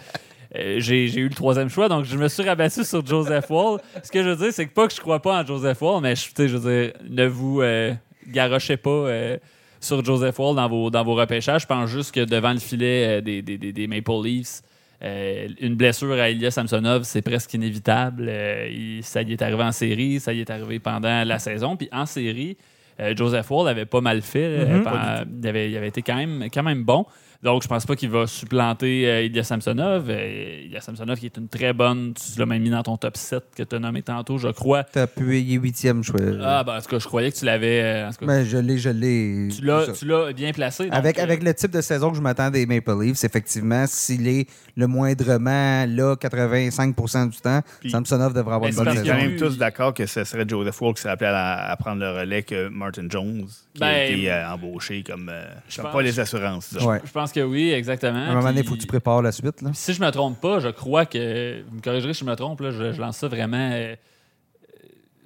[0.58, 3.80] euh, j'ai eu le troisième choix, donc je me suis rabattu sur Joseph Wall.
[4.04, 6.02] Ce que je veux dire, c'est que pas que je crois pas en Joseph Wall,
[6.02, 7.94] mais je, je veux dire, ne vous euh,
[8.28, 9.38] garochez pas euh,
[9.82, 11.64] sur Joseph Wall dans vos, dans vos repêchages.
[11.64, 14.62] Je pense juste que devant le filet euh, des, des- des- des Maple Leafs,
[15.04, 18.28] euh, une blessure à Ilya Samsonov, c'est presque inévitable.
[18.30, 21.76] Euh, il- ça y est arrivé en série, ça y est arrivé pendant la saison.
[21.76, 22.56] Puis en série,
[23.00, 24.66] euh, Joseph Wall avait pas mal fait.
[24.66, 24.84] Mhm.
[24.84, 27.06] Pendant- il, avait, il avait été quand même, quand même bon.
[27.44, 30.06] Donc, je pense pas qu'il va supplanter euh, Ilya Samsonov.
[30.10, 32.14] Euh, Ilya Samsonov, qui est une très bonne.
[32.14, 34.84] Tu l'as même mis dans ton top 7 que tu as nommé tantôt, je crois.
[34.84, 36.20] T'as pu il est huitième choix.
[36.44, 37.82] Ah, ben, en tout cas, je croyais que tu l'avais.
[37.84, 39.48] euh, Ben, je l'ai, je l'ai.
[39.58, 40.84] tu l'as- tu bien placé.
[40.86, 43.86] donc, Avec, euh, avec le type de saison que je m'attends des Maple Leafs, effectivement,
[43.88, 44.48] s'il est
[44.78, 49.04] le moindrement là 85% du temps, Puis- Samsonov devrait avoir Mais une bonne parce On
[49.04, 49.30] est a saison.
[49.30, 52.12] même tous d'accord que ce serait Joseph Wall qui serait appelé à, à prendre le
[52.12, 55.94] relais que Martin Jones, qui a Ben, été euh, embauché comme, euh, je comme pense-
[55.94, 56.72] pas les assurances.
[56.82, 57.00] Ouais.
[57.04, 58.18] Je pense que oui, exactement.
[58.20, 59.62] À un moment donné, il faut que tu prépares la suite.
[59.62, 59.72] Là.
[59.74, 61.62] Si je me trompe pas, je crois que.
[61.70, 63.96] Vous me corrigerez si je me trompe, là, je, je lance ça vraiment euh,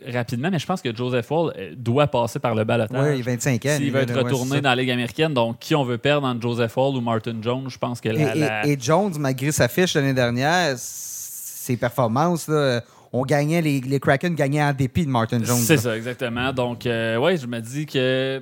[0.08, 3.02] euh, rapidement, mais je pense que Joseph Wall euh, doit passer par le balotage.
[3.02, 3.76] Oui, il a 25 ans.
[3.78, 6.76] S'il veut être retourné dans la Ligue américaine, donc qui on veut perdre entre Joseph
[6.78, 8.36] Wall ou Martin Jones, je pense que la.
[8.36, 12.82] et- la- et Jones, malgré sa fiche l'année dernière, ses performances, là,
[13.14, 15.56] on gagnait, les, les Kraken gagnaient en dépit de Martin Jones.
[15.58, 16.52] C'est ça, exactement.
[16.52, 18.42] Donc, euh, ouais, je me dis que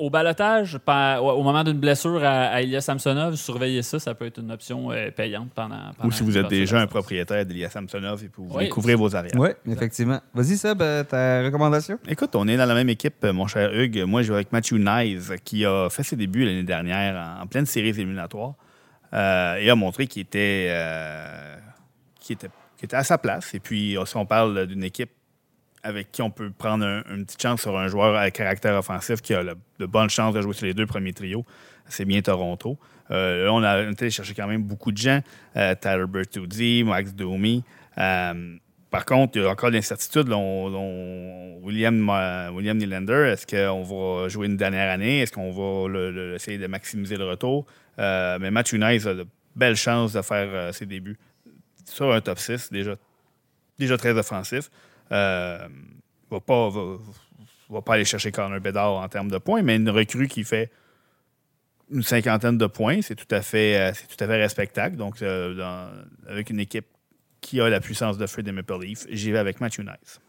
[0.00, 4.38] au balotage, au moment d'une blessure à, à Ilya Samsonov, surveiller ça, ça peut être
[4.40, 6.08] une option euh, payante pendant, pendant.
[6.08, 8.68] Ou si vous êtes déjà un propriétaire d'Elias Samsonov et que vous voulez Oui.
[8.70, 9.32] couvrir vos arrières.
[9.36, 10.20] Oui, effectivement.
[10.34, 11.98] Vas-y, Seb, euh, ta recommandation?
[12.08, 14.02] Écoute, on est dans la même équipe, mon cher Hugues.
[14.06, 17.46] Moi, je vais avec Matthew Nyes, qui a fait ses débuts l'année dernière en, en
[17.46, 18.54] pleine série éliminatoire
[19.12, 21.56] euh, et a montré qu'il était, euh,
[22.20, 22.48] qu'il était,
[22.78, 23.54] qu'il était à sa place.
[23.54, 25.10] Et puis, si on parle d'une équipe
[25.82, 29.20] avec qui on peut prendre un- une petite chance sur un joueur à caractère offensif
[29.22, 31.44] qui a de bonnes chances de jouer sur les deux premiers trios,
[31.86, 32.78] c'est bien Toronto.
[33.10, 35.20] Euh, là, on a on est allé chercher quand même beaucoup de gens.
[35.56, 37.64] Euh, Tyler Bertuzzi, Max Domi.
[37.98, 38.56] Euh,
[38.90, 40.28] par contre, il y a encore l'incertitude.
[41.62, 45.20] William, euh, William Nylander, est-ce qu'on va jouer une dernière année?
[45.20, 47.66] Est-ce qu'on va essayer de maximiser le retour?
[47.98, 49.26] Euh, mais Matthew Nice a de
[49.56, 51.18] belles chances de faire euh, ses débuts
[51.84, 52.94] sur un top 6, déjà,
[53.78, 54.70] déjà très offensif.
[55.12, 55.68] Euh,
[56.30, 56.80] va pas, va,
[57.68, 60.70] va pas aller chercher Connor Bedard en termes de points, mais une recrue qui fait
[61.90, 64.96] une cinquantaine de points, c'est tout à fait, euh, c'est tout à fait respectable.
[64.96, 66.86] Donc, euh, avec une équipe
[67.40, 70.20] qui a la puissance de feu des Maple Leafs, j'y vais avec Matthew Nice.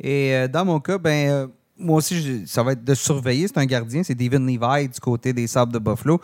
[0.00, 3.48] Et dans mon cas, ben, moi aussi, ça va être de surveiller.
[3.48, 4.02] C'est un gardien.
[4.02, 6.20] C'est David Levi du côté des Sables de Buffalo.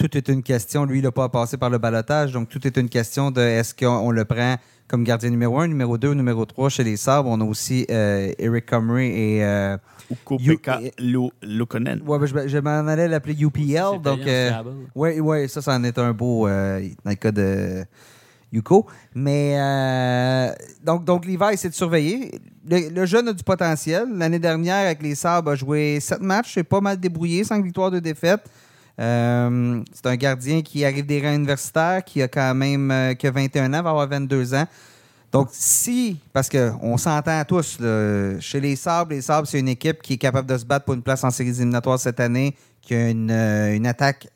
[0.00, 0.84] Tout est une question.
[0.86, 3.74] Lui, il n'a pas passé par le balotage, donc tout est une question de est-ce
[3.74, 4.56] qu'on le prend
[4.88, 7.28] comme gardien numéro 1, numéro 2 ou numéro 3 chez les Sabres.
[7.30, 9.44] On a aussi euh, Eric Comrie et.
[9.44, 9.76] Euh,
[10.10, 12.02] Uko You- Pekka Lo- Lokonen.
[12.04, 14.00] ouais, ben, je, je m'en allais l'appeler UPL.
[14.02, 14.50] Donc, euh,
[14.96, 17.84] oui, ouais, ça, ça en est un beau euh, dans le cas de
[18.52, 18.86] Yuko.
[19.14, 20.50] Mais euh,
[20.84, 22.40] donc, donc Levi, c'est de surveiller.
[22.68, 24.06] Le, le jeune a du potentiel.
[24.16, 26.54] L'année dernière, avec les Sabres, a joué 7 matchs.
[26.54, 28.42] C'est pas mal débrouillé, 5 victoires, 2 défaites.
[28.98, 33.28] Euh, c'est un gardien qui arrive des rangs universitaires, qui a quand même euh, que
[33.28, 34.66] 21 ans, va avoir 22 ans.
[35.32, 37.78] Donc, si, parce qu'on s'entend tous,
[38.40, 40.94] chez les Sabres, les Sabres, c'est une équipe qui est capable de se battre pour
[40.94, 44.28] une place en séries éliminatoires cette année, qui a une, euh, une attaque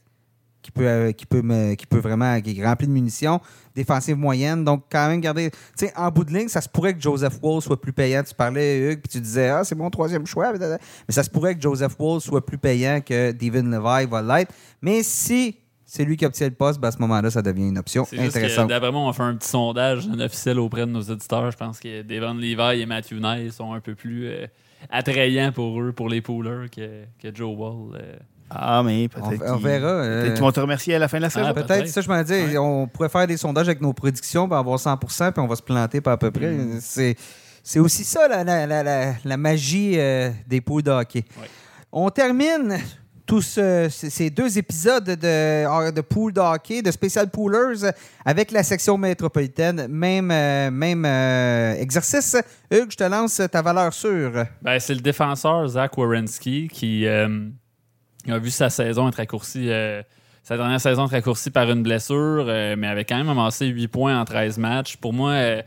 [0.65, 3.39] qui peut, euh, qui, peut me- qui peut vraiment, qui est remplie de munitions,
[3.75, 4.65] défensive moyenne.
[4.65, 5.51] Donc, quand même, garder.
[5.51, 8.23] Tu sais, en bout de ligne, ça se pourrait que Joseph Wall soit plus payant.
[8.23, 10.53] Tu parlais, Hugues, puis tu disais, ah, c'est mon troisième choix.
[10.55, 10.79] Mais
[11.11, 14.55] ça se pourrait que Joseph Wall soit plus payant que Devin Levi va l'être.
[14.81, 17.79] Mais si c'est lui qui obtient le poste, ben, à ce moment-là, ça devient une
[17.79, 18.69] option intéressante.
[18.71, 21.51] d'après moi, on fait un petit sondage non officiel auprès de nos éditeurs.
[21.51, 24.47] Je pense que Devon Levi et Matthew Nye sont un peu plus euh,
[24.91, 28.01] attrayants pour eux, pour les poolers, que, que Joe Wall.
[28.01, 28.17] euh.
[28.55, 29.45] Ah, mais On, peut-être.
[29.53, 29.87] on verra.
[29.89, 31.47] euh, Peut-être qu'ils vont te remercier à la fin de la saison.
[31.49, 31.89] Ah, Peut-être, peut-être.
[31.89, 32.59] ça, je me dis, Ouais.
[32.59, 35.63] on pourrait faire des sondages avec nos prédictions, puis avoir 100% puis on va se
[35.63, 36.51] planter pas à peu près.
[36.53, 36.79] Mm.
[36.81, 37.17] C'est,
[37.63, 41.25] c'est aussi ça, la, la- la- la- la magie euh, des poules de hockey.
[41.41, 41.49] Ouais.
[41.93, 42.79] On termine
[43.27, 47.91] tous euh, ces ces deux épisodes de, de pool de hockey, de Special Poolers,
[48.23, 49.87] avec la section métropolitaine.
[49.89, 52.37] Même, euh, même euh, exercice.
[52.71, 54.45] Hugues, je te lance ta valeur sûre.
[54.61, 57.07] Ben, c'est le défenseur Zach Wierenski qui
[58.29, 60.03] euh, a vu sa saison être raccourcie, euh,
[60.43, 63.89] sa dernière saison être raccourcie par une blessure, euh, mais avait quand même amassé 8
[63.89, 64.97] points en 13 matchs.
[64.97, 65.63] Pour moi, euh,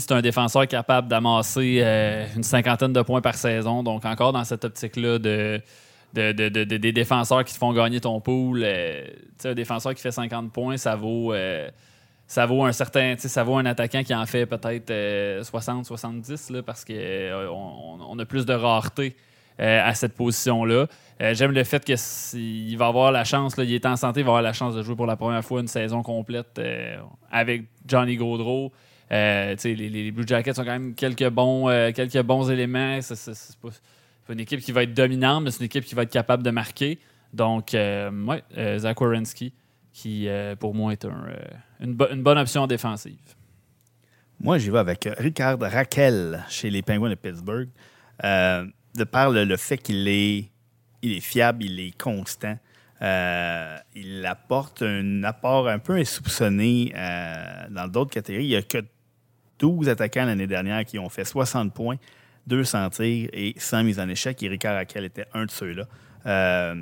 [0.00, 3.82] c'est un défenseur capable d'amasser euh, une cinquantaine de points par saison.
[3.82, 5.60] Donc, encore dans cette optique-là de,
[6.14, 8.64] de- de- de- de- des défenseurs qui te font gagner ton pool.
[8.64, 11.34] un défenseur qui fait 50 points, ça vaut.
[12.26, 14.92] ça vaut un certain, ça vaut un attaquant qui en fait peut-être
[15.42, 19.16] 60-70 là, parce qu'on on, on a plus de rareté
[19.58, 20.86] à cette position-là.
[21.20, 24.30] Euh, J'aime le fait qu'il va avoir la chance, il est en santé, il va
[24.30, 26.96] avoir la chance de jouer pour la première fois une saison complète euh,
[27.30, 28.72] avec Johnny Gaudreau.
[29.12, 33.00] Euh, les, les Blue Jackets ont quand même quelques bons, quelques bons éléments.
[33.02, 33.32] C'est
[34.30, 36.50] une équipe qui va être dominante, mais c'est une équipe qui va être capable de
[36.50, 36.98] marquer.
[37.34, 39.52] Donc, ouais, Zach Wierenski,
[39.92, 40.28] qui
[40.60, 41.26] pour moi est un,
[41.80, 43.18] une, bo- une bonne option défensive.
[44.38, 47.68] Moi, j'y vais avec Ricard Raquel chez les Penguins de Pittsburgh.
[48.22, 50.50] De par le, le fait qu'il est,
[51.02, 52.56] il est fiable, il est constant,
[53.02, 58.44] euh, il apporte un apport un peu insoupçonné euh, dans d'autres catégories.
[58.44, 58.78] Il n'y a que
[59.58, 61.96] 12 attaquants l'année dernière qui ont fait 60 points,
[62.46, 64.42] 200 tirs et 100 mises en échec.
[64.42, 65.84] Et Ricard Raquel était un de ceux-là.
[66.26, 66.74] Euh,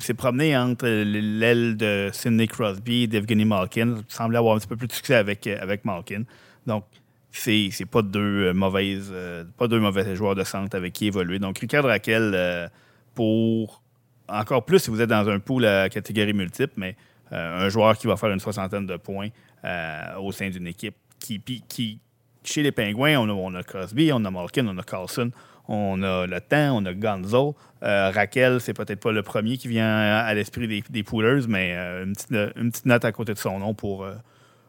[0.00, 3.96] s'est promené entre l'aile de Sidney Crosby et d'Evgeny Malkin.
[3.98, 6.22] Il semblait avoir un petit peu plus de succès avec, avec Malkin.
[6.66, 6.84] Donc,
[7.30, 9.12] c'est pas deux euh, mauvaises
[9.58, 11.38] pas deux mauvais joueurs de centre avec qui évoluer.
[11.38, 12.70] Donc, Ricard Raquel,
[13.14, 13.82] pour
[14.28, 16.96] encore plus si vous êtes dans un pool à catégorie multiple, mais
[17.32, 19.28] euh, un joueur qui va faire une soixantaine de points
[19.64, 21.98] euh, au sein d'une équipe qui, qui,
[22.42, 25.30] chez les Pingouins, on a, on a Crosby, on a Malkin, on a Carlson,
[25.68, 26.40] on a le
[26.72, 27.54] on a Gonzo.
[27.82, 31.74] Euh, Raquel, c'est peut-être pas le premier qui vient à l'esprit des, des poolers, mais
[31.74, 34.06] une, petite, une petite note à côté de son nom pour,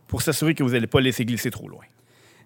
[0.07, 1.83] pour s'assurer que vous n'allez pas laisser glisser trop loin.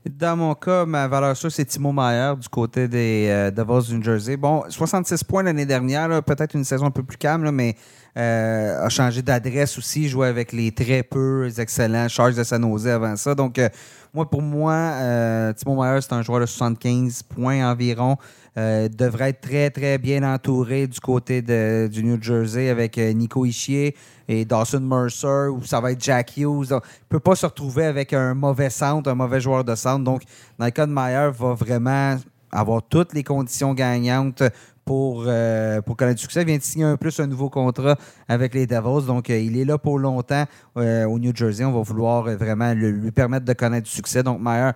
[0.10, 3.98] Dans mon cas, ma valeur sûre, c'est Timo Meyer du côté des euh, Devils du
[3.98, 4.38] New Jersey.
[4.38, 7.76] Bon, 66 points l'année dernière, peut-être une saison un peu plus calme, mais
[8.18, 12.88] euh, a changé d'adresse aussi, joué avec les très peu excellents Charges de San Jose
[12.88, 13.36] avant ça.
[13.36, 13.70] Donc, euh,
[14.18, 18.18] moi, pour moi, euh, Timo Meyer, c'est un joueur de 75 points environ.
[18.58, 23.14] Euh, devrait être très, très bien entouré du côté de- du New Jersey avec euh,
[23.14, 23.96] Nico Ishier
[24.28, 26.66] et Dawson Mercer, ou ça va être Jack Hughes.
[26.72, 26.80] Il ne
[27.10, 30.04] peut pas se retrouver avec un mauvais centre, un mauvais joueur de centre.
[30.04, 30.24] Donc,
[30.60, 32.18] de Meyer, va vraiment
[32.52, 34.42] avoir toutes les conditions gagnantes
[34.88, 36.42] pour, euh, pour connaître du succès.
[36.42, 37.98] Il vient de signer un plus un nouveau contrat
[38.28, 39.06] avec les Devils.
[39.06, 40.46] Donc, euh, il est là pour longtemps
[40.78, 41.66] euh, au New Jersey.
[41.66, 44.24] On va vouloir vraiment le- lui permettre de connaître du succès.
[44.24, 44.72] Donc, Meyer,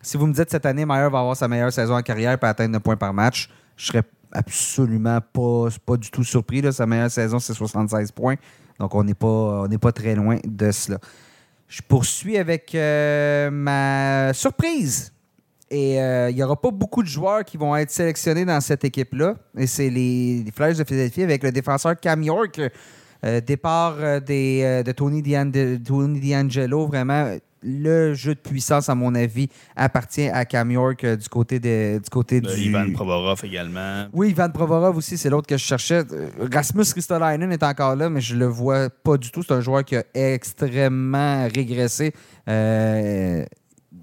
[0.00, 2.46] si vous me dites cette année, Meyer va avoir sa meilleure saison en carrière et
[2.46, 4.02] atteindre 9 points par match, je serais
[4.32, 6.62] absolument pas, pas du tout surpris.
[6.62, 6.70] là.
[6.72, 8.36] Sa meilleure saison, c'est 76 points.
[8.78, 10.98] Donc, on n'est pas, pas très loin de cela.
[11.68, 12.74] Je poursuis avec
[13.52, 15.13] ma surprise.
[15.70, 18.84] Et euh, il n'y aura pas beaucoup de joueurs qui vont être sélectionnés dans cette
[18.84, 19.34] équipe-là.
[19.56, 22.60] Et c'est les, les Flyers de Philadelphie avec le défenseur Cam York.
[23.24, 27.34] Euh, départ euh, des, de Tony, D'Angelo, vraiment
[27.64, 31.98] le jeu de puissance, à mon avis, appartient à Cam York euh, du côté, de,
[31.98, 32.48] du côté du.
[32.48, 34.06] Ivan Provorov également.
[34.12, 36.02] Oui, Ivan Provorov aussi, c'est l'autre que je cherchais.
[36.52, 39.42] Rasmus Ristolainen est encore là, mais je le vois pas du tout.
[39.42, 42.12] C'est un joueur qui a extrêmement régressé
[42.48, 43.44] euh,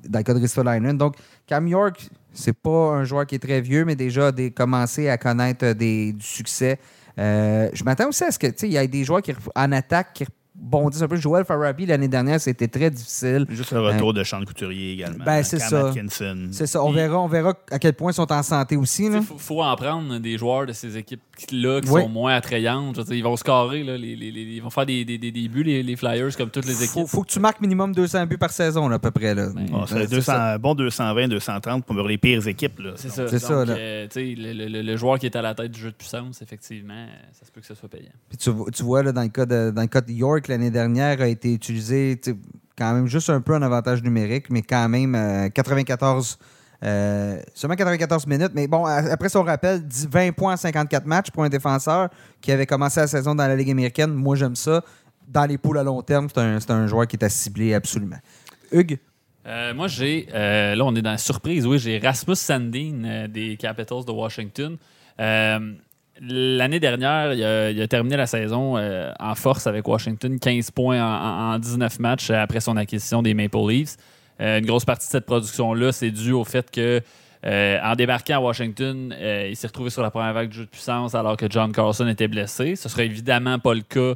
[0.07, 0.97] dans le cas de Ristolainen.
[0.97, 1.15] Donc,
[1.47, 5.09] Cam York, c'est pas un joueur qui est très vieux, mais déjà a des- commencé
[5.09, 6.79] à connaître euh, des, du succès.
[7.19, 9.33] Euh, je m'attends aussi à ce que, tu sais, il y ait des joueurs qui,
[9.55, 11.17] en attaque qui rebondissent un peu.
[11.17, 13.45] Joel Farabi, l'année dernière, c'était très difficile.
[13.49, 15.25] Juste le retour de Sean Couturier également.
[15.25, 16.31] Ben, c'est Cam ça.
[16.51, 16.81] C'est ça.
[16.83, 19.09] On Puis- verra, on verra à quel point ils sont en santé aussi.
[19.09, 19.17] là.
[19.17, 20.97] Il faut, faut en prendre des joueurs de ces
[21.43, 22.01] équipes-là qui Oui.
[22.01, 22.95] sont moins attrayantes.
[22.95, 25.17] Je veux dire, ils vont scorer, là, les, les- les- ils vont faire des, des,
[25.17, 27.07] des, des buts, les, les Flyers, comme toutes les Faut, équipes.
[27.09, 29.33] faut que tu marques minimum 200 buts par saison, là, à peu près.
[29.35, 29.49] Là.
[29.55, 30.57] Ben, Bon, Euh, fait c'est 200, ça.
[30.57, 32.79] bon 220, 230 pour les pires équipes.
[32.79, 32.91] Là.
[32.95, 33.27] C'est Donc, ça.
[33.27, 33.73] C'est Donc, ça, là.
[33.79, 36.93] euh, le, le- le joueur qui est à la tête du jeu de puissance, effectivement,
[36.93, 38.11] euh, ça se peut que ce soit payant.
[38.29, 40.71] Puis tu, tu vois, là, dans, le cas de, dans le cas de York, l'année
[40.71, 42.19] dernière, a été utilisé
[42.77, 46.37] quand même juste un peu en avantage numérique, mais quand même euh, 94.
[46.83, 48.51] Euh, seulement 94 minutes.
[48.53, 52.09] Mais bon, après son rappel, 10 20 points en 54 matchs pour un défenseur
[52.41, 54.13] qui avait commencé la saison dans la Ligue américaine.
[54.13, 54.83] Moi, j'aime ça.
[55.27, 58.17] Dans les poules à long terme, c'est un, un joueur qui est à cibler absolument.
[58.71, 58.97] Hugues?
[59.47, 60.27] Euh, moi, j'ai.
[60.33, 61.65] euh, là, on est dans la surprise.
[61.65, 64.77] Oui, j'ai Rasmus Sandin des Capitals de Washington.
[66.23, 71.53] L'année dernière, il a, terminé la saison en force avec Washington, 15 points en, en-
[71.55, 73.95] en 19 matchs après son acquisition des Maple Leafs.
[74.41, 77.01] Euh, une grosse partie de cette production-là, c'est dû au fait que,
[77.45, 80.65] euh, en débarquant à Washington, euh, il s'est retrouvé sur la première vague de jeu
[80.65, 82.75] de puissance alors que John Carlson était blessé.
[82.75, 84.15] Ce sera évidemment pas le cas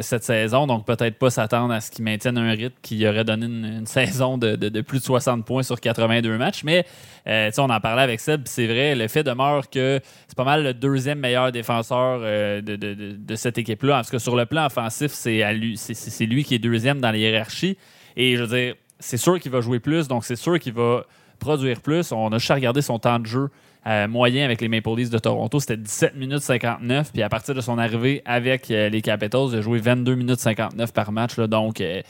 [0.00, 3.46] cette saison, donc peut-être pas s'attendre à ce qu'il maintienne un rythme qui aurait donné
[3.46, 6.62] une, saison de, plus de 60 points sur 82 matchs.
[6.62, 6.86] Mais
[7.26, 10.72] on en parlait avec Seb, c'est vrai, le fait demeure que c'est pas mal le
[10.72, 13.98] deuxième meilleur défenseur de, de- cette équipe-là.
[13.98, 15.80] En tout cas, sur le plan offensif, c'est lui,
[16.20, 17.76] lui qui est deuxième dans la hiérarchie.
[18.16, 21.04] Et je veux dire, c'est sûr qu'il va jouer plus, donc c'est sûr qu'il va
[21.38, 22.12] produire plus.
[22.12, 23.48] On a juste à regarder son temps de jeu
[23.86, 25.60] euh, moyen avec les Maple Leafs de Toronto.
[25.60, 27.12] C'était 17 minutes 59.
[27.12, 30.40] Puis à partir de son arrivée avec euh, les Capitals, il a joué 22 minutes
[30.40, 31.36] 59 par match.
[31.36, 31.46] là.
[31.46, 32.00] donc, euh,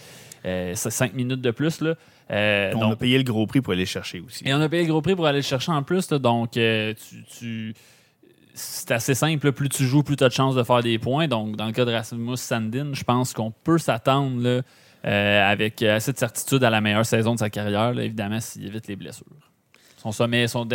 [0.47, 1.81] euh, c'est 5 minutes de plus.
[1.81, 1.95] Là.
[2.31, 4.47] Euh, On donc- a payé le gros prix pour aller le chercher aussi.
[4.47, 6.11] et on a payé le gros prix pour aller le chercher en plus.
[6.11, 6.19] là.
[6.19, 7.75] donc, euh, tu, tu-
[8.53, 9.51] c'est assez simple.
[9.51, 11.27] Plus tu joues, plus tu as de chances de faire des points.
[11.27, 14.63] Donc, dans le cas de Rasmus Sandin, je pense qu'on peut s'attendre
[15.05, 18.87] euh, avec assez de certitude à la meilleure saison de sa carrière, évidemment, s'il évite
[18.87, 19.27] les blessures.
[19.99, 20.67] Son sommet, son,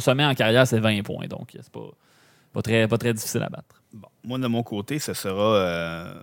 [0.00, 1.26] sommet en carrière, c'est 20 points.
[1.26, 1.90] Donc, c'est pas,
[2.52, 3.82] pas, très, pas très difficile à battre.
[4.24, 6.14] Moi, de mon côté, ce sera euh,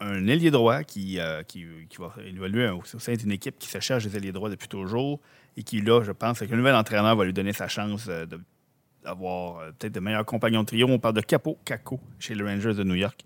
[0.00, 1.64] un ailier droit qui, euh, qui,
[1.98, 5.20] va évoluer au sein d'une équipe qui se cherche des ailiers droits depuis toujours
[5.56, 8.26] et qui, là, je pense, le nouvel entraîneur va lui donner sa chance euh,
[9.04, 10.86] d'avoir euh, peut-être de meilleurs compagnons de trio.
[10.88, 13.22] On parle de Capo Caco chez les Rangers de New York.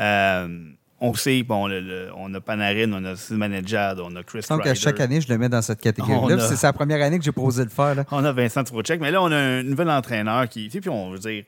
[0.00, 0.70] Euh,
[1.00, 4.60] on sait, bon, le- le- on a Panarin, on a Zimanejad, on a Chris Donc,
[4.60, 4.80] à Kreider.
[4.80, 6.42] chaque année, je le mets dans cette catégorie-là.
[6.42, 7.94] A- C'est sa première année que j'ai posé le faire.
[7.94, 8.04] Là.
[8.10, 10.64] On a Vincent Trocheck, mais là, on a un nouvel entraîneur qui.
[10.66, 11.44] Tu sais, puis on veut dire.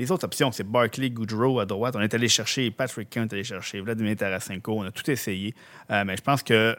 [0.00, 1.96] Les autres options, c'est Barkley, Goodrow à droite.
[1.96, 4.78] On est allé chercher Patrick Kent, on est allé chercher Vladimir Tarasenko.
[4.78, 5.54] On a tout essayé.
[5.90, 6.76] Euh, mais je pense que euh,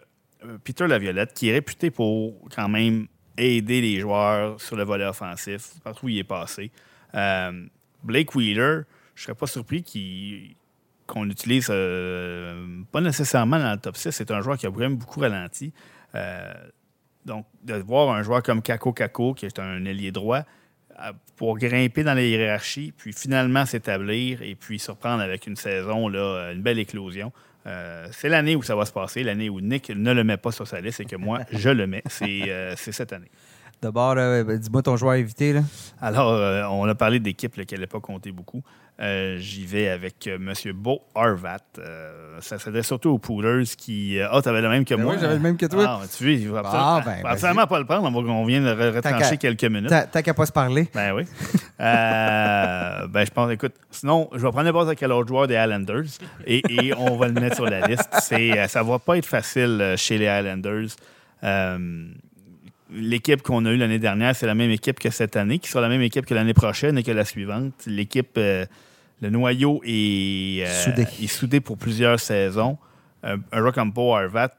[0.63, 5.71] Peter Laviolette, qui est réputé pour quand même aider les joueurs sur le volet offensif,
[5.83, 6.71] partout où il est passé.
[7.13, 7.51] Euh,
[8.05, 8.83] Blake Wheeler,
[9.15, 10.55] je serais pas surpris qu'il
[11.09, 14.11] qu'on l'utilise euh, pas nécessairement dans le top 6.
[14.11, 15.73] C'est un joueur qui a vraiment beaucoup ralenti.
[16.15, 16.53] Euh,
[17.25, 20.43] donc, de voir un joueur comme Kako Kako, qui est un ailier droit,
[21.37, 26.51] pour grimper dans la hiérarchie, puis finalement s'établir et puis surprendre avec une saison, là,
[26.51, 27.31] une belle éclosion.
[27.67, 30.51] Euh, c'est l'année où ça va se passer, l'année où Nick ne le met pas
[30.51, 32.03] sur sa liste et que moi, je le mets.
[32.07, 33.31] C'est c'est cette année.
[33.81, 35.53] D'abord, ben, dis-moi ton joueur invité.
[35.53, 35.61] Là.
[36.01, 38.61] Alors, euh, on a parlé d'équipes qui n'allaient pas compter beaucoup.
[39.01, 40.53] Euh, J'y vais avec euh, M.
[40.73, 41.57] Beau Harvat.
[41.77, 44.19] Euh, ça s'adresse surtout aux poolers qui.
[44.19, 45.13] euh, Ah, t'avais le même que Ben moi.
[45.13, 45.85] oui, j'avais le même que toi.
[45.87, 48.03] Ah, tu veux, il va Ah, ben, absolument pas le prendre.
[48.05, 49.89] On, va- on vient de re- retrancher quelques minutes.
[49.89, 50.89] T'as qu'à pas se parler.
[50.93, 51.23] Ben oui.
[51.79, 56.03] Ben, je pense, écoute, sinon, je vais prendre n'importe quel autre joueur des Highlanders
[56.45, 58.09] et, et on va le mettre sur la liste.
[58.67, 60.87] Ça va pas être facile chez les Highlanders.
[62.91, 65.79] L'équipe qu'on a eue l'année dernière, c'est la même équipe que cette année, qui sera
[65.81, 67.73] la même équipe que l'année prochaine et que la suivante.
[67.85, 68.65] L'équipe, euh,
[69.21, 71.01] le noyau est, euh, Soudé.
[71.03, 72.77] est soudé pour plusieurs saisons.
[73.25, 74.49] Euh, un joueur comme Paul Harvat,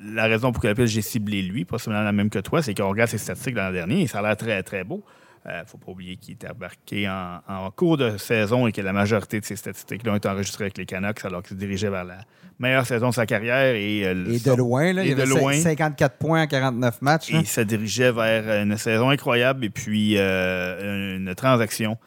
[0.00, 2.88] la raison pour laquelle j'ai ciblé lui, pas seulement la même que toi, c'est qu'on
[2.88, 5.04] regarde ses statistiques l'an dernier et ça a l'air très, très beau.
[5.46, 8.80] Il ne faut pas oublier qu'il était embarqué en, en cours de saison et que
[8.80, 11.90] la majorité de ses statistiques-là ont été enregistrées avec les Canucks alors qu'il se dirigeait
[11.90, 12.16] vers la
[12.58, 13.74] meilleure saison de sa carrière.
[13.74, 15.52] Et, euh, Et de son- loin, là, et il de avait loin.
[15.52, 17.30] 54 points en 49 matchs.
[17.30, 21.98] Et il se dirigeait vers une saison incroyable et puis euh, une transaction.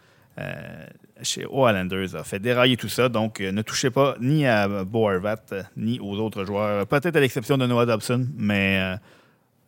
[1.23, 3.09] Chez Islanders a fait dérailler tout ça.
[3.09, 6.85] Donc, euh, ne touchez pas ni à Bo Horvat, euh, ni aux autres joueurs.
[6.87, 8.95] Peut-être à l'exception de Noah Dobson, mais euh,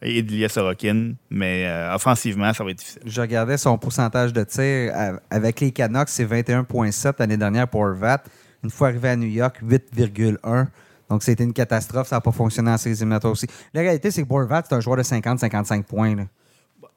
[0.01, 1.13] et d'Ilya Sorokin.
[1.29, 3.01] Mais euh, offensivement, ça va être difficile.
[3.05, 4.93] Je regardais son pourcentage de tir
[5.29, 8.21] avec les Canucks, c'est 21,7 l'année dernière pour Horvat.
[8.63, 10.67] Une fois arrivé à New York, 8,1.
[11.09, 12.07] Donc, c'était une catastrophe.
[12.07, 13.47] Ça n'a pas fonctionné en séries éliminatoires aussi.
[13.73, 16.15] La réalité, c'est que Borvat, c'est un joueur de 50-55 points.
[16.15, 16.23] là.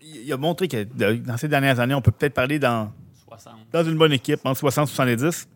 [0.03, 2.93] Il a montré que de- dans ces dernières années, on peut peut-être parler dans,
[3.39, 3.55] 60.
[3.73, 5.49] dans une bonne équipe, entre 60 et 70.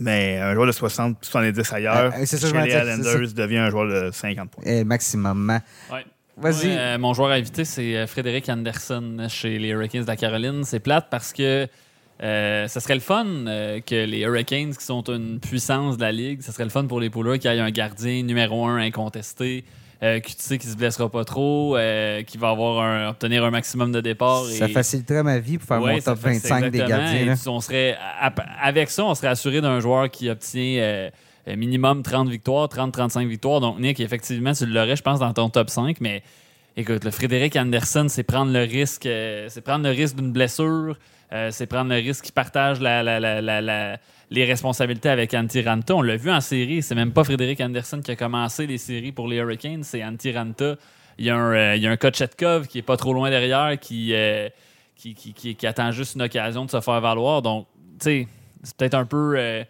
[0.00, 3.70] Mais un joueur de 60 70 ailleurs, Euh, c'est ça, chez les Islanders, devient un
[3.70, 4.64] joueur de 50 points.
[4.66, 5.60] Eh, maximum.
[5.92, 6.04] Ouais.
[6.36, 6.66] Vas-y.
[6.66, 10.64] Moi, euh, mon joueur invité, c'est euh, Frédéric Anderson chez les Hurricanes de la Caroline.
[10.64, 11.66] C'est plate parce que
[12.22, 16.12] euh, ça serait le fun euh, que les Hurricanes, qui sont une puissance de la
[16.12, 18.76] ligue, ça serait le fun pour les pouleurs qu'il y ait un gardien numéro un
[18.76, 19.64] incontesté,
[20.02, 23.44] euh, que tu sais qu'il se blessera pas trop, euh, qui va avoir un- obtenir
[23.44, 24.44] un maximum de départ.
[24.44, 27.12] Ça et- faciliterait ma vie pour faire Ouais, mon top fait- 25 des gardiens.
[27.14, 27.34] Et là.
[27.46, 27.96] on serait,
[28.62, 31.10] avec ça, on serait assuré d'un joueur qui obtient euh,
[31.48, 33.60] euh, minimum 30 victoires, 30-35 victoires.
[33.60, 36.00] Donc, Nick, effectivement, tu l'aurais, je pense, dans ton top 5.
[36.00, 36.22] Mais
[36.76, 39.04] écoute, le Frédéric Anderson, c'est prendre le risque,
[39.48, 40.96] c'est prendre le risque d'une blessure,
[41.50, 43.96] c'est prendre le risque qu'il partage la, la- la- la- la-
[44.30, 45.94] les responsabilités avec Antti Ranta.
[45.94, 49.12] On l'a vu en série, c'est même pas Frédéric Anderson qui a commencé les séries
[49.12, 50.76] pour les Hurricanes, c'est Antti Ranta.
[51.18, 54.48] Il y a un, euh, un qui est pas trop loin derrière, qui, euh,
[54.96, 57.40] qui, qui, qui- attend juste une occasion de se faire valoir.
[57.40, 57.66] Donc,
[57.98, 58.28] tu sais,
[58.62, 59.64] c'est peut-être un peu euh,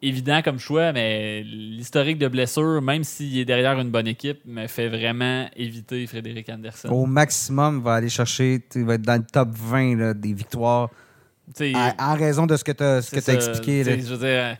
[0.00, 4.66] évident comme choix, mais l'historique de blessure, même s'il est derrière une bonne équipe, me
[4.68, 6.88] fait vraiment éviter Frédéric Anderson.
[6.88, 10.88] Au maximum, va aller chercher, il va être dans le top 20 là, des victoires
[11.74, 12.98] à- en raison de ce que tu as,
[13.32, 13.82] expliqué.
[13.84, 13.96] tu là.
[13.98, 14.56] Je veux dire,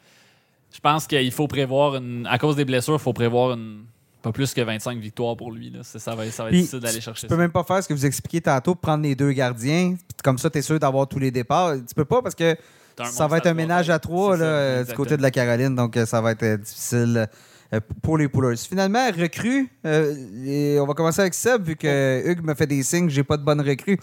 [0.74, 3.84] je pense qu'il faut prévoir, une, à cause des blessures, il faut prévoir une,
[4.22, 5.70] pas plus que 25 victoires pour lui.
[5.70, 5.80] Là.
[5.82, 7.40] Ça va, ça va être Puis, difficile d'aller Tu chercher peux ça.
[7.40, 9.94] même pas faire ce que vous expliquiez tantôt, prendre les deux gardiens,
[10.24, 11.74] comme ça, tu es sûr d'avoir tous les départs.
[11.86, 12.56] Tu peux pas parce que
[13.04, 16.06] ça va être un ménage à trois là, du côté de la Caroline, donc euh,
[16.06, 17.28] ça va être euh, difficile
[18.02, 18.56] pour les Poolers.
[18.56, 20.14] Finalement, recrue, euh,
[20.46, 23.36] et on va commencer avec Seb, vu que Hugues me fait des signes, j'ai pas
[23.36, 23.98] de bonne recrue.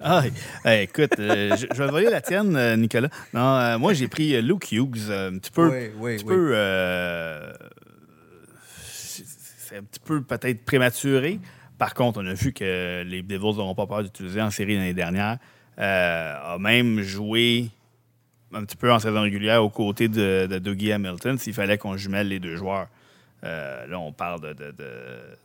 [0.00, 0.24] Ah,
[0.66, 3.08] écoute, euh, je, je vais voler la tienne, euh, Nicolas.
[3.32, 5.90] Non, euh, moi, j'ai pris euh, Luke Hughes, euh, un petit peu.
[5.98, 7.52] oui, peu, euh,
[9.58, 11.40] c'est un petit peu peut-être prématuré.
[11.78, 14.94] Par contre, on a vu que les Devils n'auront pas peur d'utiliser en série l'année
[14.94, 15.38] dernière.
[15.78, 17.68] Euh, a même joué
[18.52, 21.96] un petit peu en saison régulière aux côtés de, de Dougie Hamilton s'il fallait qu'on
[21.96, 22.86] jumelle les deux joueurs.
[23.44, 24.74] Euh, là, on parle de,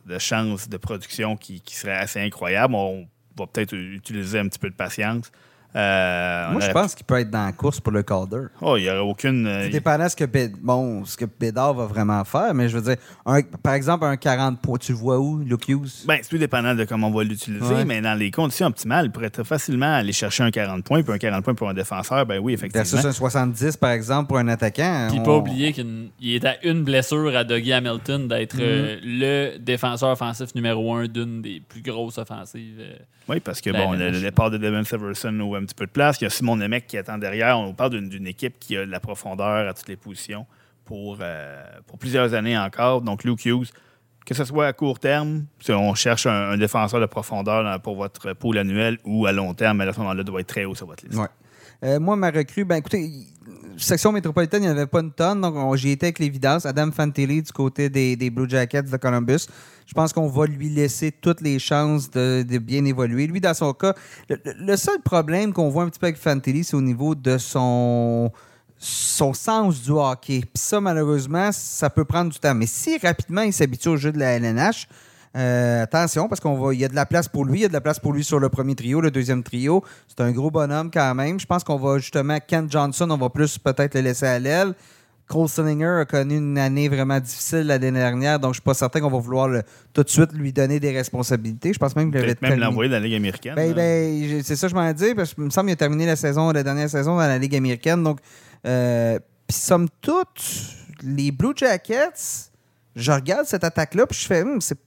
[0.06, 2.74] de, chances de production qui, qui seraient assez incroyables.
[2.74, 3.06] On
[3.38, 5.30] va peut-être utiliser un petit peu de patience.
[5.76, 8.46] Euh, Moi, je pense qu'il peut être dans la course pour le Calder.
[8.60, 9.46] Oh, il n'y aurait aucune.
[9.46, 10.24] euh, C'est dépendant ce que,
[10.60, 14.16] bon, ce que Bédard va vraiment faire, mais je veux dire, un- par exemple, un
[14.16, 16.04] 40 points, tu le vois où, Luke Hughes?
[16.06, 17.84] Ben, c'est tout dépendant de comment on va l'utiliser, Ouais.
[17.84, 21.12] mais dans les conditions optimales, il pourrait très facilement aller chercher un 40 points, puis
[21.12, 22.82] un 40 points pour un défenseur, ben oui, effectivement.
[22.84, 25.06] Versus un 70, par exemple, pour un attaquant.
[25.10, 29.58] Puis on- pas oublier qu'il est à une blessure à Dougie Hamilton d'être euh, le
[29.58, 32.78] défenseur offensif numéro un d'une des plus grosses offensives.
[32.80, 32.94] euh.
[33.28, 35.90] Oui, parce que bon, le, le départ de Devin Severson ouvre un petit peu de
[35.90, 36.20] place.
[36.20, 37.58] Il y a Simon Nemec qui attend derrière.
[37.58, 40.46] On parle d'une équipe qui a de la profondeur à toutes les positions
[40.84, 43.02] pour, euh, pour plusieurs années encore.
[43.02, 43.68] Donc, Luke Hughes,
[44.26, 47.96] que ce soit à court terme, si on cherche un, défenseur de profondeur dans- pour
[47.96, 50.86] votre pool annuel ou à long terme, à ce moment-là, doit être très haut sur
[50.86, 51.20] votre liste.
[51.82, 53.08] Euh, moi, ma recrue, ben écoutez,
[53.84, 56.66] section métropolitaine, il n'y en avait pas une tonne, donc on- j'y étais avec l'évidence.
[56.66, 59.46] Adam Fantilli du côté des, des Blue Jackets de Columbus.
[59.86, 63.26] Je pense qu'on va lui laisser toutes les chances de, de bien évoluer.
[63.26, 63.94] Lui, dans son cas,
[64.28, 68.30] le seul problème qu'on voit un petit peu avec Fantilli, c'est au niveau de son
[68.82, 70.40] son sens du hockey.
[70.40, 72.54] Puis ça, malheureusement, ça peut prendre du temps.
[72.54, 74.88] Mais si rapidement il s'habitue au jeu de la LNH,
[75.36, 77.64] euh, attention, parce qu'on va, il y a de la place pour lui, il y
[77.64, 79.84] a de la place pour lui sur le premier trio, le deuxième trio.
[80.08, 81.38] C'est un gros bonhomme quand même.
[81.38, 84.74] Je pense qu'on va justement, Ken Johnson, on va plus peut-être le laisser à l'aile.
[85.28, 88.98] Cole Sillinger a connu une année vraiment difficile l'année dernière, donc je suis pas certain
[89.00, 89.62] qu'on va vouloir le-
[89.92, 91.72] tout de suite lui donner des responsabilités.
[91.72, 93.54] Je pense même qu'il avait même l'envoyer dans la Ligue américaine.
[93.54, 96.04] ben, ben, c'est ça que je m'en dis, parce qu'il me semble qu'il a terminé
[96.06, 98.02] la saison, la dernière saison dans la Ligue américaine.
[98.02, 98.18] Donc,
[98.66, 100.42] euh, puis somme toute,
[101.04, 102.50] les Blue Jackets,
[102.96, 104.78] je regarde cette attaque-là, puis je fais, Hum, c'est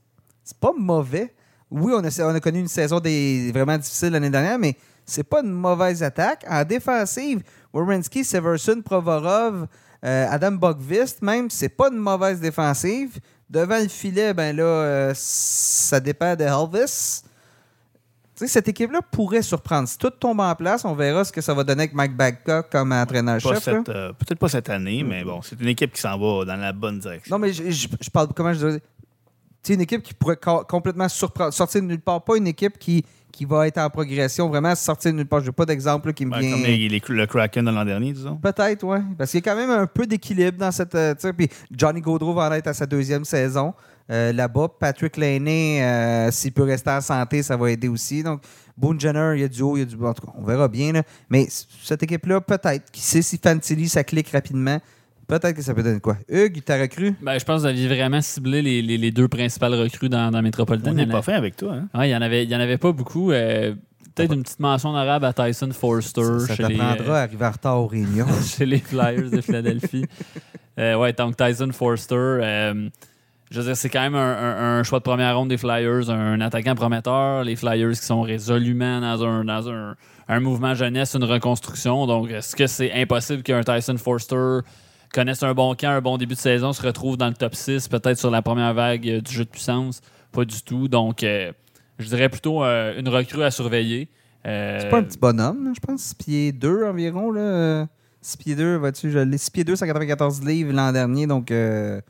[0.44, 1.34] c'est pas mauvais.
[1.72, 4.76] Oui, on a, on a connu une saison des, vraiment difficile l'année dernière, mais
[5.06, 6.46] c'est pas une mauvaise attaque.
[6.50, 7.42] En défensive,
[7.74, 9.68] Wierenski, Severson, Provorov,
[10.06, 13.20] euh, Adam Bogvist, même, c'est pas une mauvaise défensive.
[13.50, 17.24] Devant le filet, ben là, euh, ça dépend de Elvis.
[18.36, 19.88] Tu sais, cette équipe-là pourrait surprendre.
[19.88, 22.70] Si tout tombe en place, on verra ce que ça va donner avec Mike Babcock
[22.72, 23.64] comme entraîneur-chef.
[23.90, 26.74] euh, Peut-être pas cette année, mais bon, c'est une équipe qui s'en va dans la
[26.74, 27.36] bonne direction.
[27.36, 28.82] Non, mais je, je- je parle, comment je sais,
[29.70, 32.24] une équipe qui pourrait co- complètement surprendre, sortir de nulle part.
[32.24, 35.40] Pas une équipe qui, qui va être en progression, vraiment sortir de nulle part.
[35.40, 36.52] Je n'ai pas d'exemple qui me Ben, vient.
[36.52, 38.36] Comme les- les- le Kraken de l'an dernier, disons.
[38.36, 38.98] Peut-être, oui.
[39.18, 40.96] Parce qu'il y a quand même un peu d'équilibre dans cette.
[40.96, 43.74] euh, Puis Johnny Gaudreau va en être à sa deuxième saison.
[44.12, 48.22] euh, Là-bas, Patrick Laney, euh, s'il peut rester en santé, ça va aider aussi.
[48.22, 48.42] Donc,
[48.78, 50.10] Boone Jenner, il y a du haut, il y a du bas.
[50.10, 50.92] En tout cas, on verra bien.
[50.92, 51.04] là.
[51.30, 52.92] Mais cette équipe-là, peut-être.
[52.92, 54.80] Qui sait si Fantilli, ça clique rapidement.
[55.28, 56.18] Peut-être que ça peut donner quoi.
[56.30, 57.16] Hugues, t'as recru?
[57.22, 60.32] Ben, je pense que vous aviez vraiment ciblé les, les- les deux principales recrues dans,
[60.32, 60.92] dans Metropolitan.
[60.92, 61.74] On n'est pas fin avec toi.
[61.76, 61.88] Hein?
[61.98, 63.32] Ouais, il y en avait, il y en avait pas beaucoup.
[63.32, 63.74] euh,
[64.16, 66.92] Peut-être une petite mention honorable à Tyson Forster Ça, ça chez, les, à
[67.24, 68.28] arriver en retard aux réunions.
[68.46, 70.06] chez les Flyers de Philadelphie.
[70.80, 72.16] Euh, ouais, donc Tyson Forster.
[72.16, 72.90] euh,
[73.52, 76.10] je veux dire, c'est quand même un, un- un choix de première ronde des Flyers,
[76.10, 77.44] un attaquant prometteur.
[77.44, 79.96] Les Flyers qui sont résolument dans un, dans un,
[80.28, 82.08] un mouvement jeunesse, une reconstruction.
[82.08, 84.62] Donc, est-ce que c'est impossible qu'un Tyson Forster
[85.14, 87.88] connaisse un bon camp, un bon début de saison, se retrouve dans le top 6,
[87.88, 90.02] peut-être sur la première vague euh, du jeu de puissance?
[90.32, 90.88] Pas du tout.
[90.88, 91.52] Donc, euh,
[92.00, 94.10] je dirais plutôt euh, une recrue à surveiller.
[94.46, 96.02] Euh, C'est pas un petit bonhomme, je pense.
[96.02, 97.32] 6 pieds 2 environ.
[97.32, 97.88] Là.
[98.22, 99.38] 6 pieds 2, vois-tu, je l'ai.
[99.38, 101.28] 6 pieds 2, 194 livres l'an dernier.
[101.28, 102.02] Donc, euh,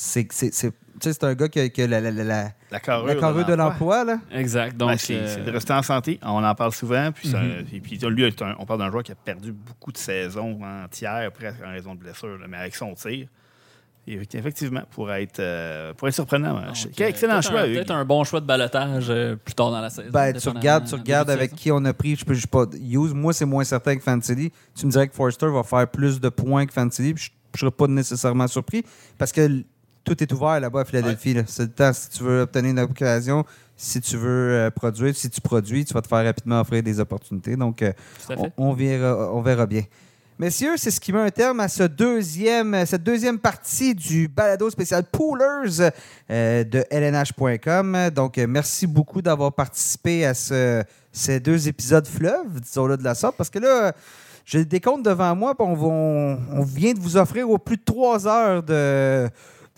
[0.00, 0.76] c'est c'est- c'est- tu
[1.08, 3.14] sais, c'est un gars qui a, qui a la, la, la, la, La carrure, la
[3.14, 4.04] carrure de l'emploi.
[4.04, 4.18] là.
[4.32, 4.76] Exact.
[4.76, 6.18] Donc, Ben, c'est euh, c'est de rester en santé.
[6.22, 7.10] On en parle souvent.
[7.12, 7.66] Puis, ça- Mhm.
[7.72, 11.30] et puis lui, un- on parle d'un joueur qui a perdu beaucoup de saisons entières
[11.32, 13.28] presque en raison de blessures, mais avec son tir.
[14.08, 16.54] Et effectivement, pour être, euh, pour être surprenant.
[16.54, 17.62] donc, Quel euh, excellent choix.
[17.64, 20.08] Peut-être un bon choix de balotage euh, plus tard dans la saison.
[20.10, 22.16] Ben, tu regardes, tu regardes avec qui on a pris.
[22.16, 22.64] Je peux, je pas.
[22.74, 24.50] Hughes, moi, c'est moins certain que Fantilli.
[24.74, 27.12] Tu me dirais que Forster va faire plus de points que Fantilli.
[27.14, 28.82] puis Je ne serais pas nécessairement surpris
[29.18, 29.62] parce que
[30.08, 31.36] tout est ouvert là-bas à Philadelphie.
[31.46, 31.92] C'est le temps.
[31.92, 33.44] Si tu veux obtenir une occasion,
[33.76, 36.98] si tu veux euh, produire, si tu produis, tu vas te faire rapidement offrir des
[37.00, 37.56] opportunités.
[37.56, 37.92] Donc, euh,
[38.56, 39.82] on, on verra, on verra bien.
[40.40, 44.70] Messieurs, c'est ce qui met un terme à ce deuxième, cette deuxième partie du balado
[44.70, 45.90] spécial Poolers
[46.30, 48.10] euh, de lnh.com.
[48.14, 50.82] Donc, merci beaucoup d'avoir participé à ce-
[51.12, 53.92] ces deux épisodes fleuves, disons-le de la sorte, parce que là,
[54.44, 57.58] j'ai le décompte devant moi, puis on, va- on- on vient de vous offrir au
[57.58, 59.28] plus de trois heures de,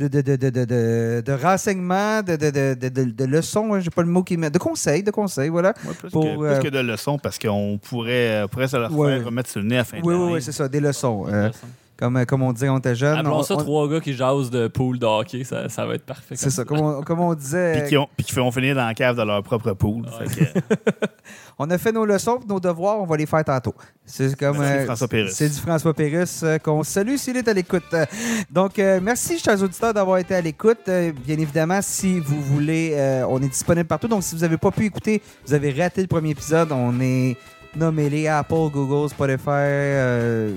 [0.09, 3.74] de, de, de, de, de, de- de renseignements, de, de, de, de, de- de leçons,
[3.74, 5.74] hein, j'ai pas le mot qui met, de conseils, de conseils, voilà.
[5.86, 8.77] Ouais, plus, pour, que, plus euh, que de leçons, parce qu'on pourrait, euh, pourrait se
[8.77, 10.52] leur Ouais, faire remettre sur le nez à la fin de Oui, oui, oui, c'est
[10.52, 11.27] ça, des leçons.
[11.28, 11.51] Euh,
[11.98, 13.18] comme, comme on disait quand on était jeune.
[13.18, 15.97] Appelons on- ça on- trois gars qui jasent de pool de hockey, ça, ça va
[15.97, 16.35] être parfait.
[16.35, 17.81] C'est ça, comme on, comme on disait.
[17.81, 20.06] Puis qui, ont, puis qui feront finir dans la cave de leur propre pool.
[20.06, 20.27] Ouais.
[21.62, 23.74] On a fait nos leçons, nos devoirs, on va les faire tantôt.
[24.07, 25.35] C'est comme Merci, euh, François Pérusse.
[25.35, 27.82] C'est du François Pérusse euh, qu'on salue s'il est à l'écoute.
[27.93, 28.07] Euh,
[28.51, 30.87] Donc, merci, chers auditeurs, d'avoir été à l'écoute.
[30.87, 32.97] Bien évidemment, si vous voulez,
[33.28, 34.09] on est disponible partout.
[34.09, 37.37] Donc, si vous n'avez pas pu écouter, vous avez raté le premier épisode, on est
[37.77, 40.57] nommé les Apple, Google, Spotify,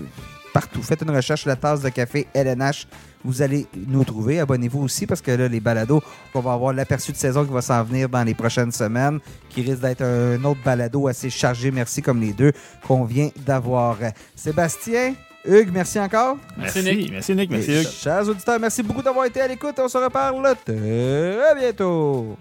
[0.53, 0.81] partout.
[0.81, 2.87] Faites une recherche la tasse de café LNH.
[3.25, 4.39] Vous allez nous trouver.
[4.39, 6.01] Abonnez-vous aussi parce que là, les balados,
[6.33, 9.19] on va avoir l'aperçu de saison qui va s'en venir dans les prochaines semaines,
[9.49, 12.51] qui risque d'être un autre balado assez chargé, merci, comme les deux
[12.85, 13.97] qu'on vient d'avoir.
[14.35, 15.15] Sébastien,
[15.45, 16.37] Hugues, merci encore.
[16.57, 17.11] Merci, merci, Nick.
[17.11, 17.49] merci, Nick.
[17.49, 17.87] Merci, Et Hugues.
[17.87, 19.75] Chers auditeurs, merci beaucoup d'avoir été à l'écoute.
[19.77, 22.37] On se reparle très bientôt.